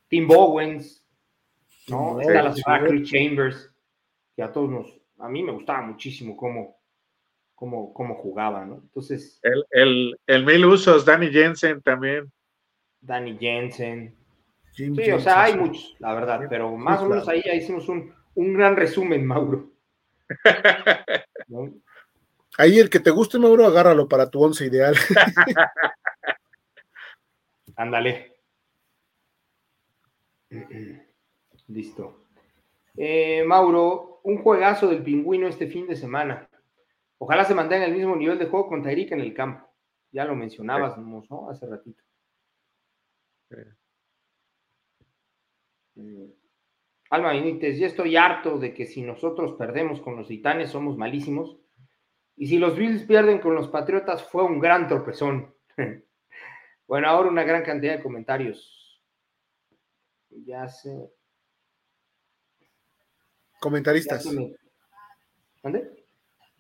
[0.08, 1.06] Tim Bowens,
[1.88, 2.20] ¿no?
[2.20, 2.54] Está
[3.04, 3.74] Chambers,
[4.36, 6.78] que a todos nos, a mí me gustaba muchísimo cómo,
[7.56, 8.76] cómo, cómo jugaba, ¿no?
[8.76, 9.40] Entonces.
[9.44, 12.32] El, el, el mil usos, Danny Jensen también.
[13.00, 14.16] Danny Jensen.
[14.74, 18.14] sí, o sea, hay muchos, la verdad, pero más o menos ahí ya hicimos un,
[18.36, 19.72] un gran resumen, Mauro.
[22.62, 24.94] Ahí el que te guste, Mauro, agárralo para tu once ideal.
[27.76, 28.36] Ándale.
[31.70, 32.28] Listo.
[32.96, 36.48] Eh, Mauro, un juegazo del pingüino este fin de semana.
[37.18, 39.68] Ojalá se mantenga el mismo nivel de juego con Tyreek en el campo.
[40.12, 41.50] Ya lo mencionabas, ¿no?
[41.50, 42.04] Hace ratito.
[45.96, 46.26] Mm.
[47.10, 51.61] Alma Benítez, ya estoy harto de que si nosotros perdemos con los titanes somos malísimos.
[52.36, 55.54] Y si los Bills pierden con los Patriotas fue un gran tropezón.
[56.88, 59.02] bueno, ahora una gran cantidad de comentarios.
[60.30, 61.12] Ya sé.
[63.60, 64.24] Comentaristas.
[65.62, 66.06] ¿Dónde?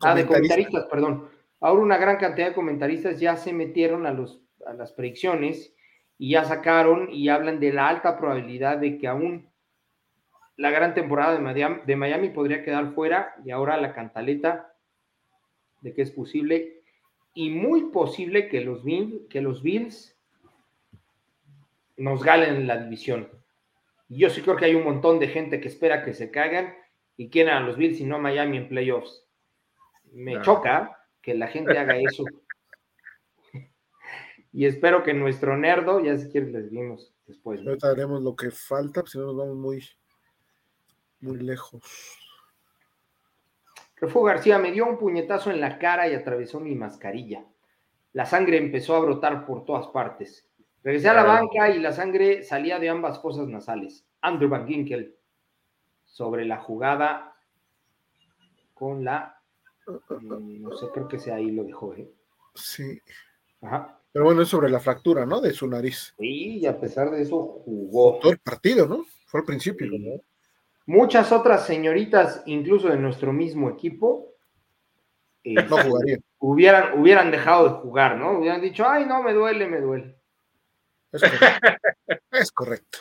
[0.01, 1.29] Ah, de comentaristas, perdón.
[1.59, 5.73] Ahora una gran cantidad de comentaristas ya se metieron a, los, a las predicciones
[6.17, 9.51] y ya sacaron y hablan de la alta probabilidad de que aún
[10.57, 14.70] la gran temporada de Miami, podría quedar fuera y ahora la cantaleta
[15.81, 16.81] de que es posible
[17.33, 18.83] y muy posible que los,
[19.29, 20.17] que los Bills
[21.97, 23.29] nos galen la división.
[24.09, 26.73] Yo sí creo que hay un montón de gente que espera que se caigan
[27.15, 29.25] y quieren a los Bills y no a Miami en playoffs.
[30.11, 32.25] Me choca que la gente haga eso.
[34.51, 37.61] y espero que nuestro nerdo, ya si quieres les dimos después.
[37.65, 39.81] Ahorita haremos lo que falta, si no nos vamos muy
[41.21, 41.81] muy lejos.
[44.01, 47.45] Refugio García me dio un puñetazo en la cara y atravesó mi mascarilla.
[48.13, 50.49] La sangre empezó a brotar por todas partes.
[50.83, 54.03] Regresé a la banca y la sangre salía de ambas fosas nasales.
[54.21, 55.15] Andrew Van Ginkel
[56.03, 57.35] sobre la jugada
[58.73, 59.39] con la.
[59.85, 62.09] Mm, no sé, creo que sea ahí lo dejó, ¿eh?
[62.55, 62.99] Sí.
[63.61, 63.99] Ajá.
[64.11, 65.39] Pero bueno, es sobre la fractura, ¿no?
[65.39, 66.15] De su nariz.
[66.17, 68.17] Sí, y a pesar de eso jugó.
[68.19, 69.05] Todo el partido, ¿no?
[69.27, 69.87] Fue al principio.
[69.87, 70.21] ¿no?
[70.91, 74.33] Muchas otras señoritas, incluso de nuestro mismo equipo,
[75.45, 76.21] no este, jugarían.
[76.37, 78.39] Hubieran, hubieran dejado de jugar, ¿no?
[78.39, 80.17] Hubieran dicho, ay, no, me duele, me duele.
[82.31, 82.99] Es correcto.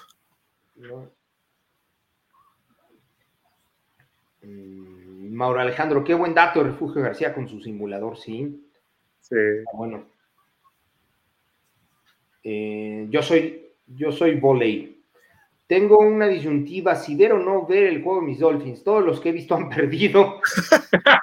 [4.42, 8.70] Mm, Mauro Alejandro, qué buen dato de Refugio García con su simulador, sí.
[9.18, 9.34] Sí.
[9.66, 10.04] Ah, bueno.
[12.44, 14.99] Eh, yo soy, yo soy volei.
[15.70, 18.82] Tengo una disyuntiva, si ver o no ver el juego de mis Dolphins.
[18.82, 20.40] Todos los que he visto han perdido.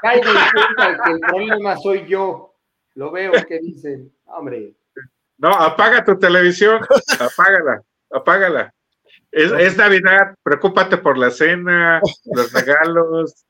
[0.02, 2.56] Caigo en cuenta que el problema soy yo.
[2.96, 4.74] Lo veo que dicen, hombre.
[5.38, 6.80] No, apaga tu televisión,
[7.20, 8.74] apágala, apágala.
[9.34, 13.46] Es, es Navidad, preocúpate por la cena, los regalos.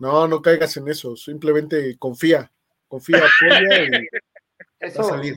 [0.00, 2.50] No, no caigas en eso, simplemente confía,
[2.88, 4.08] confía, apoya y
[4.80, 5.36] eso, va a salir.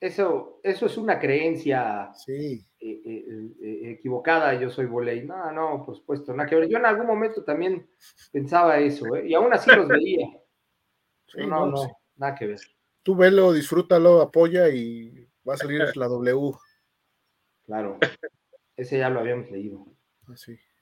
[0.00, 2.10] Eso, eso es una creencia.
[2.16, 5.24] Sí equivocada, yo soy volei.
[5.24, 6.68] No, no, por supuesto, nada que ver.
[6.68, 7.88] Yo en algún momento también
[8.32, 10.28] pensaba eso, y aún así los veía.
[11.48, 12.60] no, no, nada que ver.
[13.02, 16.52] Tú velo, disfrútalo, apoya y va a salir la W.
[17.66, 17.98] Claro,
[18.76, 19.86] ese ya lo habíamos leído.
[20.32, 20.52] Así.
[20.52, 20.74] Ah,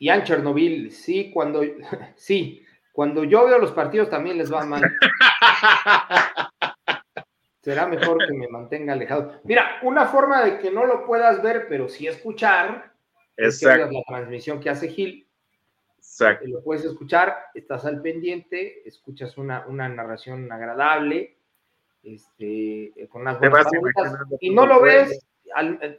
[0.00, 1.62] y Ian Chernobyl, sí, cuando,
[2.16, 4.82] sí, cuando yo veo los partidos también les va mal.
[7.60, 9.40] será mejor que me mantenga alejado.
[9.44, 12.92] Mira, una forma de que no lo puedas ver, pero sí escuchar,
[13.36, 13.86] Exacto.
[13.86, 15.26] es la transmisión que hace Gil.
[15.98, 16.46] Exacto.
[16.48, 21.36] Lo puedes escuchar, estás al pendiente, escuchas una, narración agradable,
[22.02, 23.66] este, con unas buenas
[24.40, 25.26] y no lo ves,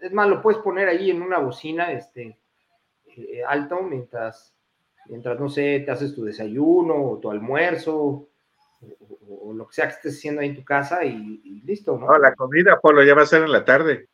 [0.01, 2.37] es más, lo puedes poner ahí en una bocina, este,
[3.17, 4.55] eh, alto, mientras,
[5.07, 8.27] mientras, no sé, te haces tu desayuno o tu almuerzo, o,
[9.53, 12.17] lo que sea que estés haciendo ahí en tu casa y, listo, ¿no?
[12.17, 14.07] la comida, Polo, ya va a ser en la tarde.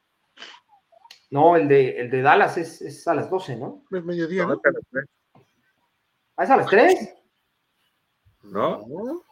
[1.29, 3.83] No, el de, el de Dallas es, es a las 12, ¿no?
[3.91, 4.61] Es mediodía, No, ¿no?
[4.63, 5.05] a las tres.
[6.37, 7.15] ¿Ah, es a las 3?
[8.43, 8.85] ¿No?
[8.87, 9.23] No.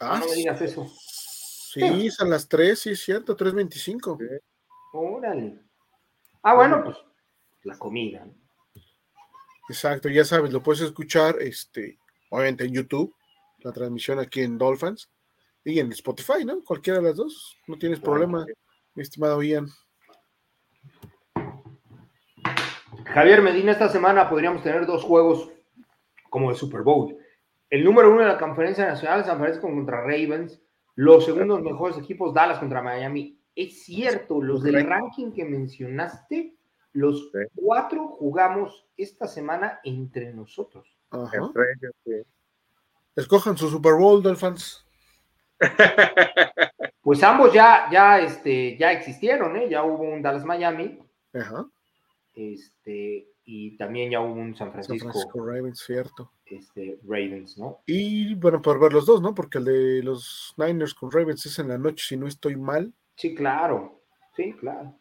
[0.00, 0.86] Ah, Ah, no me digas eso.
[1.00, 4.18] sí, es a las 3, sí, es cierto, 3.25.
[4.18, 4.24] Sí.
[4.92, 5.58] Órale.
[6.42, 6.96] Ah, bueno, pues
[7.62, 8.24] la comida.
[8.24, 8.34] ¿no?
[9.68, 11.98] Exacto, ya sabes, lo puedes escuchar, este,
[12.30, 13.14] obviamente en YouTube,
[13.58, 15.10] la transmisión aquí en Dolphins
[15.64, 16.62] y en Spotify, ¿no?
[16.62, 18.46] Cualquiera de las dos, no tienes problema,
[18.94, 19.66] mi estimado Ian.
[23.06, 25.50] Javier Medina, esta semana podríamos tener dos juegos
[26.28, 27.16] como el Super Bowl.
[27.70, 30.60] El número uno de la conferencia nacional, San Francisco contra Ravens.
[30.94, 33.40] Los segundos mejores equipos, Dallas contra Miami.
[33.54, 36.56] Es cierto, los del ranking que mencionaste,
[36.92, 40.97] los cuatro jugamos esta semana entre nosotros.
[41.10, 41.36] Ajá.
[41.36, 42.12] Entre ellos, sí.
[43.16, 44.84] Escojan su Super Bowl, Dolphins.
[47.08, 49.66] Pues ambos ya, ya, este, ya existieron, ¿eh?
[49.70, 50.98] Ya hubo un Dallas Miami,
[51.32, 51.64] Ajá.
[52.34, 55.10] este, y también ya hubo un San Francisco
[55.42, 56.30] Ravens, cierto.
[56.44, 57.78] este, Ravens, ¿no?
[57.86, 59.34] Y bueno, por ver los dos, ¿no?
[59.34, 62.92] Porque el de los Niners con Ravens es en la noche, si no estoy mal.
[63.16, 64.02] Sí, claro.
[64.36, 64.94] Sí, claro.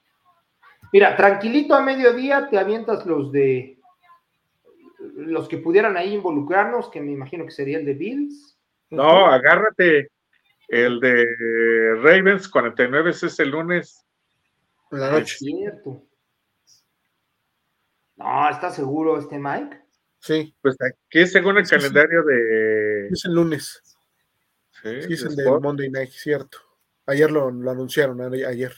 [0.93, 3.76] Mira, tranquilito a mediodía te avientas los de
[4.99, 8.57] los que pudieran ahí involucrarnos, que me imagino que sería el de Bills.
[8.89, 10.11] No, agárrate.
[10.67, 11.25] El de
[12.01, 14.05] Ravens 49 es el lunes.
[14.91, 15.33] La noche.
[15.33, 16.03] es cierto.
[18.15, 19.81] No, ¿estás seguro este Mike?
[20.19, 21.81] Sí, Pues aquí según el Sí, sí.
[21.81, 23.07] calendario de.
[23.09, 23.81] es el lunes.
[24.81, 25.63] Sí, Sí, es de el del Sport.
[25.63, 26.57] Monday Night, cierto.
[27.05, 28.73] Ayer lo, lo anunciaron, ayer.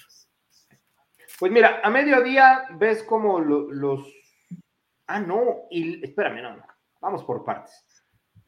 [1.40, 4.06] Pues mira, a mediodía ves como lo- los.
[5.12, 6.64] Ah, no, y espérame, no, no.
[7.02, 7.84] Vamos por partes.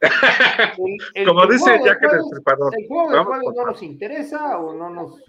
[1.14, 2.72] el- Como el dice Jack el Destripador.
[2.78, 5.20] El juego de jueves no nos interesa o no nos,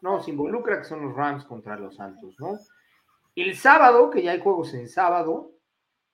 [0.00, 2.58] no nos involucra, que son los Rams contra los Santos, ¿no?
[3.36, 5.52] El sábado, que ya hay juegos en sábado,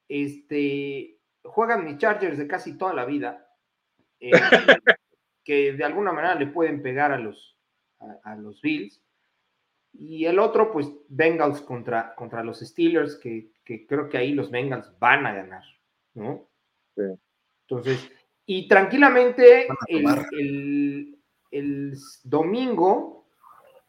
[0.09, 3.49] este, juegan mis Chargers de casi toda la vida,
[4.19, 4.31] eh,
[5.45, 7.57] que de alguna manera le pueden pegar a los,
[8.01, 9.03] a, a los Bills.
[9.93, 14.51] Y el otro, pues, Bengals contra, contra los Steelers, que, que creo que ahí los
[14.51, 15.63] Bengals van a ganar,
[16.15, 16.49] ¿no?
[16.97, 17.03] Sí.
[17.69, 18.11] Entonces,
[18.47, 21.19] y tranquilamente el,
[21.51, 23.27] el- domingo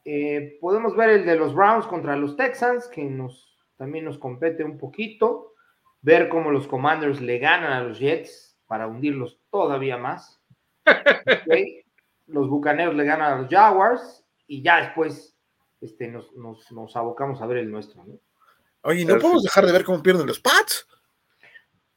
[0.04, 4.66] eh, podemos ver el de los Browns contra los Texans, que nos también nos compete
[4.66, 5.54] un poquito,
[6.02, 10.42] ver cómo los Commanders le ganan a los Jets para hundirlos todavía más.
[12.28, 15.36] Los Bucaneros le ganan a los Jaguars y ya después
[15.82, 18.04] este, nos, nos- nos abocamos a ver el nuestro.
[18.06, 18.20] ¿no?
[18.84, 19.48] Oye, ¿no Pero podemos sí.
[19.48, 20.88] dejar de ver cómo pierden los Pats?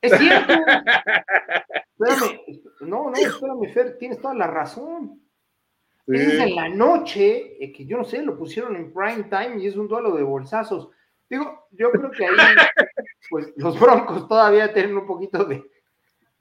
[0.00, 0.52] Es cierto.
[1.98, 2.40] Espérame,
[2.80, 5.20] no, no, espérame, Fer, tienes toda la razón.
[6.06, 9.62] Ese es en la noche, eh, que yo no sé, lo pusieron en prime time
[9.62, 10.88] y es un duelo de bolsazos.
[11.30, 12.34] Digo, yo creo que ahí,
[13.30, 15.64] pues los Broncos todavía tienen un poquito de,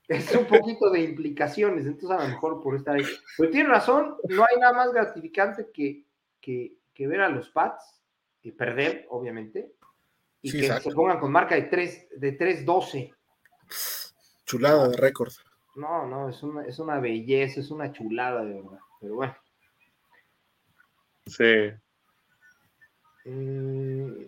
[0.07, 3.05] es un poquito de implicaciones, entonces a lo mejor por estar ahí.
[3.37, 6.05] Pero tiene razón, no hay nada más gratificante que,
[6.41, 8.01] que, que ver a los Pats
[8.41, 9.73] y perder, obviamente,
[10.41, 10.89] y Sí, que exacto.
[10.89, 13.13] se pongan con marca de 3 de 3-12.
[14.45, 15.31] Chulada de récord.
[15.75, 18.79] No, no, es una, es una belleza, es una chulada de verdad.
[18.99, 19.35] Pero bueno.
[21.27, 21.71] Sí.
[23.25, 24.25] Mm,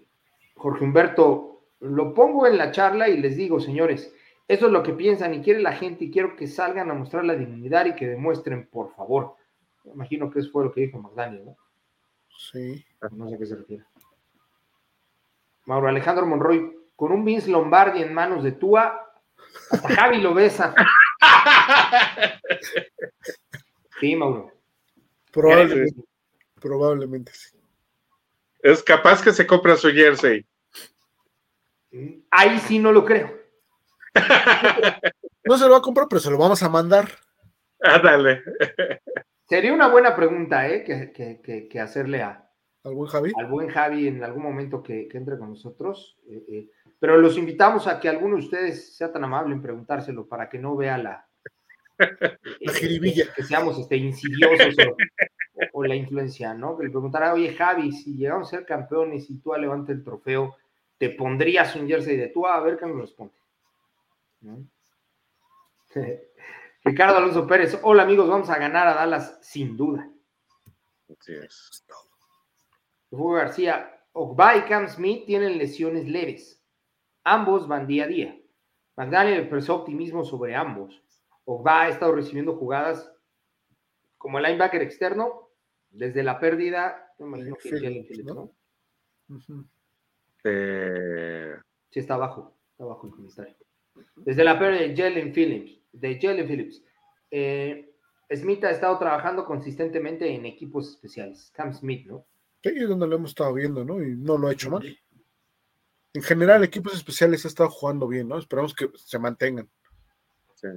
[0.55, 4.13] Jorge Humberto, lo pongo en la charla y les digo, señores,
[4.47, 7.25] eso es lo que piensan y quiere la gente y quiero que salgan a mostrar
[7.25, 9.35] la dignidad y que demuestren, por favor.
[9.83, 11.57] Me imagino que eso fue lo que dijo McDaniel, ¿no?
[12.37, 12.85] Sí.
[13.11, 13.83] No sé a qué se refiere.
[15.65, 19.11] Mauro Alejandro Monroy, con un Vince Lombardi en manos de Tua,
[19.71, 20.73] hasta Javi lo besa.
[23.99, 24.51] Sí, Mauro.
[25.31, 26.01] Probablemente,
[26.59, 27.57] probablemente sí.
[28.61, 30.45] Es capaz que se compra su jersey.
[32.31, 33.31] Ahí sí no lo creo.
[35.45, 37.09] No se lo va a comprar, pero se lo vamos a mandar.
[37.81, 38.41] Ándale.
[39.49, 40.85] Sería una buena pregunta, ¿eh?
[40.85, 42.42] Que, que- que- que hacerle a,
[42.83, 43.31] ¿Al buen Javi?
[43.37, 46.17] al buen Javi en algún momento que, que entre con nosotros.
[46.27, 46.69] eh, eh,
[46.99, 50.57] pero los invitamos a que alguno de ustedes sea tan amable en preguntárselo para que
[50.57, 51.27] no vea la,
[52.61, 53.25] La jiribilla.
[53.27, 54.95] que, que seamos este, insidiosos o,
[55.73, 56.77] o la influencia, ¿no?
[56.77, 60.55] Que le preguntara, oye Javi, si llegamos a ser campeones y tú levanta el trofeo,
[60.97, 62.47] ¿te pondrías un jersey de tú?
[62.47, 63.33] A ver qué nos responde.
[64.41, 64.65] ¿no?
[66.85, 70.09] Ricardo Alonso Pérez, hola amigos, vamos a ganar a Dallas sin duda.
[71.19, 71.85] Así es.
[73.15, 76.63] Hugo García, Ogba y Cam Smith tienen lesiones leves.
[77.23, 78.39] Ambos van día a día.
[78.95, 81.03] McDaniel expresó optimismo sobre ambos.
[81.45, 83.11] Ogba ha estado recibiendo jugadas
[84.17, 85.49] como el linebacker externo
[85.89, 88.51] desde la pérdida me imagino que Jalen Phillips, ¿no?
[90.43, 91.55] Eh,
[91.89, 93.55] Sí, está abajo, está abajo el comentario.
[94.15, 96.83] Desde la pérdida de Jalen Phillips, de Jalen Phillips.
[97.29, 97.93] Eh,
[98.33, 101.51] Smith ha estado trabajando consistentemente en equipos especiales.
[101.53, 102.25] Cam Smith, ¿no?
[102.63, 104.01] Sí, es donde lo hemos estado viendo, ¿no?
[104.01, 104.97] Y no lo ha hecho mal.
[106.13, 108.37] En general, equipos especiales ha estado jugando bien, ¿no?
[108.37, 109.69] Esperamos que se mantengan.
[110.55, 110.67] sí.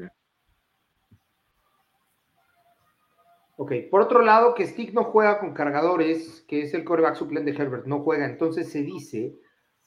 [3.58, 7.52] Ok, por otro lado, que Stick no juega con cargadores, que es el coreback suplente
[7.52, 9.38] de Herbert, no juega, entonces se dice,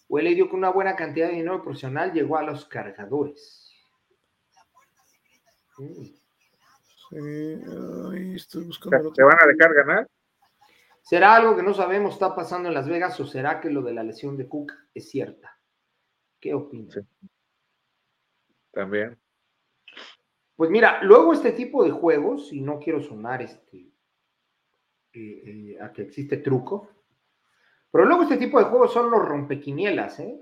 [0.08, 3.72] o él le dio con una buena cantidad de dinero profesional, llegó a los cargadores.
[5.78, 6.04] Mm.
[7.10, 10.10] Sí, ay, estoy buscando ¿Te van a dejar ganar?
[11.10, 13.94] ¿Será algo que no sabemos está pasando en Las Vegas o será que lo de
[13.96, 15.60] la lesión de Cook es cierta?
[16.40, 16.94] ¿Qué opinas?
[16.94, 17.28] Sí.
[18.72, 19.18] También.
[20.56, 23.92] Pues mira, luego este tipo de juegos, y no quiero sonar este,
[25.14, 25.42] eh,
[25.74, 26.92] eh, a que existe truco,
[27.90, 30.40] pero luego este tipo de juegos son los rompequinielas, ¿eh?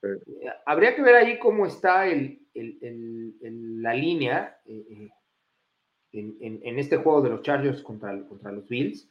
[0.00, 0.08] Sí.
[0.42, 5.10] Eh, Habría que ver ahí cómo está el, el- el- el- la línea en,
[6.12, 9.08] en- en este juego de los Chargers contra, contra los Bills,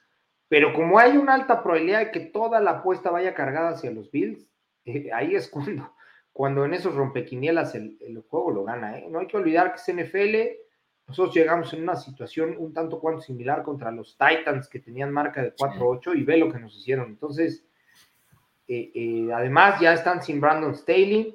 [0.51, 4.11] pero como hay una alta probabilidad de que toda la apuesta vaya cargada hacia los
[4.11, 4.49] Bills,
[4.83, 5.93] eh, ahí es cuando,
[6.33, 8.99] cuando en esos rompequinielas el, el juego lo gana.
[8.99, 9.07] ¿eh?
[9.09, 10.59] No hay que olvidar que es NFL.
[11.07, 15.41] Nosotros llegamos en una situación un tanto cuanto similar contra los Titans que tenían marca
[15.41, 17.05] de 4-8 y ve lo que nos hicieron.
[17.05, 17.63] Entonces,
[18.67, 21.33] eh, eh, además ya están sin Brandon Staley,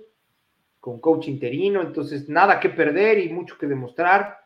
[0.78, 4.45] con coach interino, entonces nada que perder y mucho que demostrar.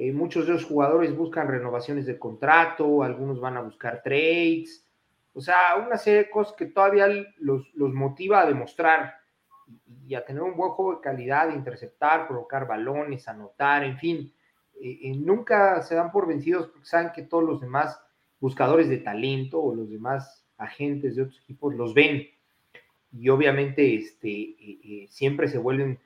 [0.00, 4.86] Eh, muchos de los jugadores buscan renovaciones de contrato, algunos van a buscar trades,
[5.34, 7.08] o sea, una serie de cosas que todavía
[7.38, 9.14] los, los motiva a demostrar
[10.06, 14.32] y, a tener un buen juego de calidad, interceptar, provocar balones, anotar, en fin.
[14.80, 18.00] Eh, eh, nunca se dan por vencidos porque saben que todos los demás
[18.38, 22.24] buscadores de talento o los demás agentes de otros equipos los ven
[23.12, 25.98] y obviamente este, eh, siempre se vuelven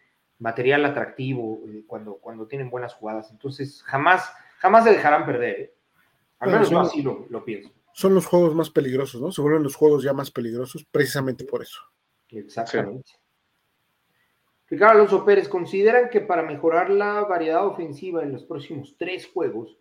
[0.43, 3.31] material atractivo eh, cuando, cuando tienen buenas jugadas.
[3.31, 5.61] Entonces, jamás, jamás se dejarán perder.
[5.61, 5.75] ¿eh?
[6.41, 7.71] Al menos yo así lo, lo pienso.
[7.95, 9.31] Son los juegos más peligrosos, ¿no?
[9.31, 11.81] Se vuelven los juegos ya más peligrosos precisamente por eso.
[12.29, 13.13] Exactamente.
[14.67, 19.79] Ricardo Alonso Pérez, ¿consideran que para mejorar la variedad ofensiva en los próximos tres juegos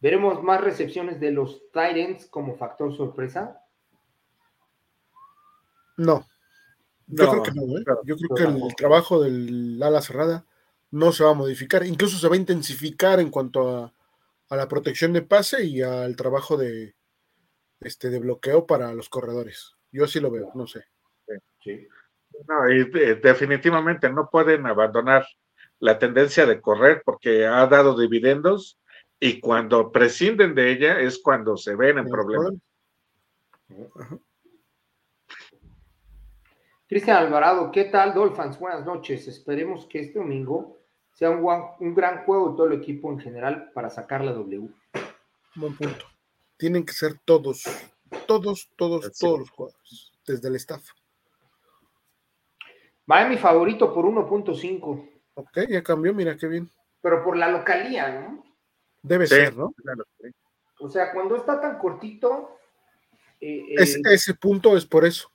[0.00, 3.62] veremos más recepciones de los Titans como factor sorpresa?
[5.98, 6.24] No.
[7.10, 7.84] Yo No, creo que no, ¿eh?
[7.84, 10.46] claro, Yo creo que el trabajo del ala cerrada
[10.90, 11.84] no se va a modificar.
[11.84, 13.92] Incluso se va a intensificar en cuanto a,
[14.48, 16.94] a la protección de pase y al trabajo de,
[17.80, 19.76] este, de bloqueo para los corredores.
[19.92, 20.84] Yo así lo veo, no sé.
[21.62, 21.86] Sí.
[22.48, 25.26] No, y de- definitivamente no pueden abandonar
[25.78, 28.78] la tendencia de correr porque ha dado dividendos
[29.18, 32.52] y cuando prescinden de ella es cuando se ven en problemas.
[36.90, 38.58] Cristian Alvarado, ¿qué tal, Dolphins?
[38.58, 39.28] Buenas noches.
[39.28, 40.76] Esperemos que este domingo
[41.12, 44.68] sea un, gran juego de todo el equipo en general para sacar la W.
[45.54, 46.04] Buen punto.
[46.56, 47.62] Tienen que ser todos,
[48.26, 49.24] todos, todos, Sí.
[49.24, 50.82] todos los jugadores, desde el staff.
[53.06, 56.68] Miami favorito por 1.5, Ok, ya cambió, mira qué bien.
[57.00, 58.44] pero por la localía, ¿no?
[59.00, 59.36] Debe Sí.
[59.36, 59.70] ser, ¿no?
[59.74, 60.28] Claro, sí.
[60.80, 62.58] O sea, cuando está tan cortito,
[63.40, 65.29] eh, eh, Es- ese punto es por eso.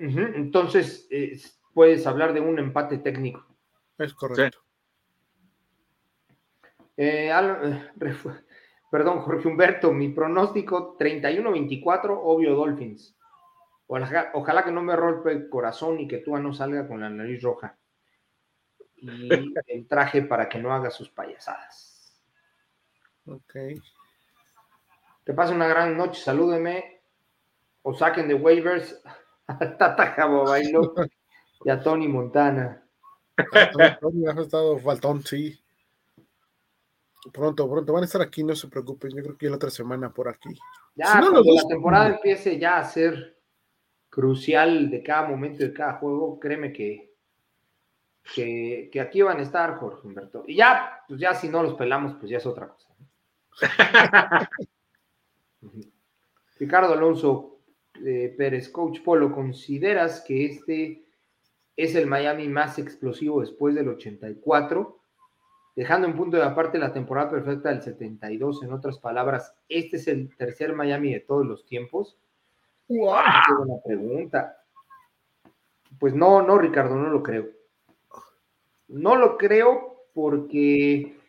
[0.00, 1.38] Entonces eh,
[1.74, 3.46] puedes hablar de un empate técnico.
[3.98, 4.58] Es correcto.
[6.96, 7.92] Eh, Al-
[8.90, 13.16] perdón, Jorge Humberto, mi pronóstico 31-24, obvio Dolphins.
[13.86, 17.10] Ojalá, ojalá que no me rompa el corazón y que tú no salga con la
[17.10, 17.76] nariz roja.
[18.96, 19.28] Y
[19.66, 22.22] el traje para que no haga sus payasadas.
[23.26, 23.54] Ok.
[25.24, 27.02] Que pase una gran noche, salúdeme
[27.82, 29.02] o saquen de waivers
[29.58, 30.94] a Tata Jabo Bailo
[31.64, 32.82] y a Tony Montana.
[34.00, 35.58] Tony, has estado faltón, sí.
[37.32, 39.12] Pronto, pronto van a estar aquí, no se preocupen.
[39.14, 40.50] Yo creo que la otra semana por aquí.
[40.94, 43.38] Ya Si no, los cuando la temporada empiece ya a ser
[44.08, 47.14] crucial de cada momento de cada juego, créeme que,
[48.34, 50.44] que, que aquí van a estar, Jorge Humberto.
[50.46, 52.88] Y ya, pues ya si no los pelamos, pues ya es otra cosa.
[56.58, 57.59] Ricardo Alonso
[58.04, 61.04] eh, Pérez, Coach Polo, ¿consideras que este
[61.76, 64.98] es el Miami más explosivo después del 84?
[65.76, 70.08] Dejando en punto de aparte la temporada perfecta del 72, en otras palabras, ¿este es
[70.08, 72.18] el tercer Miami de todos los tiempos?
[73.46, 74.56] Qué buena pregunta.
[75.98, 77.46] Pues no, no, Ricardo, no lo creo.
[78.88, 81.19] No lo creo porque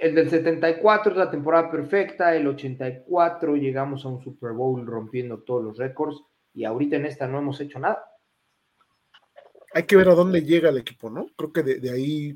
[0.00, 5.40] El del 74 es la temporada perfecta, el 84 llegamos a un Super Bowl rompiendo
[5.40, 6.22] todos los récords
[6.54, 8.02] y ahorita en esta no hemos hecho nada.
[9.74, 11.26] Hay que ver a dónde llega el equipo, ¿no?
[11.36, 12.34] Creo que de, ahí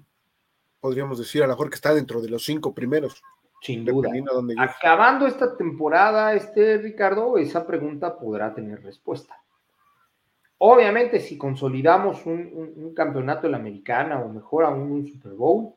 [0.79, 3.23] podríamos decir a lo mejor que está dentro de los cinco primeros.
[3.63, 4.11] Sin duda.
[4.59, 9.43] Acabando esta temporada, este Ricardo, esa pregunta podrá tener respuesta.
[10.59, 15.75] Obviamente, si consolidamos un, campeonato en la americana o mejor aún un Super Bowl,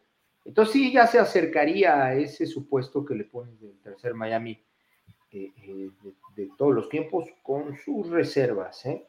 [0.48, 4.64] entonces sí ya se acercaría a ese supuesto que le pones del tercer Miami
[5.32, 5.92] eh, eh,
[6.38, 8.86] de, todos los tiempos con sus reservas.
[8.86, 9.06] ¿eh?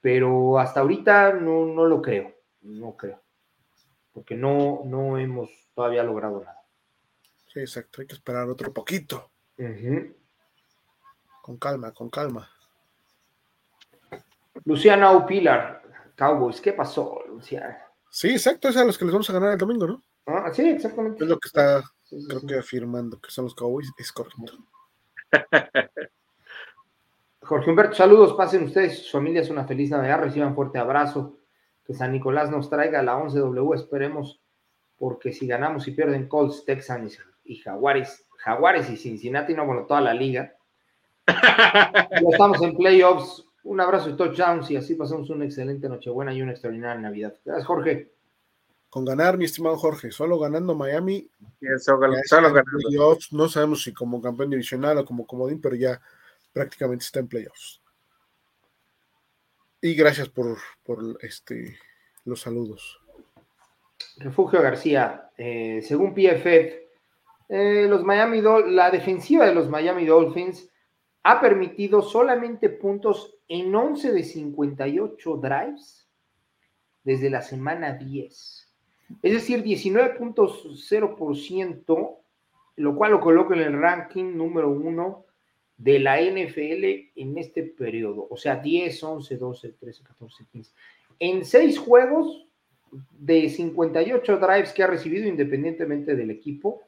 [0.00, 3.20] pero hasta ahorita no, no, lo creo, no creo,
[4.14, 6.62] porque no, no hemos todavía logrado nada.
[7.52, 9.30] Sí, exacto, hay que esperar otro poquito.
[11.42, 12.48] Con calma, con calma.
[14.64, 15.82] Luciana o Pilar,
[16.16, 17.87] Cowboys, ¿qué pasó, Luciana?
[18.10, 20.02] Sí, exacto, es a los que les vamos a ganar el domingo, ¿no?
[20.26, 21.24] Ah, sí, exactamente.
[21.24, 21.82] Es lo que está,
[22.28, 24.58] creo que afirmando que son los Cowboys, es correcto.
[27.42, 31.38] Jorge Humberto, saludos, pasen ustedes, su familia es una feliz Navidad, reciban fuerte abrazo,
[31.86, 34.42] que San Nicolás nos traiga la 11W, esperemos,
[34.98, 40.02] porque si ganamos y pierden Colts, Texans y Jaguares, Jaguares y Cincinnati, no, bueno, toda
[40.02, 40.54] la liga.
[41.26, 46.40] ya estamos en playoffs, un abrazo y touchdowns y así pasamos una excelente Nochebuena y
[46.40, 47.34] una extraordinaria Navidad.
[47.44, 48.10] Gracias, Jorge.
[48.88, 51.28] Con ganar, mi estimado Jorge, solo ganando Miami.
[51.78, 53.18] solo, ganando.
[53.32, 56.00] no sabemos si como campeón divisional o como comodín, pero ya
[56.50, 57.82] prácticamente está en playoffs.
[59.82, 60.56] Y gracias por,
[61.20, 61.76] este,
[62.24, 62.98] los saludos.
[64.16, 66.88] Refugio García, eh, según PFF,
[67.50, 70.70] eh, los Miami la defensiva de los Miami Dolphins
[71.24, 76.08] ha permitido solamente puntos en 11 de 58 drives
[77.02, 78.68] desde la semana 10.
[79.22, 82.18] Es decir, 19.0%,
[82.76, 85.24] lo cual lo coloca en el ranking número uno
[85.78, 88.26] de la NFL en este periodo.
[88.30, 90.72] O sea, 10, 11, 12, 13, 14, 15.
[91.20, 92.46] En seis juegos
[92.90, 96.82] de 58 drives que ha recibido independientemente del equipo,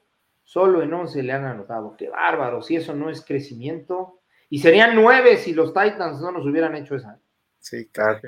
[0.44, 1.96] solo en 11 le han anotado.
[1.96, 4.19] Qué bárbaro, si eso no es crecimiento
[4.51, 7.18] y serían nueve si los Titans no nos hubieran hecho esa.
[7.60, 8.20] Sí, claro.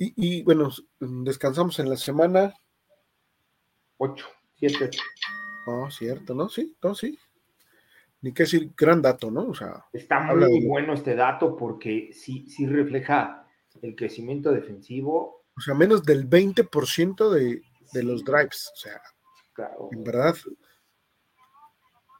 [0.00, 0.70] Y, bueno,
[1.00, 2.54] descansamos en la semana.
[3.96, 4.90] Ocho, siete.
[5.66, 6.48] Oh, cierto, ¿no?
[6.48, 7.18] Sí, no, sí.
[8.20, 9.48] Ni qué decir, gran dato, ¿no?
[9.48, 13.44] O sea, está muy bueno este dato porque sí, sí refleja
[13.82, 15.44] el crecimiento defensivo.
[15.56, 17.62] O sea, menos del 20% de,
[17.92, 18.70] de los drives.
[18.72, 19.02] O sea,
[19.90, 20.36] en verdad,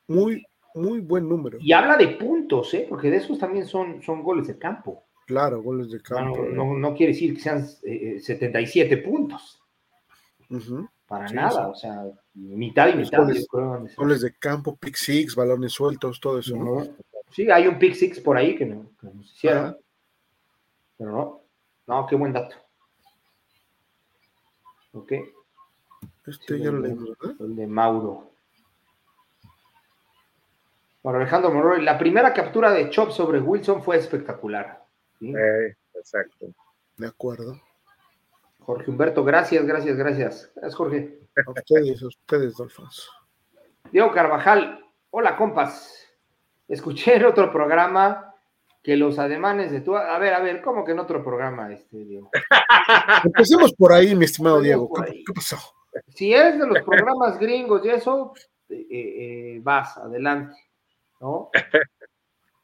[0.08, 1.58] muy, muy buen número.
[1.60, 2.86] Y habla de puntos, ¿eh?
[2.88, 5.04] porque de esos también son, son goles de campo.
[5.26, 6.42] Claro, goles de campo.
[6.42, 9.62] No, quiere decir que sean 77 eh, puntos.
[11.06, 12.04] Para nada, o sea,
[12.34, 13.26] mitad y mitad.
[13.96, 16.56] Goles, de campo, pick six, balones sueltos, todo eso.
[16.56, 16.86] ¿no?
[17.30, 19.76] Sí, hay un pick six por ahí que, no, que nos hicieron.
[20.96, 21.40] Pero no,
[21.86, 22.56] no, qué buen dato.
[24.92, 25.12] Ok.
[26.26, 27.36] Este ya lo leímos, ¿verdad?
[27.40, 28.27] El de Mauro.
[31.02, 34.84] Para Alejandro Monroy, la primera captura de Chop sobre Wilson fue espectacular.
[35.20, 36.46] Eh, exacto.
[36.96, 37.60] De acuerdo.
[38.60, 40.52] Jorge Humberto, gracias, gracias, gracias.
[40.54, 41.20] Gracias, Jorge.
[41.46, 43.08] A ustedes, a ustedes, Dolphins.
[43.92, 46.06] Diego Carvajal, hola, compas.
[46.66, 48.34] Escuché en otro programa
[48.82, 49.96] que los ademanes de tu.
[49.96, 52.30] A ver, a ver, ¿cómo que en otro programa, este, Diego?
[53.24, 54.90] Empecemos por ahí, mi estimado Diego.
[54.92, 55.56] ¿Qué, pasó?
[56.08, 58.34] Si es de los programas gringos y eso,
[58.68, 60.56] eh, eh, vas, adelante.
[61.20, 61.50] ¿No?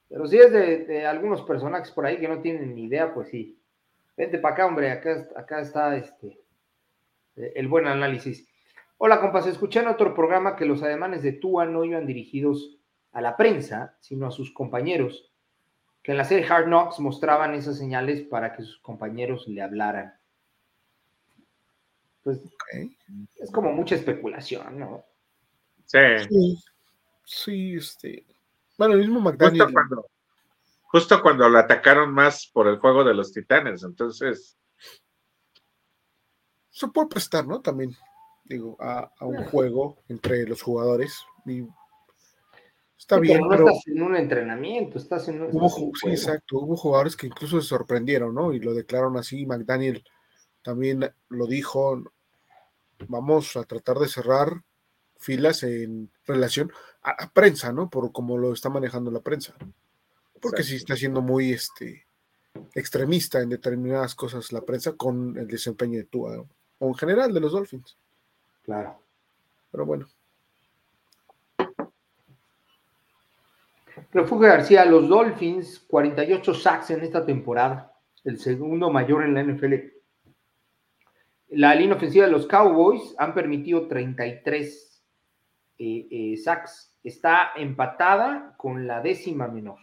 [0.09, 3.59] Pero si es de, algunos personajes por ahí que no tienen ni idea, pues sí.
[4.17, 6.41] Vente para acá, hombre, acá, acá está este,
[7.35, 8.49] el buen análisis.
[8.97, 12.79] Hola, compas, escuché en otro programa que los ademanes de Tua no iban dirigidos
[13.13, 15.33] a la prensa, sino a sus compañeros,
[16.03, 20.15] que en la serie Hard Knocks mostraban esas señales para que sus compañeros le hablaran.
[22.23, 22.41] Pues
[23.37, 25.05] es como mucha especulación, ¿no?
[25.87, 25.99] Sí.
[26.29, 26.59] Sí,
[27.25, 28.25] sí este.
[28.77, 29.63] Bueno, el mismo McDaniel.
[29.63, 30.07] Justo cuando,
[30.83, 34.59] justo cuando lo atacaron más por el juego de los titanes, entonces.
[36.71, 37.61] Se puede prestar, ¿no?
[37.61, 37.95] También,
[38.45, 41.25] digo, a, un juego entre los jugadores.
[42.99, 43.41] está bien.
[43.49, 45.71] Pero no estás en un entrenamiento, estás en un.
[45.95, 46.59] sí, exacto.
[46.59, 48.53] Hubo jugadores que incluso se sorprendieron, ¿no?
[48.53, 49.47] Y lo declararon así.
[49.47, 50.05] McDaniel
[50.63, 52.03] también lo dijo.
[53.09, 54.63] Vamos a tratar de cerrar
[55.25, 56.71] filas en relación
[57.03, 57.91] a, prensa, ¿no?
[57.91, 59.55] Por como lo está manejando la prensa.
[60.41, 62.07] Porque sí está siendo muy este,
[62.75, 66.45] extremista en determinadas cosas la prensa con el desempeño de Tua,
[66.79, 67.97] o en general de los Dolphins.
[68.63, 69.01] Claro.
[69.71, 70.09] Pero bueno.
[74.13, 79.75] Refugio García, los Dolphins, 48 sacks en esta temporada, el segundo mayor en la NFL.
[81.51, 84.94] La línea ofensiva de los Cowboys han permitido 33
[85.79, 86.93] eh, eh, sacks.
[87.03, 89.79] Está empatada con la décima menor.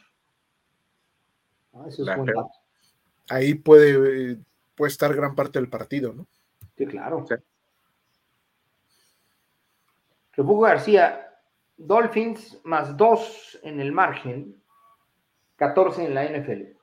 [1.73, 2.49] Ah, eso es buen dato.
[3.29, 4.37] Ahí puede,
[4.75, 6.27] puede estar gran parte del partido, ¿no?
[6.75, 7.25] Sí, claro.
[10.33, 11.37] Refugio García,
[11.77, 14.61] Dolphins más 2 en el margen,
[15.57, 16.77] 14 en la NFL.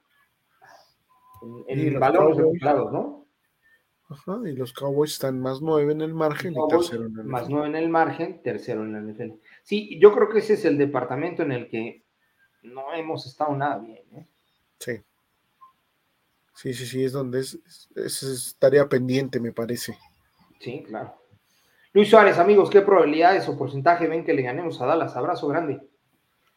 [1.69, 3.18] En, el balón ¿no?
[4.11, 7.51] Ajá, y los Cowboys están más 9 en el margen y tercero en el Más
[7.51, 9.35] 9 en el margen, tercero en la NFL.
[9.63, 12.05] Sí, yo creo que ese es el departamento en el que
[12.63, 14.03] no hemos estado nada bien.
[14.15, 14.27] ¿eh?
[14.79, 14.93] Sí.
[16.55, 17.59] Sí, sí, sí, es donde es,
[17.95, 19.97] es, estaría pendiente, me parece.
[20.59, 21.23] Sí, claro.
[21.93, 25.17] Luis Suárez, amigos, ¿qué probabilidades o porcentaje ven que le ganemos a Dallas?
[25.17, 25.81] Abrazo grande.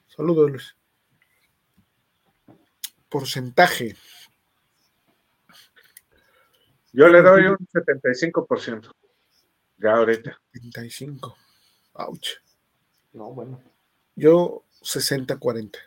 [0.08, 0.76] Saludos, Luis.
[3.10, 3.96] Porcentaje.
[6.94, 8.92] Yo le doy un 75%.
[9.78, 10.40] Ya ahorita.
[10.54, 11.36] 75.
[11.94, 12.28] Ouch.
[13.14, 13.62] No, bueno.
[14.16, 15.78] Yo 60-40.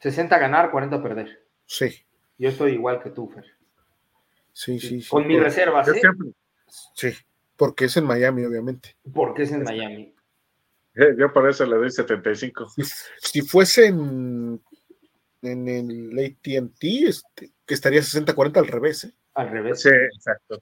[0.00, 1.46] 60 ganar, 40 perder.
[1.66, 2.04] Sí.
[2.38, 3.44] Yo estoy igual que tú, Fer.
[4.52, 5.08] Sí, sí, sí.
[5.08, 6.00] Con mis reservas, ¿eh?
[6.94, 7.12] Sí.
[7.56, 8.96] Porque es en Miami, obviamente.
[9.12, 10.14] Porque es en Miami.
[11.16, 12.72] Yo por eso le doy 75.
[13.18, 14.60] Si, fuese en,
[15.42, 19.04] en el ATT, este, que estaría 60-40 al revés.
[19.04, 19.12] ¿eh?
[19.38, 19.80] Al revés.
[19.80, 20.60] Sí, exacto.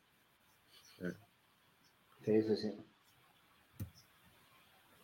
[2.21, 2.73] Sí, sí, sí.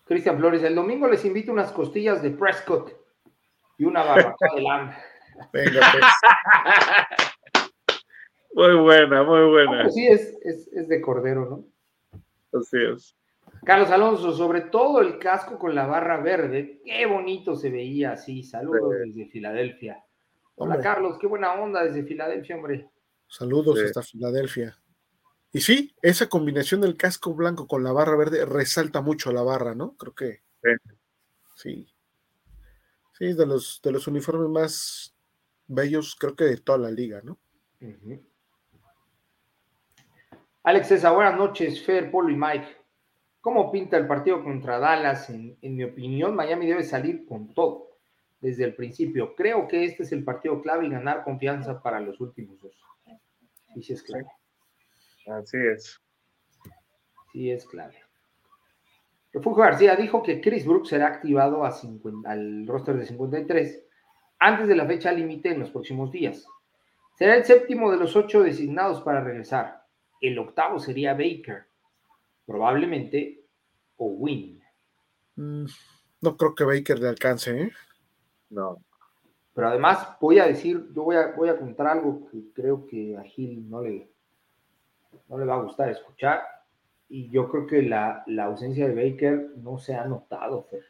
[0.05, 2.93] Cristian Flores, el domingo les invito unas costillas de Prescott
[3.79, 4.93] y una barbacoa de lamb.
[5.55, 6.05] Venga, pues.
[8.53, 9.89] Muy buena, muy buena.
[9.89, 12.61] sí, es, es, es de cordero, ¿no?
[12.61, 13.17] Así es.
[13.65, 18.43] Carlos Alonso, sobre todo el casco con la barra verde, qué bonito se veía así.
[18.43, 20.05] Saludos desde Filadelfia.
[20.57, 22.91] Hola Carlos, qué buena onda desde Filadelfia, hombre.
[23.33, 24.77] Saludos hasta Filadelfia.
[25.53, 29.75] Y sí, esa combinación del casco blanco con la barra verde resalta mucho la barra,
[29.75, 29.97] ¿no?
[29.97, 30.43] Creo que
[31.57, 31.89] sí.
[33.15, 35.17] Sí, de los, de los uniformes más
[35.67, 37.39] bellos, creo que de toda la liga, ¿no?
[40.65, 42.77] Alex César, buenas noches, Fer, Polo y Mike.
[43.41, 45.31] ¿Cómo pinta el partido contra Dallas?
[45.31, 47.93] En, mi opinión, Miami debe salir con todo
[48.43, 49.35] desde el principio.
[49.35, 52.77] Creo que este es el partido clave y ganar confianza para los últimos dos.
[53.75, 54.27] Y sí es clave.
[55.27, 56.01] Así es.
[57.33, 57.97] Sí es clave.
[59.33, 63.85] Refugio García dijo que Chris Brooks será activado al roster de 53
[64.39, 66.45] antes de la fecha límite en los próximos días.
[67.17, 69.85] Será el séptimo de los ocho designados para regresar.
[70.21, 71.67] El octavo sería Baker,
[72.45, 73.45] probablemente,
[73.97, 74.63] o Win.
[75.37, 75.67] Mm,
[76.21, 77.73] no creo que Baker le alcance, ¿eh?
[78.51, 78.83] No.
[79.55, 83.17] Pero además voy a decir, yo voy a, voy a contar algo que creo que
[83.17, 84.09] a Gil no le,
[85.29, 86.43] no le va a gustar escuchar.
[87.09, 90.85] Y yo creo que la, ausencia de Baker no se ha notado, Fer.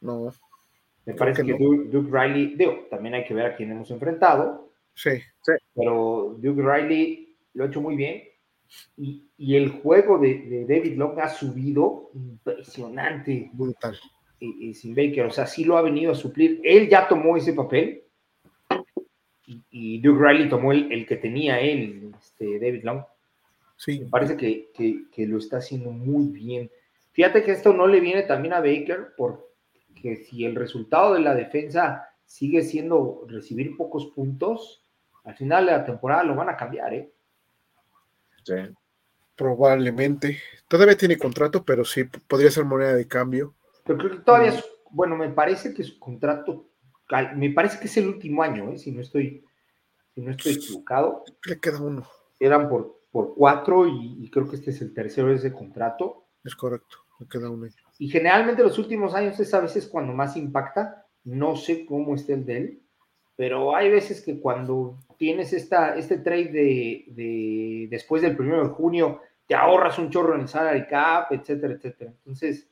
[0.00, 0.30] No.
[1.06, 4.70] Me parece que, Duke, Riley, digo, también hay que ver a quién hemos enfrentado.
[4.92, 5.52] Sí, sí.
[5.74, 8.22] Pero Duke Riley lo ha hecho muy bien.
[8.98, 13.50] Y, el juego de, David Long ha subido impresionante.
[13.54, 13.98] Brutal.
[14.40, 16.60] Y, sin Baker, o sea, sí lo ha venido a suplir.
[16.62, 18.04] Él ya tomó ese papel.
[19.70, 23.02] Y, Duke Riley tomó el, que tenía él, este, David Long.
[23.76, 24.00] Sí.
[24.00, 24.68] Me parece que,
[25.12, 26.70] que, lo está haciendo muy bien.
[27.12, 31.34] Fíjate que esto no le viene también a Baker, porque si el resultado de la
[31.34, 34.84] defensa sigue siendo recibir pocos puntos,
[35.24, 37.12] al final de la temporada lo van a cambiar, ¿eh?
[39.36, 40.40] Probablemente.
[40.66, 43.54] Todavía tiene contrato, pero sí, podría ser moneda de cambio.
[43.88, 46.68] Pero creo que todavía, es, bueno, me parece que su contrato,
[47.36, 48.78] me parece que es el último año, ¿eh?
[48.78, 49.42] si no estoy,
[50.14, 51.24] si no estoy equivocado.
[51.46, 52.06] Le queda uno.
[52.38, 56.26] Eran por, por cuatro y, creo que este es el tercero de ese contrato.
[56.44, 57.66] Es correcto, le queda uno.
[57.98, 61.06] Y generalmente los últimos años es a veces cuando más impacta.
[61.24, 62.82] No sé cómo está el de él,
[63.36, 69.22] pero hay veces que cuando tienes esta, este trade de, después del primero de junio,
[69.46, 72.10] te ahorras un chorro en el salary cap, etcétera, etcétera.
[72.10, 72.68] Entonces,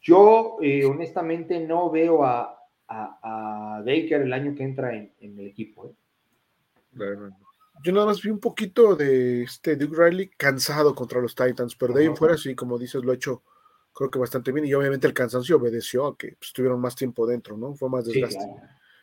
[0.00, 2.54] yo eh, honestamente no veo a,
[2.88, 5.86] Baker el año que entra en, el equipo.
[5.86, 5.94] ¿eh?
[7.84, 11.92] Yo nada más vi un poquito de este Duke Riley cansado contra los Titans, pero
[11.92, 13.42] de ahí en fuera sí, como dices, lo ha hecho
[13.98, 17.26] creo que bastante bien y obviamente el cansancio obedeció a que pues, tuvieron más tiempo
[17.26, 17.74] dentro, ¿no?
[17.74, 18.46] Fue más desgaste.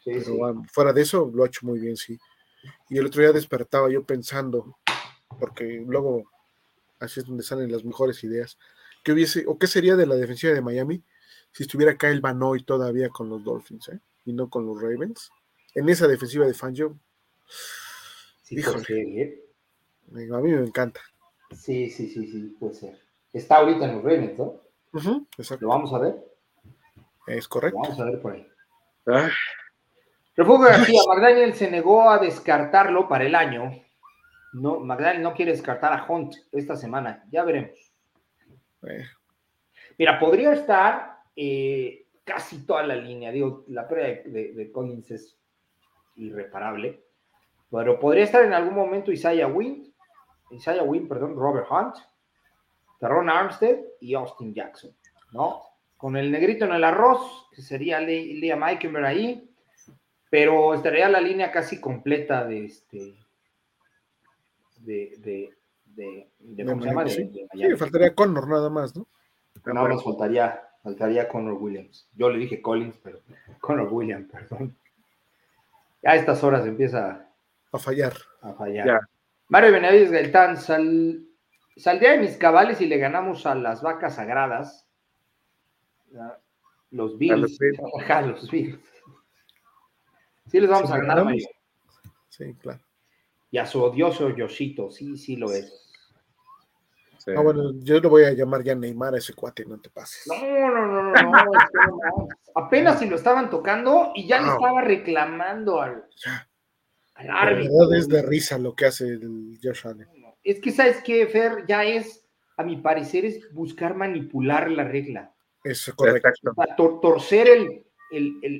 [0.05, 2.17] Pero fuera de eso, lo ha hecho muy bien, sí.
[2.89, 4.77] Y el otro día despertaba yo pensando,
[5.37, 6.31] porque luego
[6.97, 8.57] así es donde salen las mejores ideas.
[9.05, 11.03] ¿Qué hubiese, o qué sería de la defensiva de Miami
[11.51, 13.99] si estuviera Kyle Banoy todavía con los Dolphins, ¿eh?
[14.25, 15.31] Y no con los Ravens.
[15.75, 16.97] En esa defensiva de Fangio.
[18.41, 19.43] Sí, ¿eh?
[20.11, 21.01] A mí me encanta.
[21.51, 22.99] Sí, sí, sí, sí, puede ser.
[23.31, 24.61] Está ahorita en los Ravens, ¿no?
[25.37, 25.65] exacto.
[25.65, 26.15] Lo vamos a ver.
[27.27, 27.79] Es correcto.
[27.83, 28.47] vamos a ver por ahí.
[29.05, 29.29] Ah.
[30.35, 33.71] Refugio García, McDaniel se negó a descartarlo para el año.
[34.53, 37.23] No, McDaniel no quiere descartar a Hunt esta semana.
[37.31, 37.94] Ya veremos.
[38.87, 39.05] Eh.
[39.97, 43.31] Mira, podría estar eh, casi toda la línea.
[43.31, 45.37] Digo, la pérdida de, Collins es
[46.15, 47.03] irreparable.
[47.71, 49.93] Pero podría estar en algún momento Isaiah Wynn,
[50.51, 51.95] Isaiah Wynn, perdón, Robert Hunt,
[52.99, 54.95] Terron Armstead y Austin Jackson,
[55.31, 55.63] ¿no?
[55.97, 59.49] Con el negrito en el arroz, que sería Liam Eikenberg ahí,
[60.29, 63.15] pero estaría la línea casi completa de este
[64.77, 65.53] de, de,
[65.95, 66.29] de,
[66.65, 67.07] ¿cómo se llama?
[67.07, 67.47] Sí.
[67.77, 69.07] faltaría Connor nada más, ¿no?
[69.65, 72.09] Nada más faltaría, faltaría Connor Williams.
[72.15, 73.21] Yo le dije Collins, pero
[73.61, 74.75] Connor Williams, perdón.
[76.03, 77.25] Ya a estas horas empieza
[77.71, 78.13] a fallar.
[78.41, 79.01] A fallar.
[79.47, 81.25] Mario Benavides Gaitán, sal,
[81.75, 84.87] saldría de mis cabales y le ganamos a las vacas sagradas.
[86.91, 87.57] Los Bills.
[88.25, 88.79] los Bills.
[90.47, 91.35] Sí, les vamos a ganar,
[92.29, 92.79] Sí, claro.
[93.51, 95.84] Y a su odioso Yoshito, sí, sí lo es.
[97.27, 100.27] Ah, bueno, yo lo voy a llamar ya Neymar a ese cuate, no te pases.
[100.27, 105.81] No, no, no, no, no, Apenas si lo estaban tocando y ya le estaba reclamando
[105.81, 106.05] al,
[107.15, 107.73] al árbitro.
[107.73, 110.07] La verdad es de risa lo que hace el Josh Allen.
[110.43, 111.65] Es que, ¿sabes qué, Fer?
[111.67, 112.23] Ya es,
[112.57, 115.33] a mi parecer, es buscar manipular la regla.
[115.63, 116.29] Eso, correcto.
[117.01, 117.85] torcer el,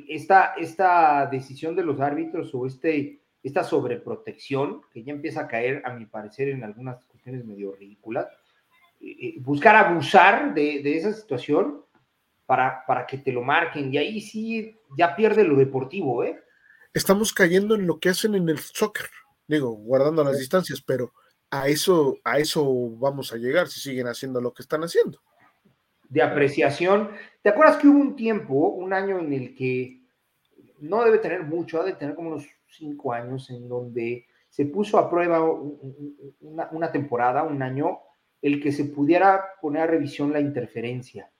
[0.09, 5.83] esta, esta decisión de los árbitros o este, esta sobreprotección que ya empieza a caer,
[5.85, 8.27] a mi parecer, en algunas cuestiones medio ridículas,
[9.40, 11.84] buscar abusar de, esa situación
[12.45, 16.41] para, para, que te lo marquen y ahí sí ya pierde lo deportivo, ¿eh?
[16.94, 19.07] Estamos cayendo en lo que hacen en el soccer,
[19.48, 21.11] digo, guardando las distancias, pero
[21.52, 22.65] a eso, a eso
[22.98, 25.19] vamos a llegar si siguen haciendo lo que están haciendo
[26.10, 27.10] de apreciación.
[27.41, 30.02] ¿Te acuerdas que hubo un tiempo, un año en el que
[30.80, 34.98] no debe tener mucho, ha de tener como unos cinco años, en donde se puso
[34.98, 35.44] a prueba
[36.41, 37.99] una, temporada, un año,
[38.45, 41.31] el que se pudiera poner a revisión la interferencia.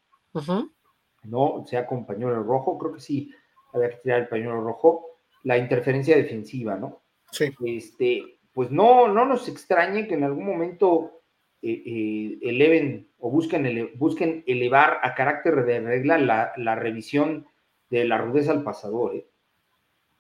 [1.23, 1.64] ¿No?
[1.68, 3.32] Sea con pañuelo rojo, creo que sí,
[3.73, 7.03] había que tirar el pañuelo rojo, la interferencia defensiva, ¿no?
[7.32, 7.53] Sí.
[7.64, 11.22] Este, pues no, no nos extrañe que en algún momento
[11.61, 17.45] eh, eh, eleven o busquen, busquen elevar a carácter de regla la, revisión
[17.91, 19.15] de la rudeza al pasador.
[19.15, 19.27] ¿eh?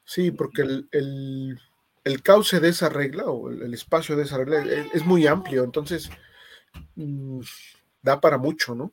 [0.03, 1.57] Sí, porque el,
[2.21, 4.63] cauce de esa regla o el, espacio de esa regla
[4.93, 6.11] es, muy amplio, entonces
[8.01, 8.91] da para mucho, ¿no?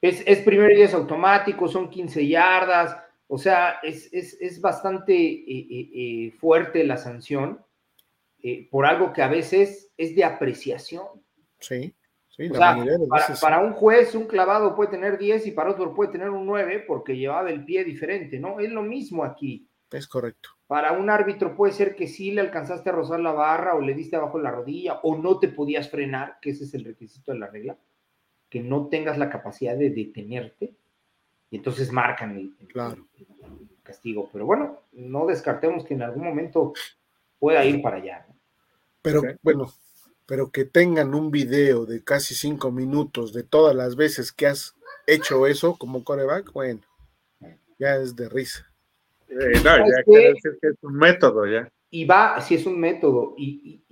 [0.00, 2.96] Es, es primer y es automático, son 15 yardas,
[3.32, 7.64] o sea, es, bastante fuerte la sanción
[8.72, 11.06] por algo que a veces es de apreciación.
[11.60, 11.94] Sí,
[12.28, 12.48] sí.
[12.48, 16.84] para, un juez un clavado puede tener 10 y para otro puede tener un 9
[16.88, 18.58] porque llevaba el pie diferente, ¿no?
[18.58, 19.69] Es lo mismo aquí.
[19.90, 20.50] Es correcto.
[20.66, 23.94] Para un árbitro puede ser que sí le alcanzaste a rozar la barra o le
[23.94, 27.38] diste abajo la rodilla o no te podías frenar, que ese es el requisito de
[27.38, 27.76] la regla,
[28.48, 30.74] que no tengas la capacidad de detenerte
[31.50, 32.56] y entonces marcan el,
[33.82, 34.30] castigo.
[34.32, 36.72] Pero bueno, no descartemos que en algún momento
[37.38, 38.26] pueda ir para allá.
[39.02, 39.72] Pero bueno,
[40.26, 44.76] pero que tengan un video de casi cinco minutos de todas las veces que has
[45.08, 46.82] hecho eso como coreback, bueno,
[47.78, 48.69] ya es de risa.
[49.30, 51.70] Eh, no, ya quiere decir que es un método, ya.
[51.90, 53.82] Y va, si es un método, y,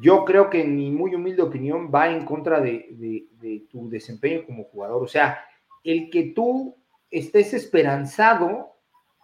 [0.00, 3.26] yo creo que en mi muy humilde opinión va en contra de,
[3.70, 5.02] tu desempeño como jugador.
[5.02, 5.44] O sea,
[5.84, 6.76] el que tú
[7.10, 8.72] estés esperanzado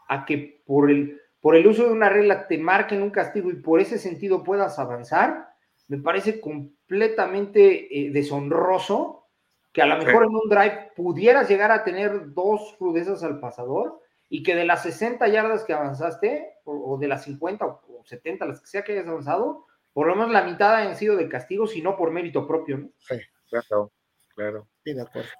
[0.09, 3.57] a que por el, por el uso de una regla te marquen un castigo y
[3.57, 5.49] por ese sentido puedas avanzar,
[5.89, 9.27] me parece completamente eh, deshonroso
[9.73, 14.01] que a lo mejor en un drive pudieras llegar a tener dos rudezas al pasador
[14.33, 18.61] y que de las 60 yardas que avanzaste, o, de las 50 o 70, las
[18.61, 21.83] que sea que hayas avanzado, por lo menos la mitad han sido de castigo, si
[21.83, 22.91] no por mérito propio, ¿no?
[22.99, 23.17] Sí,
[23.51, 23.93] claro,
[24.35, 24.69] claro.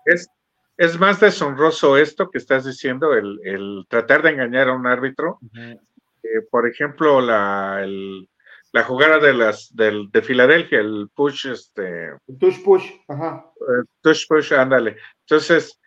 [0.05, 0.29] Es,
[0.77, 5.39] es más deshonroso esto que estás diciendo, el, tratar de engañar a un árbitro.
[6.51, 8.29] por ejemplo, la, el,
[8.73, 12.13] la jugada de las del, de Filadelfia, el push, este.
[12.41, 13.53] Push push, ajá.
[13.57, 14.97] Eh, push push, ándale.
[15.21, 15.81] Entonces,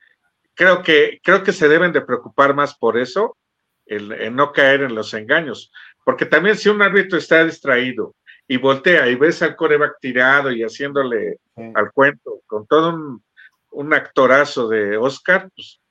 [0.53, 3.38] creo que, creo que se deben de preocupar más por eso,
[3.85, 5.71] en no caer en los engaños.
[6.05, 8.15] Porque también si un árbitro está distraído
[8.47, 13.23] y voltea y ves al coreback tirado y haciéndole al cuento con todo un,
[13.73, 15.81] un actorazo de Oscar, pues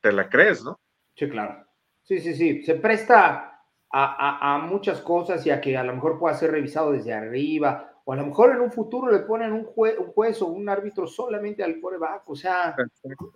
[0.00, 0.80] te, la crees, ¿no?
[1.14, 1.66] Sí, claro.
[2.02, 2.62] Sí, sí, sí.
[2.62, 3.60] Se presta
[3.90, 8.12] a, muchas cosas y a que a lo mejor pueda ser revisado desde arriba, o
[8.12, 11.80] a lo mejor en un futuro le ponen un, juez o un árbitro solamente al
[11.80, 12.28] coreback.
[12.28, 12.74] O sea,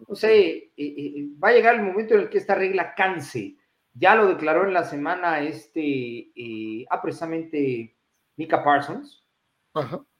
[0.08, 3.56] no sé, eh, eh, va a llegar el momento en el que esta regla canse.
[3.94, 5.80] Ya lo declaró en la semana este,
[6.34, 7.96] eh, ah, precisamente
[8.36, 9.24] Mika Parsons,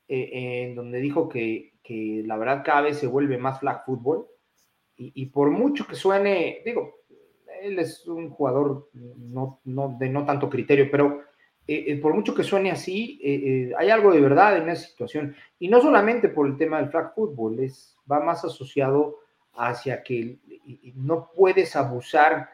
[0.09, 4.27] en donde dijo que, que la verdad cada vez se vuelve más flag football.
[4.98, 7.02] Y, por mucho que suene, digo,
[7.60, 9.60] él es un jugador no,
[9.98, 11.23] de no tanto criterio, pero
[11.69, 15.35] eh, eh, por mucho que suene así, eh, hay algo de verdad en esa situación.
[15.59, 19.19] Y no solamente por el tema del flag football, es, va más asociado
[19.55, 20.39] hacia que
[20.95, 22.51] no puedes abusar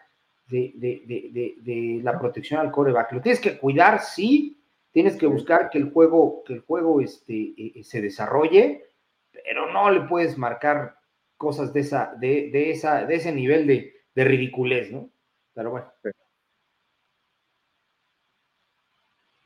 [0.48, 3.12] de, de, la protección al coreback.
[3.12, 4.58] Lo tienes que cuidar, sí,
[4.92, 8.84] tienes que buscar que el juego, que el juego este, se desarrolle,
[9.32, 10.96] pero no le puedes marcar
[11.36, 15.10] cosas de, esa, de, esa, de ese nivel de, de ridiculez, ¿no?
[15.54, 15.92] Pero bueno.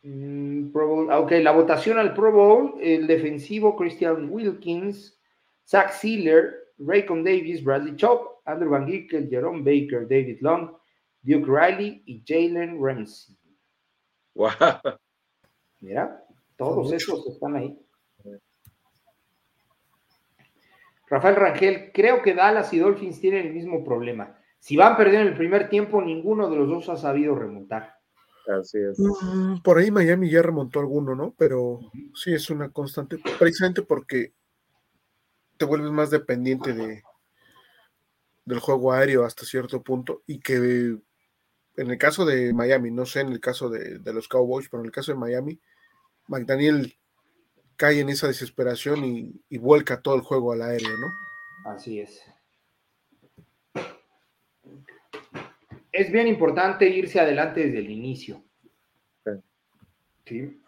[0.07, 5.21] Mm, ok, la votación al Pro Bowl, el defensivo Christian Wilkins,
[5.67, 10.71] Zach Sealer, Raycon Davis, Bradley Chop, Andrew Van Gickel, Jerome Baker, David Long,
[11.23, 13.37] Duke Riley y Jalen Ramsey.
[14.35, 14.53] Wow.
[15.81, 16.25] Mira,
[16.57, 17.77] todos esos están ahí.
[21.09, 24.39] Rafael Rangel, creo que Dallas y Dolphins tienen el mismo problema.
[24.61, 27.96] Si van perdiendo en el primer tiempo, ninguno de los dos ha sabido remontar.
[28.47, 28.99] Así es.
[28.99, 31.35] Mm, por ahí Miami ya remontó alguno, ¿no?
[31.37, 31.81] Pero
[32.15, 34.33] sí es una constante, precisamente porque
[35.57, 37.03] te vuelves más dependiente de,
[38.45, 40.55] del juego aéreo hasta cierto punto y que
[41.77, 44.83] en el caso de Miami, no sé en el caso de, de los Cowboys, pero
[44.83, 45.61] en el caso de Miami,
[46.29, 46.97] McDaniel
[47.77, 51.71] cae en esa desesperación y, vuelca todo el juego al aéreo, ¿no?
[51.71, 52.23] Así es.
[55.97, 58.45] Es bien importante irse adelante desde el inicio.
[60.27, 60.63] Sí.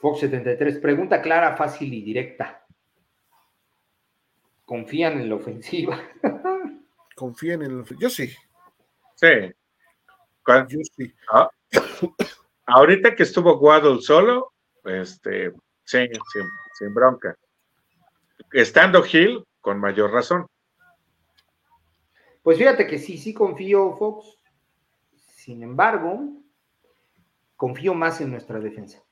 [0.00, 2.64] Fox 73, pregunta clara, fácil y directa.
[4.64, 6.00] ¿Confían en la ofensiva?
[7.14, 8.00] Confían en la ofensiva.
[8.00, 8.28] Yo sí.
[9.16, 9.52] Sí.
[10.68, 11.14] Yo sí.
[11.30, 11.50] Ah.
[12.64, 14.54] Ahorita que estuvo Waddle solo,
[14.84, 15.52] este,
[15.84, 16.08] sin,
[16.78, 17.36] sin, bronca.
[18.52, 20.46] Estando Hill, con mayor razón.
[22.42, 24.38] Pues fíjate que sí, sí confío, Fox.
[25.16, 26.20] Sin embargo,
[27.56, 29.02] confío más en nuestra defensa.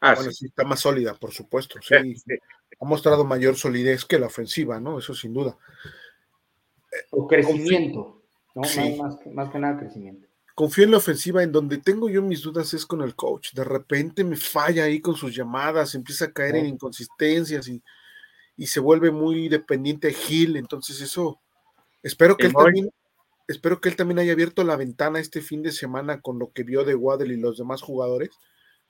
[0.00, 0.46] Ah, sí.
[0.46, 1.78] está más sólida, por supuesto.
[1.82, 2.14] Sí,
[2.80, 4.98] Ha mostrado mayor solidez que la ofensiva, ¿no?
[4.98, 5.56] Eso sin duda.
[7.10, 8.22] O crecimiento,
[8.54, 8.62] ¿no?
[8.62, 12.74] más, más que nada crecimiento confío en la ofensiva, en donde tengo yo mis dudas
[12.74, 13.52] es con el coach.
[13.52, 17.80] De repente me falla ahí con sus llamadas, empieza a caer en inconsistencias y,
[18.66, 20.56] se vuelve muy dependiente de Gil.
[20.56, 21.38] Entonces, eso
[22.02, 22.90] espero que él también,
[23.46, 26.62] espero que él también haya abierto la ventana este fin de semana con lo que
[26.62, 28.30] vio de Waddle y los demás jugadores,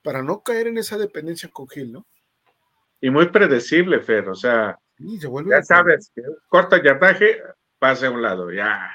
[0.02, 2.06] para no caer en esa dependencia con Gil, ¿no?
[3.00, 7.40] Y muy predecible, Fer, o sea, ya sabes, que corta yardaje,
[7.78, 8.90] pase a un lado, ya,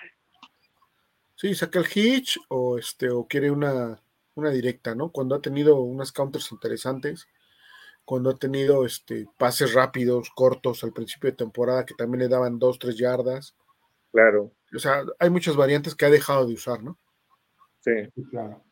[1.44, 4.02] Sí, saca el hitch o este o quiere una,
[4.36, 5.12] una directa, ¿no?
[5.12, 7.28] Cuando ha tenido unas counters interesantes,
[8.06, 12.60] cuando ha tenido este pases rápidos, cortos al principio de temporada que también le daban
[12.60, 13.56] dos, tres yardas.
[14.14, 14.52] Claro.
[14.74, 16.98] O sea, hay muchas variantes que ha dejado de usar, ¿no?
[17.80, 17.92] Sí.
[18.30, 18.64] claro.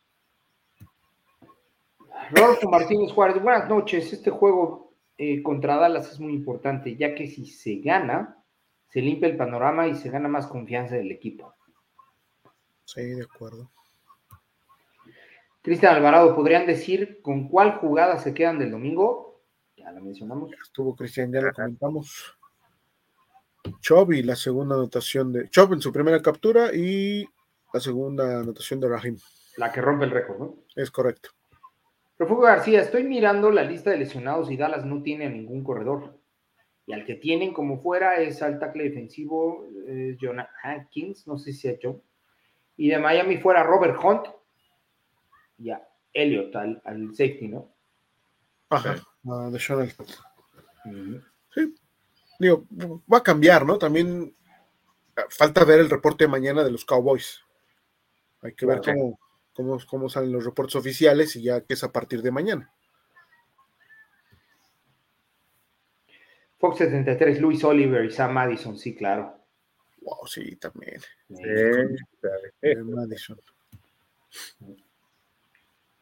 [2.30, 4.14] Rodolfo Martínez Juárez, buenas noches.
[4.14, 8.38] Este juego eh, contra Dallas es muy importante, ya que si se gana,
[8.90, 11.54] se limpia el panorama y se gana más confianza del equipo.
[12.86, 13.72] Sí, de acuerdo.
[15.64, 19.42] Cristian Alvarado, ¿podrían decir con cuál jugada se quedan del domingo?
[19.76, 20.52] Ya la mencionamos.
[20.64, 22.38] estuvo Cristian, ya lo comentamos.
[23.82, 27.26] Chovy, la segunda anotación de Chov en su primera captura y
[27.74, 29.18] la segunda anotación de Rahim.
[29.58, 30.56] La que rompe el récord, ¿no?
[30.76, 31.30] Es correcto.
[32.18, 36.18] Refugio García, estoy mirando la lista de lesionados y Dallas no tiene a ningún corredor.
[36.86, 41.54] Y al que tienen como fuera es al tackle defensivo eh, Jonathan Hankins, no sé
[41.54, 42.02] si ha hecho
[42.82, 44.26] y de Miami fuera Robert Hunt
[45.60, 46.82] y a Elliot al,
[47.14, 47.72] safety, ¿no?
[48.70, 49.88] Ajá, de Sean
[51.54, 51.76] Sí,
[52.42, 52.66] digo,
[53.12, 53.78] va a cambiar, ¿no?
[53.78, 54.36] También
[55.30, 57.42] falta ver el reporte de mañana de los Cowboys.
[58.42, 59.20] Hay que ver cómo,
[59.54, 62.72] cómo, cómo, salen los reportes oficiales y ya que es a partir de mañana.
[66.60, 69.36] Fox 73, Luis Oliver y Sam Madison, sí, claro.
[70.02, 71.02] Wow, sí, también.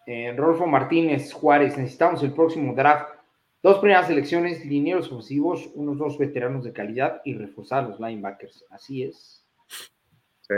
[0.05, 3.18] Eh, Rolfo Martínez Juárez, necesitamos el próximo draft.
[3.61, 8.65] Dos primeras selecciones, linieros ofensivos, unos dos veteranos de calidad y reforzar los linebackers.
[8.69, 9.45] Así es.
[10.41, 10.55] Sí.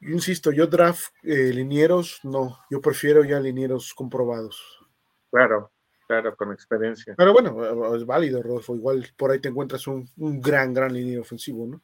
[0.00, 4.60] Insisto, yo draft eh, linieros, no, yo prefiero ya linieros comprobados.
[5.30, 5.70] Claro,
[6.08, 7.14] claro, con experiencia.
[7.16, 8.74] Pero bueno, es válido, Rodolfo.
[8.74, 11.82] Igual por ahí te encuentras un, gran, gran liniero ofensivo, ¿no?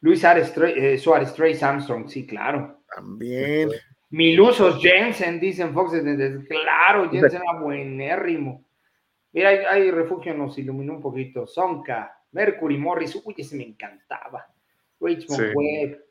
[0.00, 2.82] Luis eh, Suárez, Trace Armstrong, sí, claro.
[2.94, 3.70] También.
[4.10, 5.92] Milusos Jensen, dicen Fox.
[6.48, 8.64] Claro, Jensen era buenérrimo.
[9.34, 11.44] Mira, hay, refugio nos iluminó un poquito.
[11.44, 14.46] Sonka, Mercury Morris, uy, ese me encantaba.
[15.00, 16.04] Richmond Webb,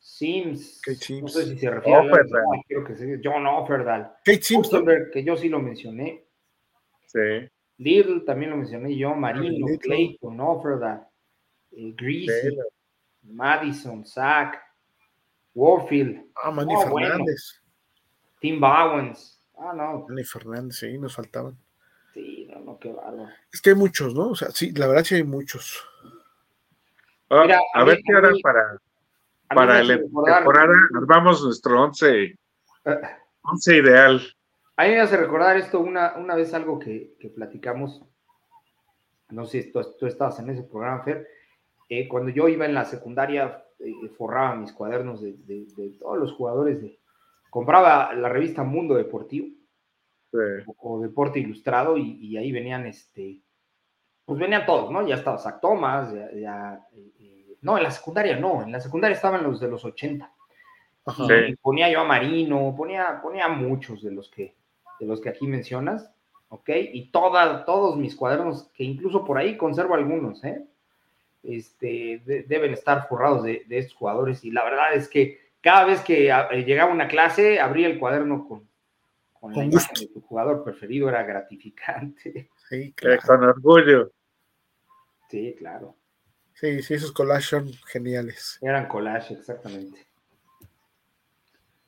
[0.00, 0.82] Sims,
[1.22, 4.16] no sé si se refiere a creo que sí, John Offerdal.
[4.24, 4.68] Kate Sims,
[5.12, 6.26] que yo sí lo mencioné.
[7.06, 7.48] Sí.
[7.78, 11.06] Little también lo mencioné yo, Marino, Clayton, Offerdal,
[11.70, 12.58] eh, Greasy,
[13.22, 14.60] Madison, Zach,
[15.54, 16.20] Warfield.
[16.42, 17.62] Ah, Manny oh, Fernández.
[18.40, 19.40] Tim Bowens.
[19.56, 20.06] Ah, no.
[20.08, 21.56] Manny Fernández, sí, nos faltaban.
[22.76, 23.28] No, qué bárbaro.
[23.52, 24.30] Es que hay muchos, ¿no?
[24.30, 25.82] O sea, sí, la verdad sí hay muchos.
[27.30, 28.78] Ah, a, ver qué hora para,
[29.48, 32.38] para la temporada armamos nuestro once,
[33.42, 34.22] once ideal.
[34.76, 38.02] A mí me hace recordar esto una, una vez algo que, que platicamos.
[39.30, 41.26] No sé si tú, tú, estabas en ese programa, Fer.
[41.88, 46.18] Eh, cuando yo iba en la secundaria, eh, forraba mis cuadernos de, de, de, todos
[46.18, 46.80] los jugadores.
[46.80, 47.00] De,
[47.50, 49.55] compraba la revista Mundo Deportivo
[50.78, 53.40] o, Deporte Ilustrado, y, ahí venían, este,
[54.24, 55.06] pues venían todos, ¿no?
[55.06, 59.42] Ya estaba Zach Thomas, ya, eh, no, en la secundaria no, en la secundaria estaban
[59.42, 60.32] los de los 80.
[61.48, 64.56] Y ponía yo a Marino, ponía, ponía muchos de los que,
[64.98, 66.12] de los que aquí mencionas,
[66.48, 66.68] ¿ok?
[66.92, 70.64] Y toda, todos mis cuadernos, que incluso por ahí conservo algunos, ¿eh?
[71.44, 74.44] Este, deben estar forrados de, de, estos jugadores.
[74.44, 78.48] Y la verdad es que cada vez que eh, llegaba una clase, abría el cuaderno
[78.48, 78.68] con,
[79.52, 82.50] con, la imagen de tu jugador preferido era gratificante.
[82.68, 83.20] Sí, claro.
[83.24, 84.10] Con orgullo.
[85.30, 85.96] Sí, claro.
[86.54, 88.58] Sí, sí, esos collages son geniales.
[88.60, 90.04] Eran collages, exactamente.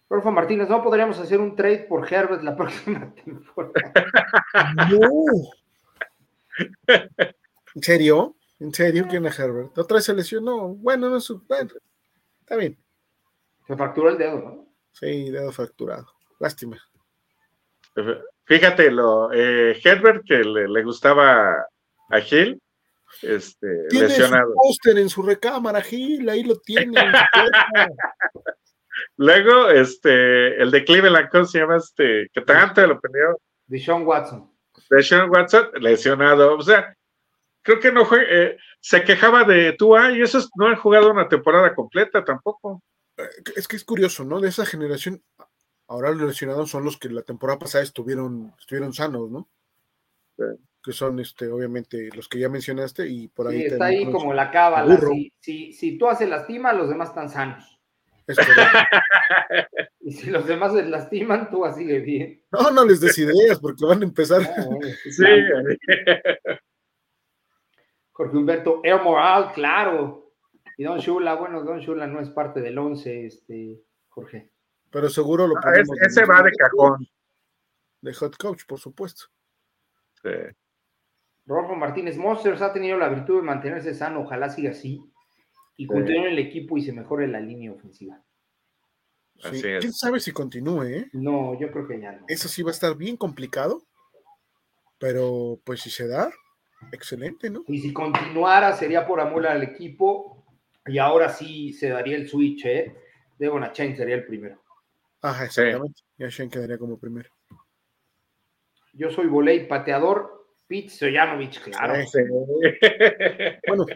[0.08, 4.06] Rolfo Martínez, ¿no podríamos hacer un trade por Herbert la próxima temporada?
[4.88, 5.00] No.
[7.74, 8.36] ¿En serio?
[8.58, 9.76] ¿En serio quién es Herbert?
[9.78, 10.68] ¿Otra vez se lesionó?
[10.68, 11.42] Bueno, no es su...
[11.46, 11.70] Bueno,
[12.40, 12.76] está bien.
[13.66, 14.68] Se fracturó el dedo, ¿no?
[14.92, 16.08] Sí, dedo fracturado.
[16.38, 16.78] Lástima.
[18.44, 21.66] Fíjate, lo, eh, Herbert, que le, gustaba
[22.10, 22.60] a Gil,
[23.22, 24.52] este, tiene lesionado.
[24.52, 26.92] Su póster en su recámara, Gil, ahí lo tiene.
[29.16, 31.76] Luego, este, el de Cleveland, ¿cómo se llama?
[31.76, 33.38] Este, que tanto lo peleó.
[33.66, 34.50] De Sean Watson.
[34.90, 36.56] De Sean Watson, lesionado.
[36.56, 36.96] O sea,
[37.62, 41.28] creo que no fue, eh, se quejaba de Tua y esos no han jugado una
[41.28, 42.82] temporada completa tampoco.
[43.56, 44.40] Es que es curioso, ¿no?
[44.40, 45.22] De esa generación,
[45.88, 49.48] Ahora los lesionados son los que la temporada pasada estuvieron, estuvieron sanos, ¿no?
[50.82, 53.60] Que son, este, obviamente, los que ya mencionaste y por ahí.
[53.60, 55.00] Sí, está ahí como la cábala.
[55.40, 57.80] Si, si, tú haces lastima, los demás están sanos.
[60.00, 62.42] y si los demás se lastiman, tú así de bien.
[62.52, 64.42] No, no les des ideas porque van a empezar.
[65.10, 65.24] Sí.
[68.12, 70.34] Jorge Humberto, Air Moral, claro.
[70.76, 74.50] Y Don Shula, bueno, Don Shula no es parte del 11, este, Jorge.
[74.90, 75.72] Pero seguro lo ah,
[76.06, 77.06] Ese va de cajón.
[78.00, 79.26] De hot coach, por supuesto.
[80.22, 80.30] Sí.
[81.46, 85.02] Rolfo Martínez Monsters ha tenido la virtud de mantenerse sano, ojalá siga así
[85.78, 88.20] y continúe en el equipo y se mejore la línea ofensiva.
[89.40, 90.82] ¿Quién sabe si continúe?
[90.82, 91.08] Eh?
[91.12, 92.24] No, yo creo que ya no.
[92.28, 93.80] Eso sí va a estar bien complicado,
[94.98, 96.30] pero pues si se da,
[96.90, 97.62] excelente, ¿no?
[97.68, 100.44] Y si continuara sería por amor al equipo
[100.84, 102.96] y ahora sí se daría el switch, ¿eh?
[103.38, 104.60] Devon Chain sería el primero.
[105.22, 106.02] Ajá, exactamente.
[106.16, 107.30] Ya Shane quedaría como primero.
[108.92, 111.94] Yo soy volei pateador, Pete Stojanovic, claro.
[113.68, 113.86] bueno,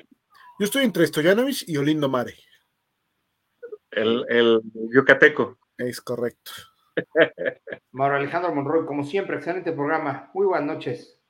[0.58, 2.34] yo estoy entre Stojanovic y Olindo Mare.
[3.90, 4.60] El, el
[4.94, 5.58] yucateco.
[5.76, 6.52] Es correcto.
[7.92, 10.30] Mauro Alejandro Monroy, como siempre, excelente programa.
[10.34, 11.20] Muy buenas noches.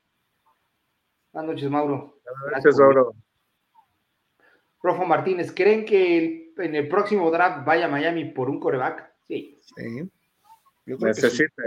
[1.33, 2.21] Buenas noches, Mauro.
[2.43, 3.15] Buenas noches, Mauro.
[4.83, 9.12] Rofo Martínez, ¿creen que en el próximo draft vaya a Miami por un coreback?
[9.27, 9.59] Sí.
[9.61, 10.11] sí.
[10.85, 11.63] Necesita.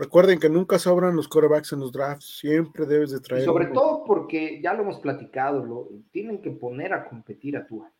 [0.00, 3.42] Recuerden que nunca sobran los corebacks en los drafts, siempre debes de traer.
[3.42, 7.66] Y sobre todo porque ya lo hemos platicado, lo, tienen que poner a competir a
[7.66, 7.92] Tua.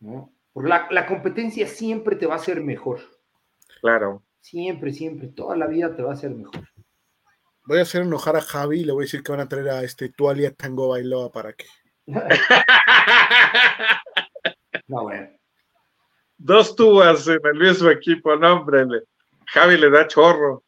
[0.00, 0.34] ¿no?
[0.52, 2.98] Porque la, competencia siempre te va a ser mejor.
[3.80, 4.24] Claro.
[4.40, 6.66] Siempre, siempre, toda la vida te va a ser mejor.
[7.66, 9.68] Voy a hacer enojar a Javi y le voy a decir que van a traer
[9.68, 11.66] a este Tualia Tango Bailoa para que.
[14.88, 15.37] no, bueno.
[16.38, 18.86] Dos tubas en el mismo equipo, no, hombre.
[19.46, 20.62] Javi le da chorro.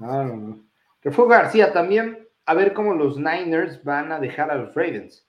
[0.00, 1.26] Ah, no, no.
[1.28, 5.26] García también, a ver cómo los Niners van a dejar a los Ravens.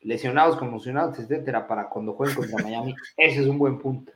[0.00, 2.94] Lesionados, conmocionados, etcétera, para cuando jueguen contra Miami.
[3.16, 4.12] Ese es un buen punto.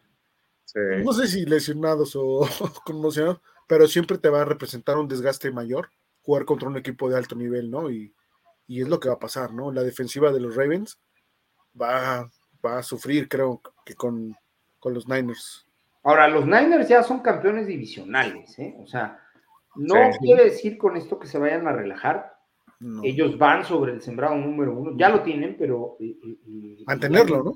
[1.05, 2.41] No sé si lesionados o
[2.85, 5.91] conmocionados, pero siempre te va a representar un desgaste mayor
[6.23, 7.91] jugar contra un equipo de alto nivel, ¿no?
[7.91, 8.15] Y,
[8.67, 9.71] y es lo que va a pasar, ¿no?
[9.71, 10.99] La defensiva de los Ravens
[11.81, 12.31] va,
[12.65, 14.35] va a sufrir, creo, que con,
[14.85, 15.67] con los Niners.
[16.03, 18.77] Ahora, los Niners ya son campeones divisionales, ¿eh?
[18.81, 19.19] O sea,
[19.77, 22.37] no quiere decir con esto que se vayan a relajar.
[23.03, 25.97] Ellos van sobre el sembrado número uno, ya lo tienen, pero...
[26.85, 27.55] Mantenerlo, ¿no?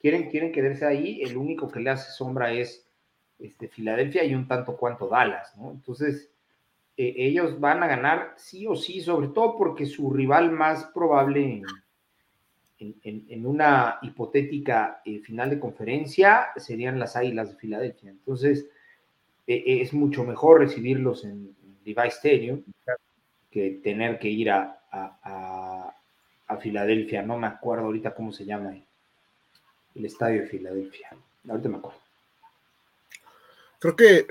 [0.00, 2.90] Quieren, quieren quedarse ahí, el único que le hace sombra es
[3.38, 5.70] este, Filadelfia y un tanto cuanto Dallas, ¿no?
[5.70, 6.32] Entonces,
[6.96, 11.44] eh, ellos van a ganar sí o sí, sobre todo porque su rival más probable
[11.44, 11.62] en,
[13.44, 18.10] una hipotética eh, final de conferencia serían las Águilas de Filadelfia.
[18.10, 18.68] Entonces,
[19.46, 22.62] e, e, es mucho mejor recibirlos en Levi Stadium
[23.50, 25.92] que tener que ir a, a,
[26.60, 27.22] Filadelfia.
[27.22, 28.74] No me acuerdo ahorita cómo se llama
[29.94, 31.10] el, estadio de Filadelfia.
[31.48, 31.98] Ahorita me acuerdo.
[33.78, 34.26] Creo que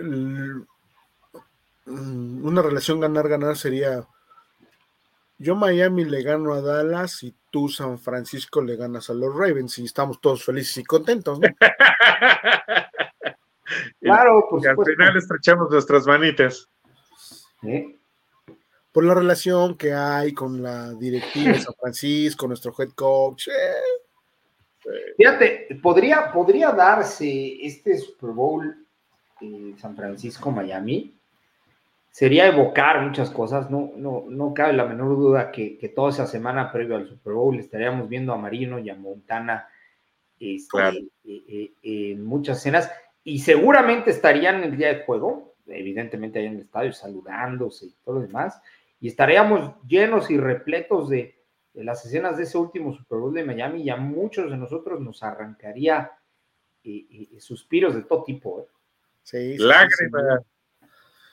[1.86, 4.08] una relación ganar-ganar sería
[5.38, 9.78] yo Miami le gano a Dallas y tú San Francisco le ganas a los Ravens
[9.80, 11.48] y estamos todos felices y contentos, ¿no?
[14.00, 16.70] claro, por y al final estrechamos nuestras manitas.
[18.92, 23.50] Por la relación que hay con la directiva de San Francisco, nuestro head coach.
[23.50, 25.12] Eh.
[25.18, 28.86] Fíjate, podría, podría darse este Super Bowl
[29.42, 31.15] en San Francisco-Miami
[32.16, 33.70] sería evocar muchas cosas.
[33.70, 37.60] No, no, no cabe la menor duda que, toda esa semana previo al Super Bowl
[37.60, 39.68] estaríamos viendo a Marino y a Montana
[40.40, 42.90] este, eh, eh, en muchas escenas
[43.22, 47.96] y seguramente estarían en el día de juego, evidentemente ahí en el estadio saludándose y
[48.06, 48.62] todo lo demás,
[49.02, 51.38] y estaríamos llenos y repletos de,
[51.74, 55.22] las escenas de ese último Super Bowl de Miami y a muchos de nosotros nos
[55.22, 56.14] arrancaría
[56.82, 58.70] eh, suspiros de todo tipo.
[59.22, 60.44] Sí, Lágrimas.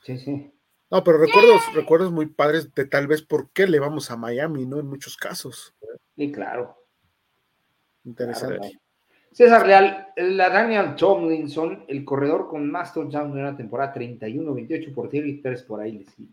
[0.02, 0.52] Sí, sí.
[0.92, 4.66] No, pero recuerdos, recuerdos muy padres de tal vez por qué le vamos a Miami,
[4.66, 4.78] ¿no?
[4.78, 5.74] En muchos casos.
[6.14, 6.76] Sí, claro.
[8.04, 8.78] Interesante.
[9.32, 14.94] César Real, la Daniel Tomlinson, el corredor con más touchdowns de una temporada, 31, 28
[14.94, 16.04] por tierra y 3 por ahí.
[16.14, 16.28] Sí.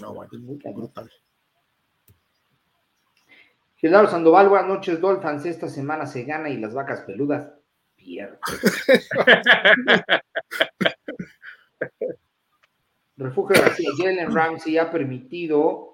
[0.00, 1.08] No, bueno, muy brutal.
[3.76, 5.46] Gerardo Sandoval, buenas noches, Dolphins.
[5.46, 7.52] Esta semana se gana y las vacas peludas
[7.94, 8.40] pierden.
[13.20, 15.90] Refugio García, Jalen Ramsey ha permitido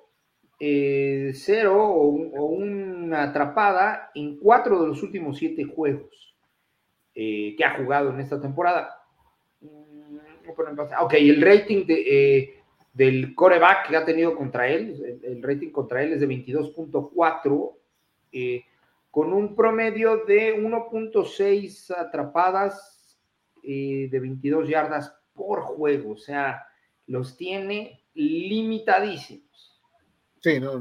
[0.60, 6.36] eh, cero o, una atrapada en cuatro de los últimos siete juegos
[7.14, 9.02] eh, que ha jugado en esta temporada.
[9.60, 10.18] Mm,
[11.00, 12.60] ok, el rating eh,
[12.92, 17.72] del coreback que ha tenido contra él, el, rating contra él es de 22.4,
[19.10, 23.18] con un promedio de 1.6 atrapadas
[23.62, 26.12] de 22 yardas por juego.
[26.12, 26.66] O sea,
[27.06, 29.80] los tiene limitadísimos.
[30.40, 30.72] Sí, no,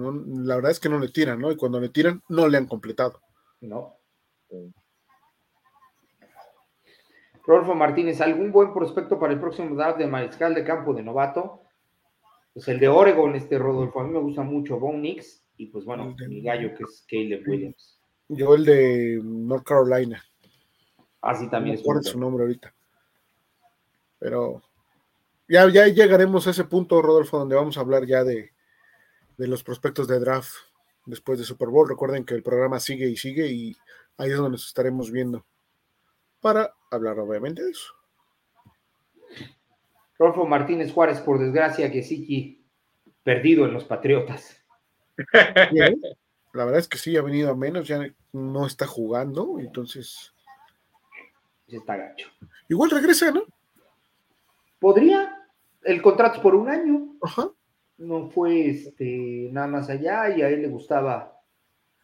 [0.43, 1.51] la verdad es que no le tiran, ¿no?
[1.51, 3.21] Y cuando le tiran, no le han completado.
[3.61, 3.97] No.
[7.45, 11.61] Rodolfo Martínez, ¿algún buen prospecto para el próximo draft de mariscal de campo de novato?
[12.53, 15.85] Pues el de Oregon, este Rodolfo, a mí me gusta mucho Von Nix y pues
[15.85, 17.99] bueno, mi gallo que es Caleb Williams.
[18.27, 20.23] Yo el de North Carolina.
[21.21, 22.73] Ah, sí, también no es su nombre ahorita.
[24.19, 24.61] Pero
[25.47, 28.51] ya, ya llegaremos a ese punto, Rodolfo, donde vamos a hablar ya de,
[29.37, 30.53] los prospectos de draft
[31.05, 31.87] después de Super Bowl.
[31.87, 33.75] Recuerden que el programa sigue y sigue y
[34.17, 35.45] ahí es donde nos estaremos viendo
[36.41, 37.93] para hablar obviamente de eso.
[40.17, 42.63] Rodolfo Martínez Juárez, por desgracia, que sí
[43.23, 44.63] perdido en los Patriotas.
[46.53, 47.99] La verdad es que sí, ha venido a menos, ya
[48.31, 50.33] no está jugando, entonces.
[51.67, 52.29] está gacho.
[52.69, 53.43] Igual regresa, ¿no?
[54.79, 55.47] Podría,
[55.83, 57.15] el contrato es por un año.
[57.97, 61.41] No fue este, nada más allá y a él le gustaba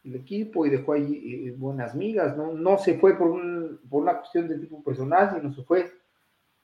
[0.04, 2.36] el equipo y dejó ahí eh, buenas migas.
[2.36, 2.52] ¿no?
[2.52, 5.92] no se fue por, un, por una cuestión de tipo personal, sino se fue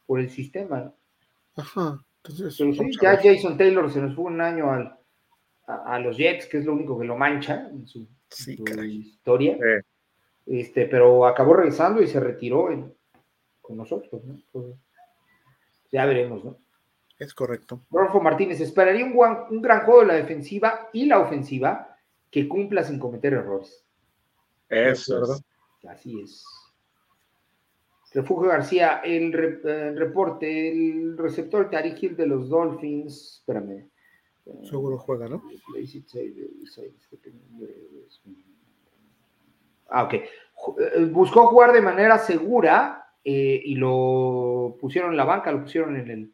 [0.06, 0.92] por el sistema.
[1.56, 2.00] Ajá.
[2.24, 4.98] Entonces, ya Jason Taylor se nos fue un año al,
[5.66, 8.06] a, los Jets, que es lo único que lo mancha en su,
[8.86, 9.58] historia.
[10.46, 12.68] Este, pero acabó regresando y se retiró
[13.60, 14.22] con nosotros.
[14.24, 14.38] ¿no?
[15.90, 16.58] Ya veremos, ¿no?
[17.18, 17.82] Es correcto.
[17.90, 19.14] Rolfo Martínez, esperaría un,
[19.50, 21.96] un gran juego de la defensiva y la ofensiva
[22.30, 23.84] que cumpla sin cometer errores.
[24.68, 25.38] Eso, ¿verdad?
[25.88, 26.44] Así es.
[28.14, 33.88] Refugio García, el, reporte, el receptor Tariq Hill de los Dolphins, espérame.
[34.62, 35.42] Seguro juega, ¿no?
[39.90, 40.14] Ah, ok.
[41.10, 46.28] Buscó jugar de manera segura eh, y lo pusieron en la banca, lo pusieron eh,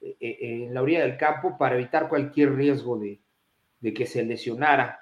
[0.00, 3.20] eh, en la orilla del campo para evitar cualquier riesgo de,
[3.94, 5.00] que se lesionara.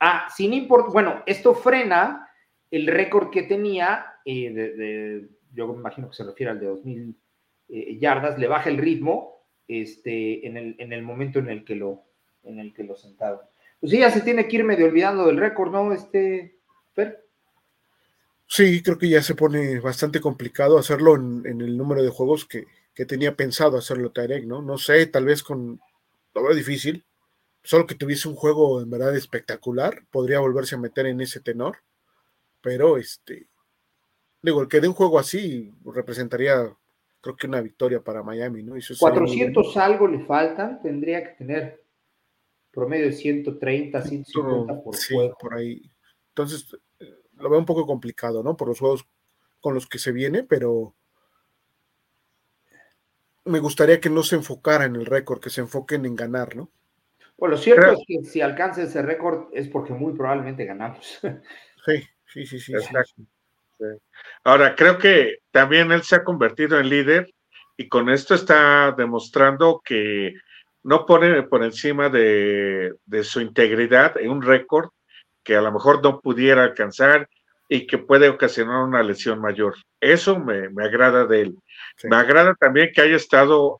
[0.00, 2.28] ah, sin importar, bueno, esto frena
[2.70, 7.16] el récord que tenía, de, yo me imagino que se refiere al de 2000
[7.98, 12.04] yardas, le baja el ritmo este, en, el, en el momento en el que lo,
[12.44, 13.40] en el que lo sentaron.
[13.80, 15.92] Pues sí, ya se tiene que ir medio olvidando del récord, ¿no?
[15.92, 16.58] Este,
[16.94, 17.21] Fer?
[18.54, 22.66] Sí, creo que ya se pone bastante complicado hacerlo en, el número de juegos que,
[23.06, 24.60] tenía pensado hacerlo Tarek, ¿no?
[24.60, 25.80] No sé, tal vez con.
[26.34, 27.02] Lo veo difícil.
[27.62, 31.78] Solo que tuviese un juego en verdad espectacular, podría volverse a meter en ese tenor.
[32.60, 33.46] Pero este.
[34.42, 36.76] Digo, el que dé un juego así representaría,
[37.22, 38.74] creo que una victoria para Miami, ¿no?
[38.98, 41.82] 400 algo le faltan, tendría que tener
[42.70, 45.90] promedio de 130, 150 por sí, por ahí.
[46.28, 46.66] Entonces,
[47.42, 48.56] lo veo un poco complicado, ¿no?
[48.56, 49.06] Por los juegos
[49.60, 50.94] con los que se viene, pero
[53.44, 56.70] me gustaría que no se enfocara en el récord, que se enfoquen en ganar, ¿no?
[57.36, 61.20] Bueno, lo cierto es que si alcanza ese récord es porque muy probablemente ganamos.
[61.84, 62.72] Sí, sí, sí, sí,
[64.44, 67.34] Ahora, creo que también él se ha convertido en líder
[67.76, 70.32] y con esto está demostrando que
[70.84, 74.90] no pone por encima de, de su integridad en un récord
[75.44, 77.28] que a lo mejor no pudiera alcanzar
[77.68, 79.74] y que puede ocasionar una lesión mayor.
[80.00, 81.58] Eso me, agrada de él.
[82.04, 83.78] Me agrada también que haya estado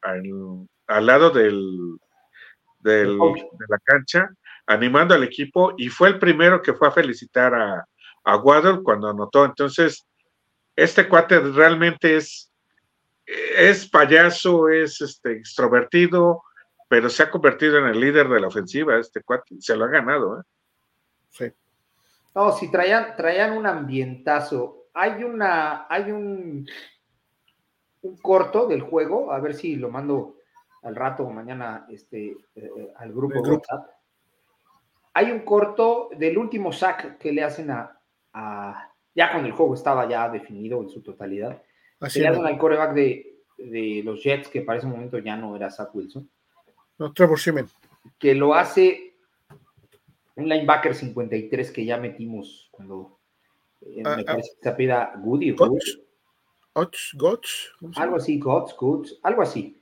[0.00, 1.98] al lado del,
[2.80, 4.30] del, de la cancha
[4.66, 7.86] animando al equipo y fue el primero que fue a felicitar a,
[8.24, 9.44] a Waddle cuando anotó.
[9.44, 10.06] Entonces,
[10.76, 12.52] este cuate realmente es,
[13.26, 16.42] es payaso, es este, extrovertido,
[16.88, 19.88] pero se ha convertido en el líder de la ofensiva, este cuate, se lo ha
[19.88, 20.40] ganado.
[20.40, 20.42] ¿eh?
[21.32, 21.52] Sí.
[22.34, 24.86] No, si traían, traían un ambientazo.
[24.94, 26.66] Hay una, hay un,
[28.02, 30.36] un corto del juego, a ver si lo mando
[30.82, 33.88] al rato o mañana este, eh, al grupo WhatsApp.
[35.14, 37.98] Hay un corto del último sack que le hacen a,
[39.14, 41.62] ya cuando el juego estaba ya definido en su totalidad.
[42.00, 45.54] Así le hacen al coreback de, de, los Jets, que para ese momento ya no
[45.54, 46.28] era Zach Wilson.
[46.98, 47.66] No, Trevor Simen.
[48.18, 49.11] Que lo hace
[50.36, 53.18] un linebacker 53 que ya metimos cuando
[53.82, 54.26] eh, ah, me ah.
[54.26, 55.52] parece que se pida Goody.
[57.14, 59.78] Gotch, algo así, Gotch, Gotch, algo así.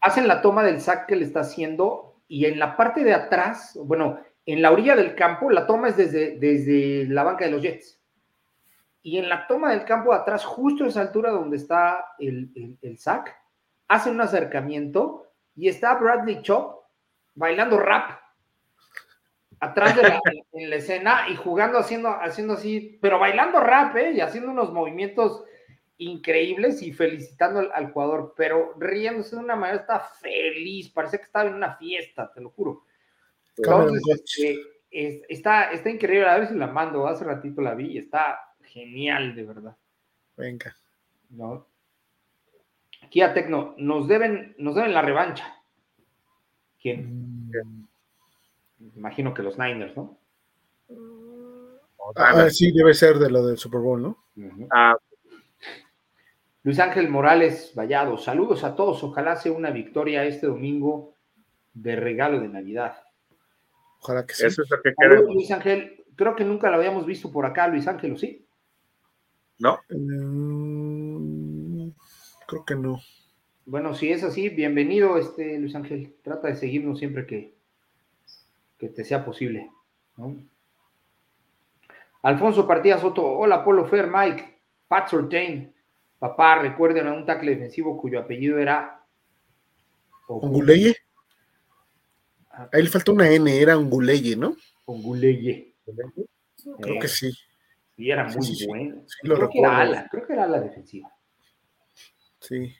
[0.00, 3.78] Hacen la toma del sack que le está haciendo y en la parte de atrás,
[3.82, 7.62] bueno, en la orilla del campo, la toma es desde, desde la banca de los
[7.62, 8.00] Jets.
[9.02, 12.50] Y en la toma del campo de atrás, justo a esa altura donde está el,
[12.54, 13.36] el, el sack,
[13.88, 16.84] hacen un acercamiento y está Bradley Chop
[17.34, 18.20] bailando rap
[19.60, 20.20] atrás de la,
[20.52, 24.12] en la escena y jugando, haciendo, haciendo así, pero bailando rap, ¿eh?
[24.12, 25.44] Y haciendo unos movimientos
[25.98, 31.48] increíbles y felicitando al, jugador, pero riéndose de una manera, está feliz, parece que estaba
[31.48, 32.84] en una fiesta, te lo juro.
[33.58, 34.58] Este,
[35.28, 39.34] está, está increíble, a ver si la mando, hace ratito la vi y está genial,
[39.34, 39.76] de verdad.
[40.36, 40.76] Venga.
[41.30, 41.66] ¿No?
[43.02, 45.54] Aquí a Tecno, nos deben, nos deben la revancha.
[46.78, 47.48] ¿Quién?
[47.48, 47.85] Mm
[48.96, 50.18] imagino que los Niners, ¿no?
[52.14, 54.24] Ah, sí, debe ser de lo del Super Bowl, ¿no?
[54.70, 54.96] Ah.
[56.62, 59.02] Luis Ángel Morales Vallado, saludos a todos.
[59.02, 61.14] Ojalá sea una victoria este domingo
[61.74, 63.02] de regalo de Navidad.
[64.00, 64.46] Ojalá que sí.
[64.46, 65.34] Eso es lo que queremos.
[65.34, 68.46] Luis Ángel, creo que nunca lo habíamos visto por acá, Luis Ángel, ¿o sí?
[69.58, 69.78] No.
[69.90, 71.88] Mm,
[72.46, 73.00] creo que no.
[73.64, 76.14] Bueno, si es así, bienvenido, este Luis Ángel.
[76.22, 77.55] Trata de seguirnos siempre que,
[78.78, 79.70] que te sea posible.
[82.22, 85.74] Alfonso Partida Soto, hola Polo Fer, Mike, Pat Sortain,
[86.18, 89.04] papá, recuerden a un tackle defensivo cuyo apellido era
[90.28, 90.96] Onguleye.
[92.50, 94.56] A él falta una N, era Onguleye, ¿no?
[94.86, 95.74] Onguleye.
[96.80, 97.30] Creo que sí.
[97.96, 99.02] Y era muy bueno.
[99.22, 101.10] creo, que era ala, creo que era la defensiva.
[102.40, 102.74] Sí.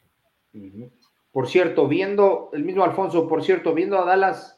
[1.31, 4.56] Por cierto, viendo, el mismo Alfonso, por cierto, viendo a Dallas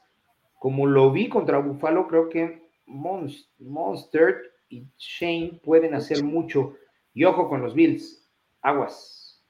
[0.58, 6.74] como lo vi contra Buffalo, creo que Monster y Shane pueden hacer mucho.
[7.14, 8.28] Y ojo con los Bills.
[8.60, 9.40] Aguas.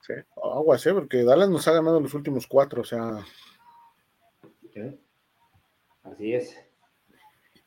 [0.00, 0.94] Sí, aguas, ¿eh?
[0.94, 3.24] porque Dallas nos ha ganado los últimos cuatro, o sea.
[6.04, 6.56] Así es.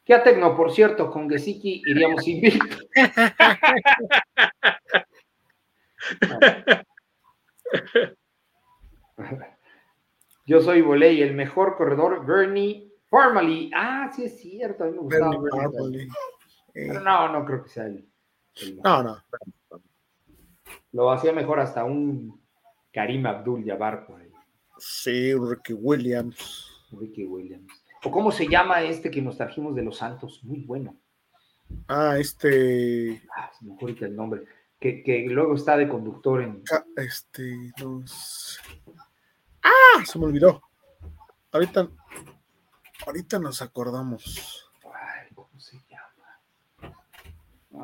[0.06, 2.78] Ya Tecno, por cierto, con Gesicki iríamos invicto.
[10.50, 13.70] Yo soy Voley, el mejor corredor, Bernie Formally.
[13.72, 15.32] Ah, sí es cierto, a mí me gustaba.
[16.74, 18.10] Pero no, no creo que sea él.
[18.84, 19.18] No, no.
[20.92, 22.42] Lo hacía mejor hasta un
[22.92, 24.32] Karim Abdul Jabbar por ahí.
[24.80, 26.88] Sí, Ricky Williams.
[26.94, 27.72] Ricky Williams.
[28.04, 30.44] ¿O cómo se llama este que nos trajimos de los Santos?
[30.44, 31.00] Muy bueno.
[31.88, 33.22] Ah, este.
[33.38, 34.46] Ah, se me ocurre el nombre.
[34.80, 36.64] Que, que, luego está de conductor en.
[36.96, 37.72] Este.
[37.84, 38.60] Nos...
[39.64, 40.04] ¡Ah!
[40.06, 40.62] Se me olvidó.
[41.52, 41.90] Ahorita.
[43.06, 44.72] Ahorita nos acordamos.
[44.84, 46.40] Ay, ¿cómo se llama?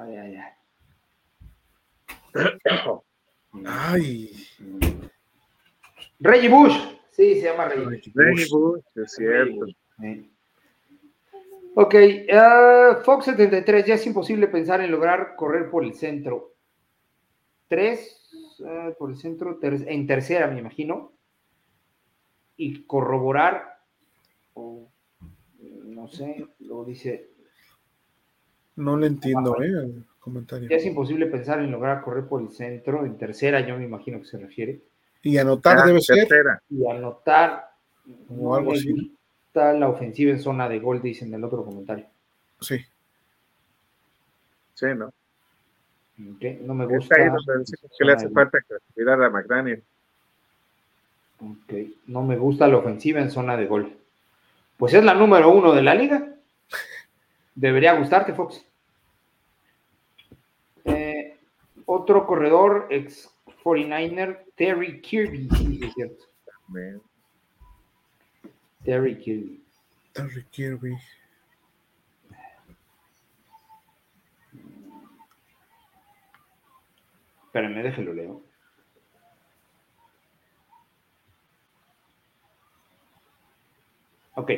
[0.03, 0.55] Ay, ay, ay.
[3.65, 4.47] Ay.
[6.19, 6.75] Reggie Bush.
[7.11, 8.81] Sí, se llama Reggie, Reggie Bush.
[8.95, 9.65] es cierto.
[11.77, 16.53] Ok, uh, Fox 73, ya es imposible pensar en lograr correr por el centro.
[17.67, 18.29] Tres
[18.59, 21.14] uh, por el centro, ter en tercera, me imagino.
[22.57, 23.79] Y corroborar,
[24.53, 24.89] o
[25.59, 27.29] no sé, lo dice.
[28.75, 30.69] No le entiendo, eh, el comentario.
[30.69, 34.19] Ya es imposible pensar en lograr correr por el centro, en tercera, yo me imagino
[34.19, 34.81] que se refiere.
[35.21, 36.27] Y anotar ah, debe ser.
[36.69, 37.71] Y anotar.
[38.29, 39.15] O algo así
[39.55, 42.05] la ofensiva en zona de gol, dicen en el otro comentario.
[42.59, 42.77] Sí.
[44.73, 45.11] Sí, ¿no?
[46.17, 47.15] no me gusta.
[47.15, 48.59] que le hace falta
[48.93, 49.83] cuidar a McDaniel.
[51.39, 51.73] Ok,
[52.07, 53.97] no me gusta la ofensiva en zona de gol.
[54.77, 56.35] Pues es la número uno de la liga.
[57.53, 58.65] Debería gustarte, Fox.
[60.83, 61.37] Eh,
[61.85, 63.29] otro corredor, ex
[63.63, 66.25] 49er, Terry Kirby, sí, es cierto.
[68.83, 69.63] Terry Kirby.
[70.13, 70.97] Terry Kirby.
[77.45, 78.43] Espérame, déjelo leo.
[84.35, 84.51] Ok.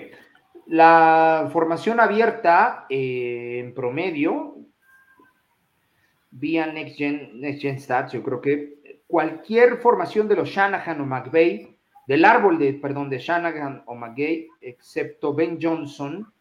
[0.67, 4.57] La formación abierta eh, en promedio,
[6.31, 11.77] vía Next Gen, Stats, yo creo que cualquier formación de los Shanahan o McVeigh
[12.07, 16.31] del árbol de, perdón, de Shanahan o McGay, excepto Ben Johnson.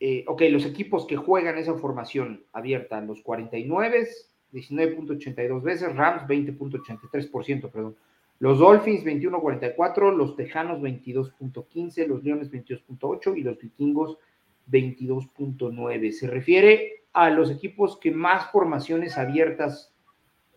[0.00, 4.08] Eh, ok, los equipos que juegan esa formación abierta, los 49,
[4.52, 7.96] 19.82 veces, Rams 20.83%, perdón.
[8.40, 14.18] Los Dolphins 21.44, los Tejanos 22.15, los Leones 22.8 y los Vikingos
[14.70, 16.10] 22.9.
[16.12, 19.92] Se refiere a los equipos que más formaciones abiertas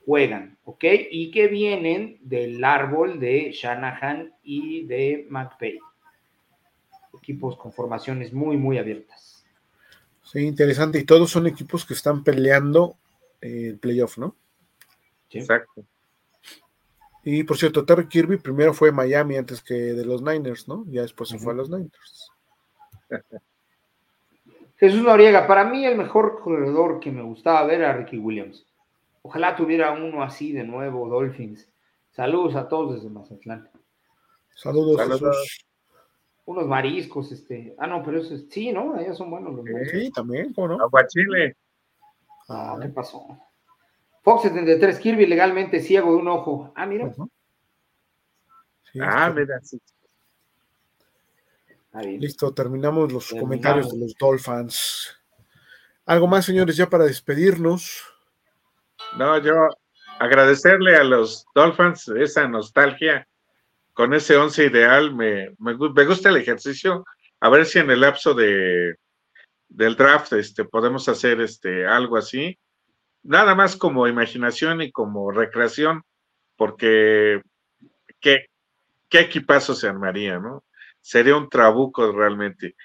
[0.05, 0.83] juegan, ¿ok?
[1.11, 5.79] Y que vienen del árbol de Shanahan y de McVay.
[7.13, 9.45] Equipos con formaciones muy, muy abiertas.
[10.23, 10.99] Sí, interesante.
[10.99, 12.97] Y todos son equipos que están peleando
[13.39, 14.35] el playoff, ¿no?
[15.29, 15.39] Sí.
[15.39, 15.85] Exacto.
[17.29, 20.85] Y por cierto, Terry Kirby primero fue Miami antes que de los Niners, ¿no?
[20.87, 22.31] Ya después se fue a los Niners.
[24.77, 28.65] Jesús Noriega, para mí el mejor corredor que me gustaba ver era Ricky Williams.
[29.23, 31.69] Ojalá tuviera uno así de nuevo, Dolphins.
[32.11, 33.69] Saludos a todos desde Mazatlán.
[34.55, 35.67] Saludos, Saludos.
[36.45, 37.75] Unos mariscos, este.
[37.77, 38.97] Ah, no, pero eso sí, ¿no?
[38.97, 39.99] Ellos son buenos los mariscos.
[39.99, 40.81] Sí, también, ¿cómo no?
[40.81, 41.57] Aguachile.
[42.47, 43.37] Ah, ¿qué pasó?
[44.27, 46.73] Fox 73, Kirby legalmente ciego de un ojo.
[46.75, 47.09] Ah, mira.
[48.99, 49.79] ah, mira, sí.
[52.19, 55.17] Listo, terminamos los comentarios de los Dolphins.
[56.05, 58.03] ¿Algo más, señores, ya para despedirnos?
[59.17, 59.69] No, yo
[60.19, 63.25] agradecerle a los Dolphins esa nostalgia
[63.93, 65.15] con ese once ideal.
[65.15, 67.05] Me, me, gusta el ejercicio.
[67.39, 68.97] A ver si en el lapso de,
[69.69, 72.59] del draft este, podemos hacer este, algo así.
[73.27, 76.03] Nada más como imaginación y como recreación,
[76.55, 77.41] porque
[78.21, 78.45] qué,
[79.09, 80.63] qué equipazo se armaría, ¿no?
[81.01, 82.77] Sería un trabuco realmente.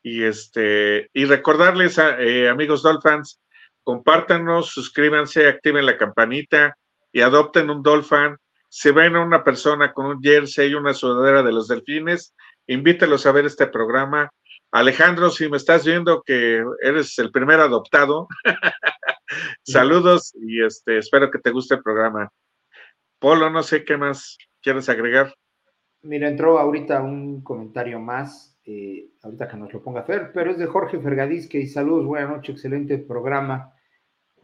[0.00, 3.40] Y este, y recordarles, a, eh, amigos Dolphins,
[3.82, 6.76] compártanos, suscríbanse, activen la campanita
[7.10, 8.36] y adopten un Dolphin.
[8.68, 12.36] Si ven a una persona con un jersey y una sudadera de los delfines,
[12.68, 14.30] invítelos a ver este programa.
[14.70, 18.28] Alejandro, si me estás viendo que eres el primer adoptado,
[19.62, 22.32] saludos y este, espero que te guste el programa.
[23.18, 25.34] Polo, no sé qué más quieres agregar.
[26.02, 30.58] Mira, entró ahorita un comentario más, eh, ahorita que nos lo ponga Fer, pero es
[30.58, 33.74] de Jorge Fergadís que dice saludos, buenas noches, excelente programa.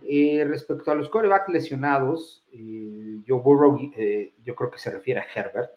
[0.06, 5.26] Eh, respecto a los corebacks lesionados, eh, Burrow, eh, yo creo que se refiere a
[5.34, 5.72] Herbert.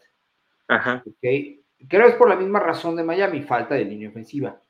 [0.68, 1.04] Ajá.
[1.06, 1.64] Okay.
[1.88, 4.62] Creo que es por la misma razón de Miami, falta de línea ofensiva.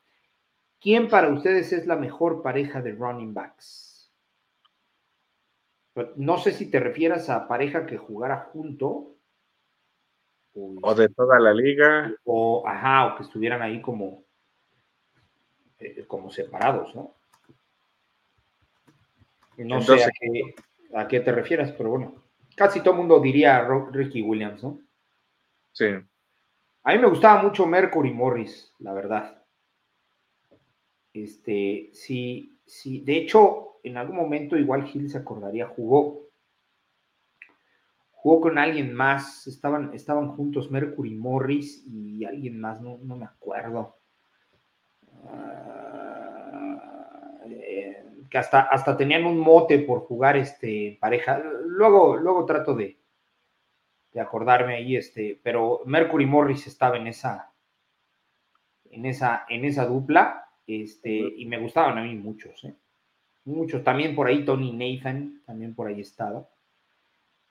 [0.80, 3.87] ¿Quién para ustedes es la mejor pareja de running backs?
[6.16, 9.16] No sé si te refieras a pareja que jugara junto.
[10.54, 12.14] O, de toda la liga.
[12.24, 14.24] O, ajá, o que estuvieran ahí como,
[15.80, 17.16] eh, como separados, ¿no?
[19.58, 20.56] No sé a qué,
[20.94, 22.24] a qué te refieras, pero bueno,
[22.56, 24.80] casi todo el mundo diría Ricky Williams, ¿no?
[25.72, 25.86] Sí.
[26.84, 29.44] A mí me gustaba mucho Mercury Morris, la verdad.
[31.12, 36.28] Este, sí, sí, de hecho, en algún momento igual Gil se acordaría, jugó,
[38.12, 43.98] jugó con alguien más, estaban, estaban juntos Mercury Morris y alguien más, no, me acuerdo.
[45.26, 46.78] Ah,
[47.46, 51.42] eh, que hasta, hasta tenían un mote por jugar este pareja.
[51.66, 52.98] Luego, luego trato de,
[54.12, 57.52] de acordarme ahí, este, pero Mercury Morris estaba en esa,
[58.86, 62.76] en esa, en esa dupla este, y me gustaban a mí muchos, ¿eh?
[63.48, 63.82] Muchos.
[63.82, 66.46] También por ahí Tony Nathan, también por ahí estaba.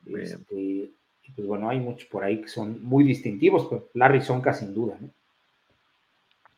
[0.05, 4.52] Este, y pues bueno, hay muchos por ahí que son muy distintivos, pero Larry Sonka
[4.52, 5.08] sin duda, ¿no?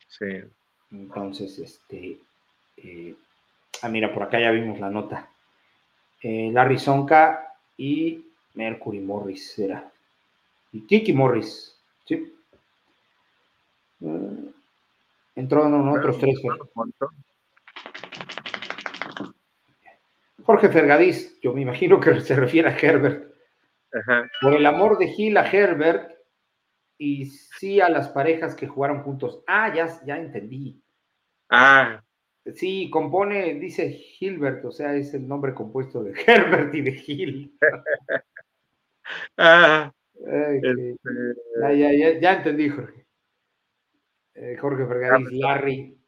[0.09, 0.27] Sí.
[0.91, 2.19] Entonces, este.
[2.79, 3.15] Eh,
[3.83, 5.31] ah, mira, por acá ya vimos la nota.
[6.21, 9.89] Eh, Larry Sonka y Mercury Morris era.
[10.73, 12.35] Y Kiki Morris, ¿sí?
[14.01, 14.51] Uh,
[15.37, 16.41] Entraron otros tres.
[20.49, 23.35] Jorge Fergadís, yo me imagino que se refiere a Herbert.
[24.41, 26.11] Por el amor de Gil a Herbert
[26.97, 29.45] y sí a las parejas que jugaron juntos.
[29.47, 30.83] Ah, ya, ya entendí.
[31.51, 32.03] Ah.
[32.55, 37.59] Sí, compone, dice Gilbert, o sea, es el nombre compuesto de Herbert y de Gil.
[39.37, 40.97] ah, este,
[41.61, 43.07] ya, ya, ya entendí, Jorge.
[44.33, 45.99] Eh, Jorge Fergadís, Larry.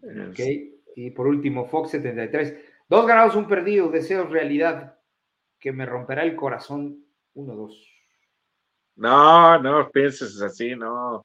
[0.00, 0.81] Ok.
[0.96, 2.54] Y por último, Fox 73.
[2.88, 3.90] Dos ganados, un perdido.
[3.90, 4.98] Deseos realidad
[5.58, 7.04] que me romperá el corazón.
[7.34, 7.88] Uno, dos.
[8.96, 11.24] No, no pienses así, no.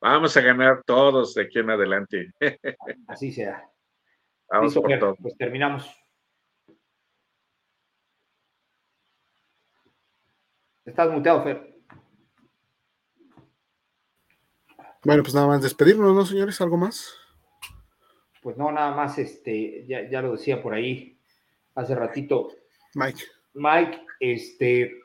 [0.00, 2.32] Vamos a ganar todos de aquí en adelante.
[3.08, 3.68] Así sea.
[4.48, 5.16] Vamos por todo.
[5.16, 5.90] Pues terminamos.
[10.84, 11.74] Estás muteado, Fer.
[15.04, 16.60] Bueno, pues nada más despedirnos, ¿no, señores?
[16.60, 17.14] ¿Algo más?
[18.42, 21.18] Pues no, nada más, este, ya, lo decía por ahí
[21.74, 22.48] hace ratito.
[22.94, 23.22] Mike.
[23.54, 25.00] Mike, este,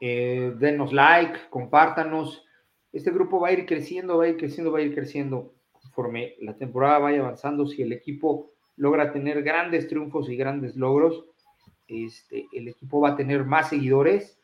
[0.00, 2.44] eh, denos like, compártanos.
[2.92, 6.34] Este grupo va a ir creciendo, va a ir creciendo, va a ir creciendo conforme
[6.40, 7.66] la temporada vaya avanzando.
[7.66, 11.24] Si el equipo logra tener grandes triunfos y grandes logros,
[11.88, 14.38] este, el equipo va a tener más seguidores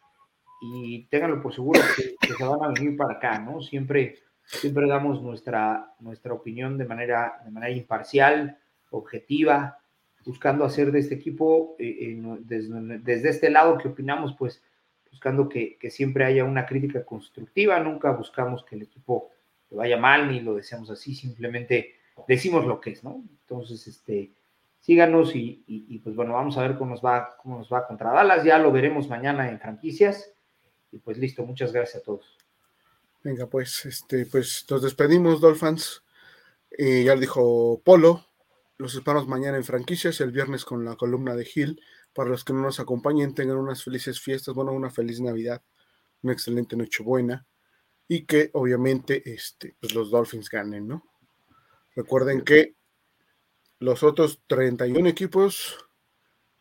[0.61, 3.63] y ténganlo por seguro que, se van a venir para acá, ¿no?
[3.63, 4.19] Siempre,
[4.49, 8.59] siempre damos nuestra, nuestra opinión de manera, de manera imparcial,
[8.91, 9.79] objetiva,
[10.25, 14.63] buscando hacer de este equipo, eh, desde, este lado que opinamos, pues
[15.11, 19.31] buscando que, siempre haya una crítica constructiva, nunca buscamos que el equipo
[19.71, 21.97] vaya mal ni lo deseamos así, simplemente
[22.27, 23.23] decimos lo que es, ¿no?
[23.43, 24.31] Entonces, este,
[24.81, 28.13] síganos y, y, pues bueno, vamos a ver cómo nos va, cómo nos va contra
[28.13, 30.33] Dallas, ya lo veremos mañana en franquicias
[30.91, 32.39] y pues listo, muchas gracias a todos.
[33.23, 36.03] Venga, pues, este, pues nos despedimos, Dolphins.
[36.71, 38.25] Eh, ya lo dijo Polo.
[38.77, 41.81] Los esperamos mañana en franquicias, el viernes con la columna de Gil.
[42.13, 45.63] Para los que no nos acompañen, tengan unas felices fiestas, bueno, una feliz Navidad,
[46.23, 47.47] una excelente Nochebuena.
[48.07, 51.05] Y que obviamente este, pues los Dolphins ganen, ¿no?
[51.95, 52.77] Recuerden que
[53.81, 55.77] los otros 31 equipos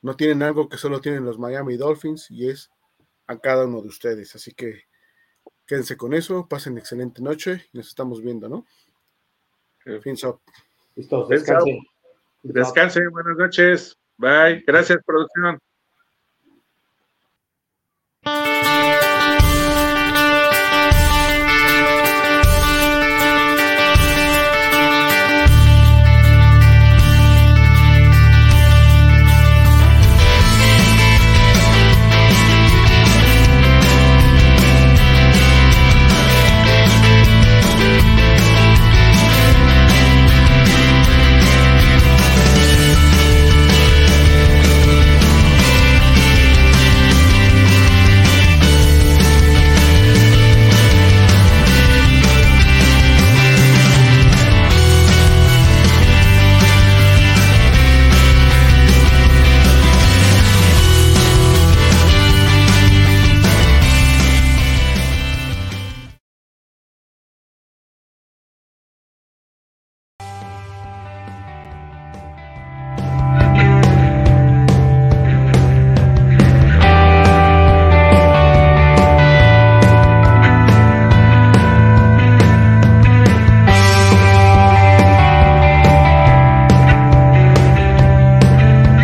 [0.01, 2.71] no tienen algo que solo tienen los Miami Dolphins y es
[3.27, 4.35] a cada uno de ustedes.
[4.35, 4.83] Así que
[5.67, 8.65] quédense con eso, pasen excelente noche y nos estamos viendo, ¿no?
[10.01, 10.39] Fins up.
[10.95, 11.79] Listo, descansen.
[12.43, 13.97] Descansen, buenas noches.
[14.17, 14.63] Bye.
[14.65, 15.59] Gracias, producción.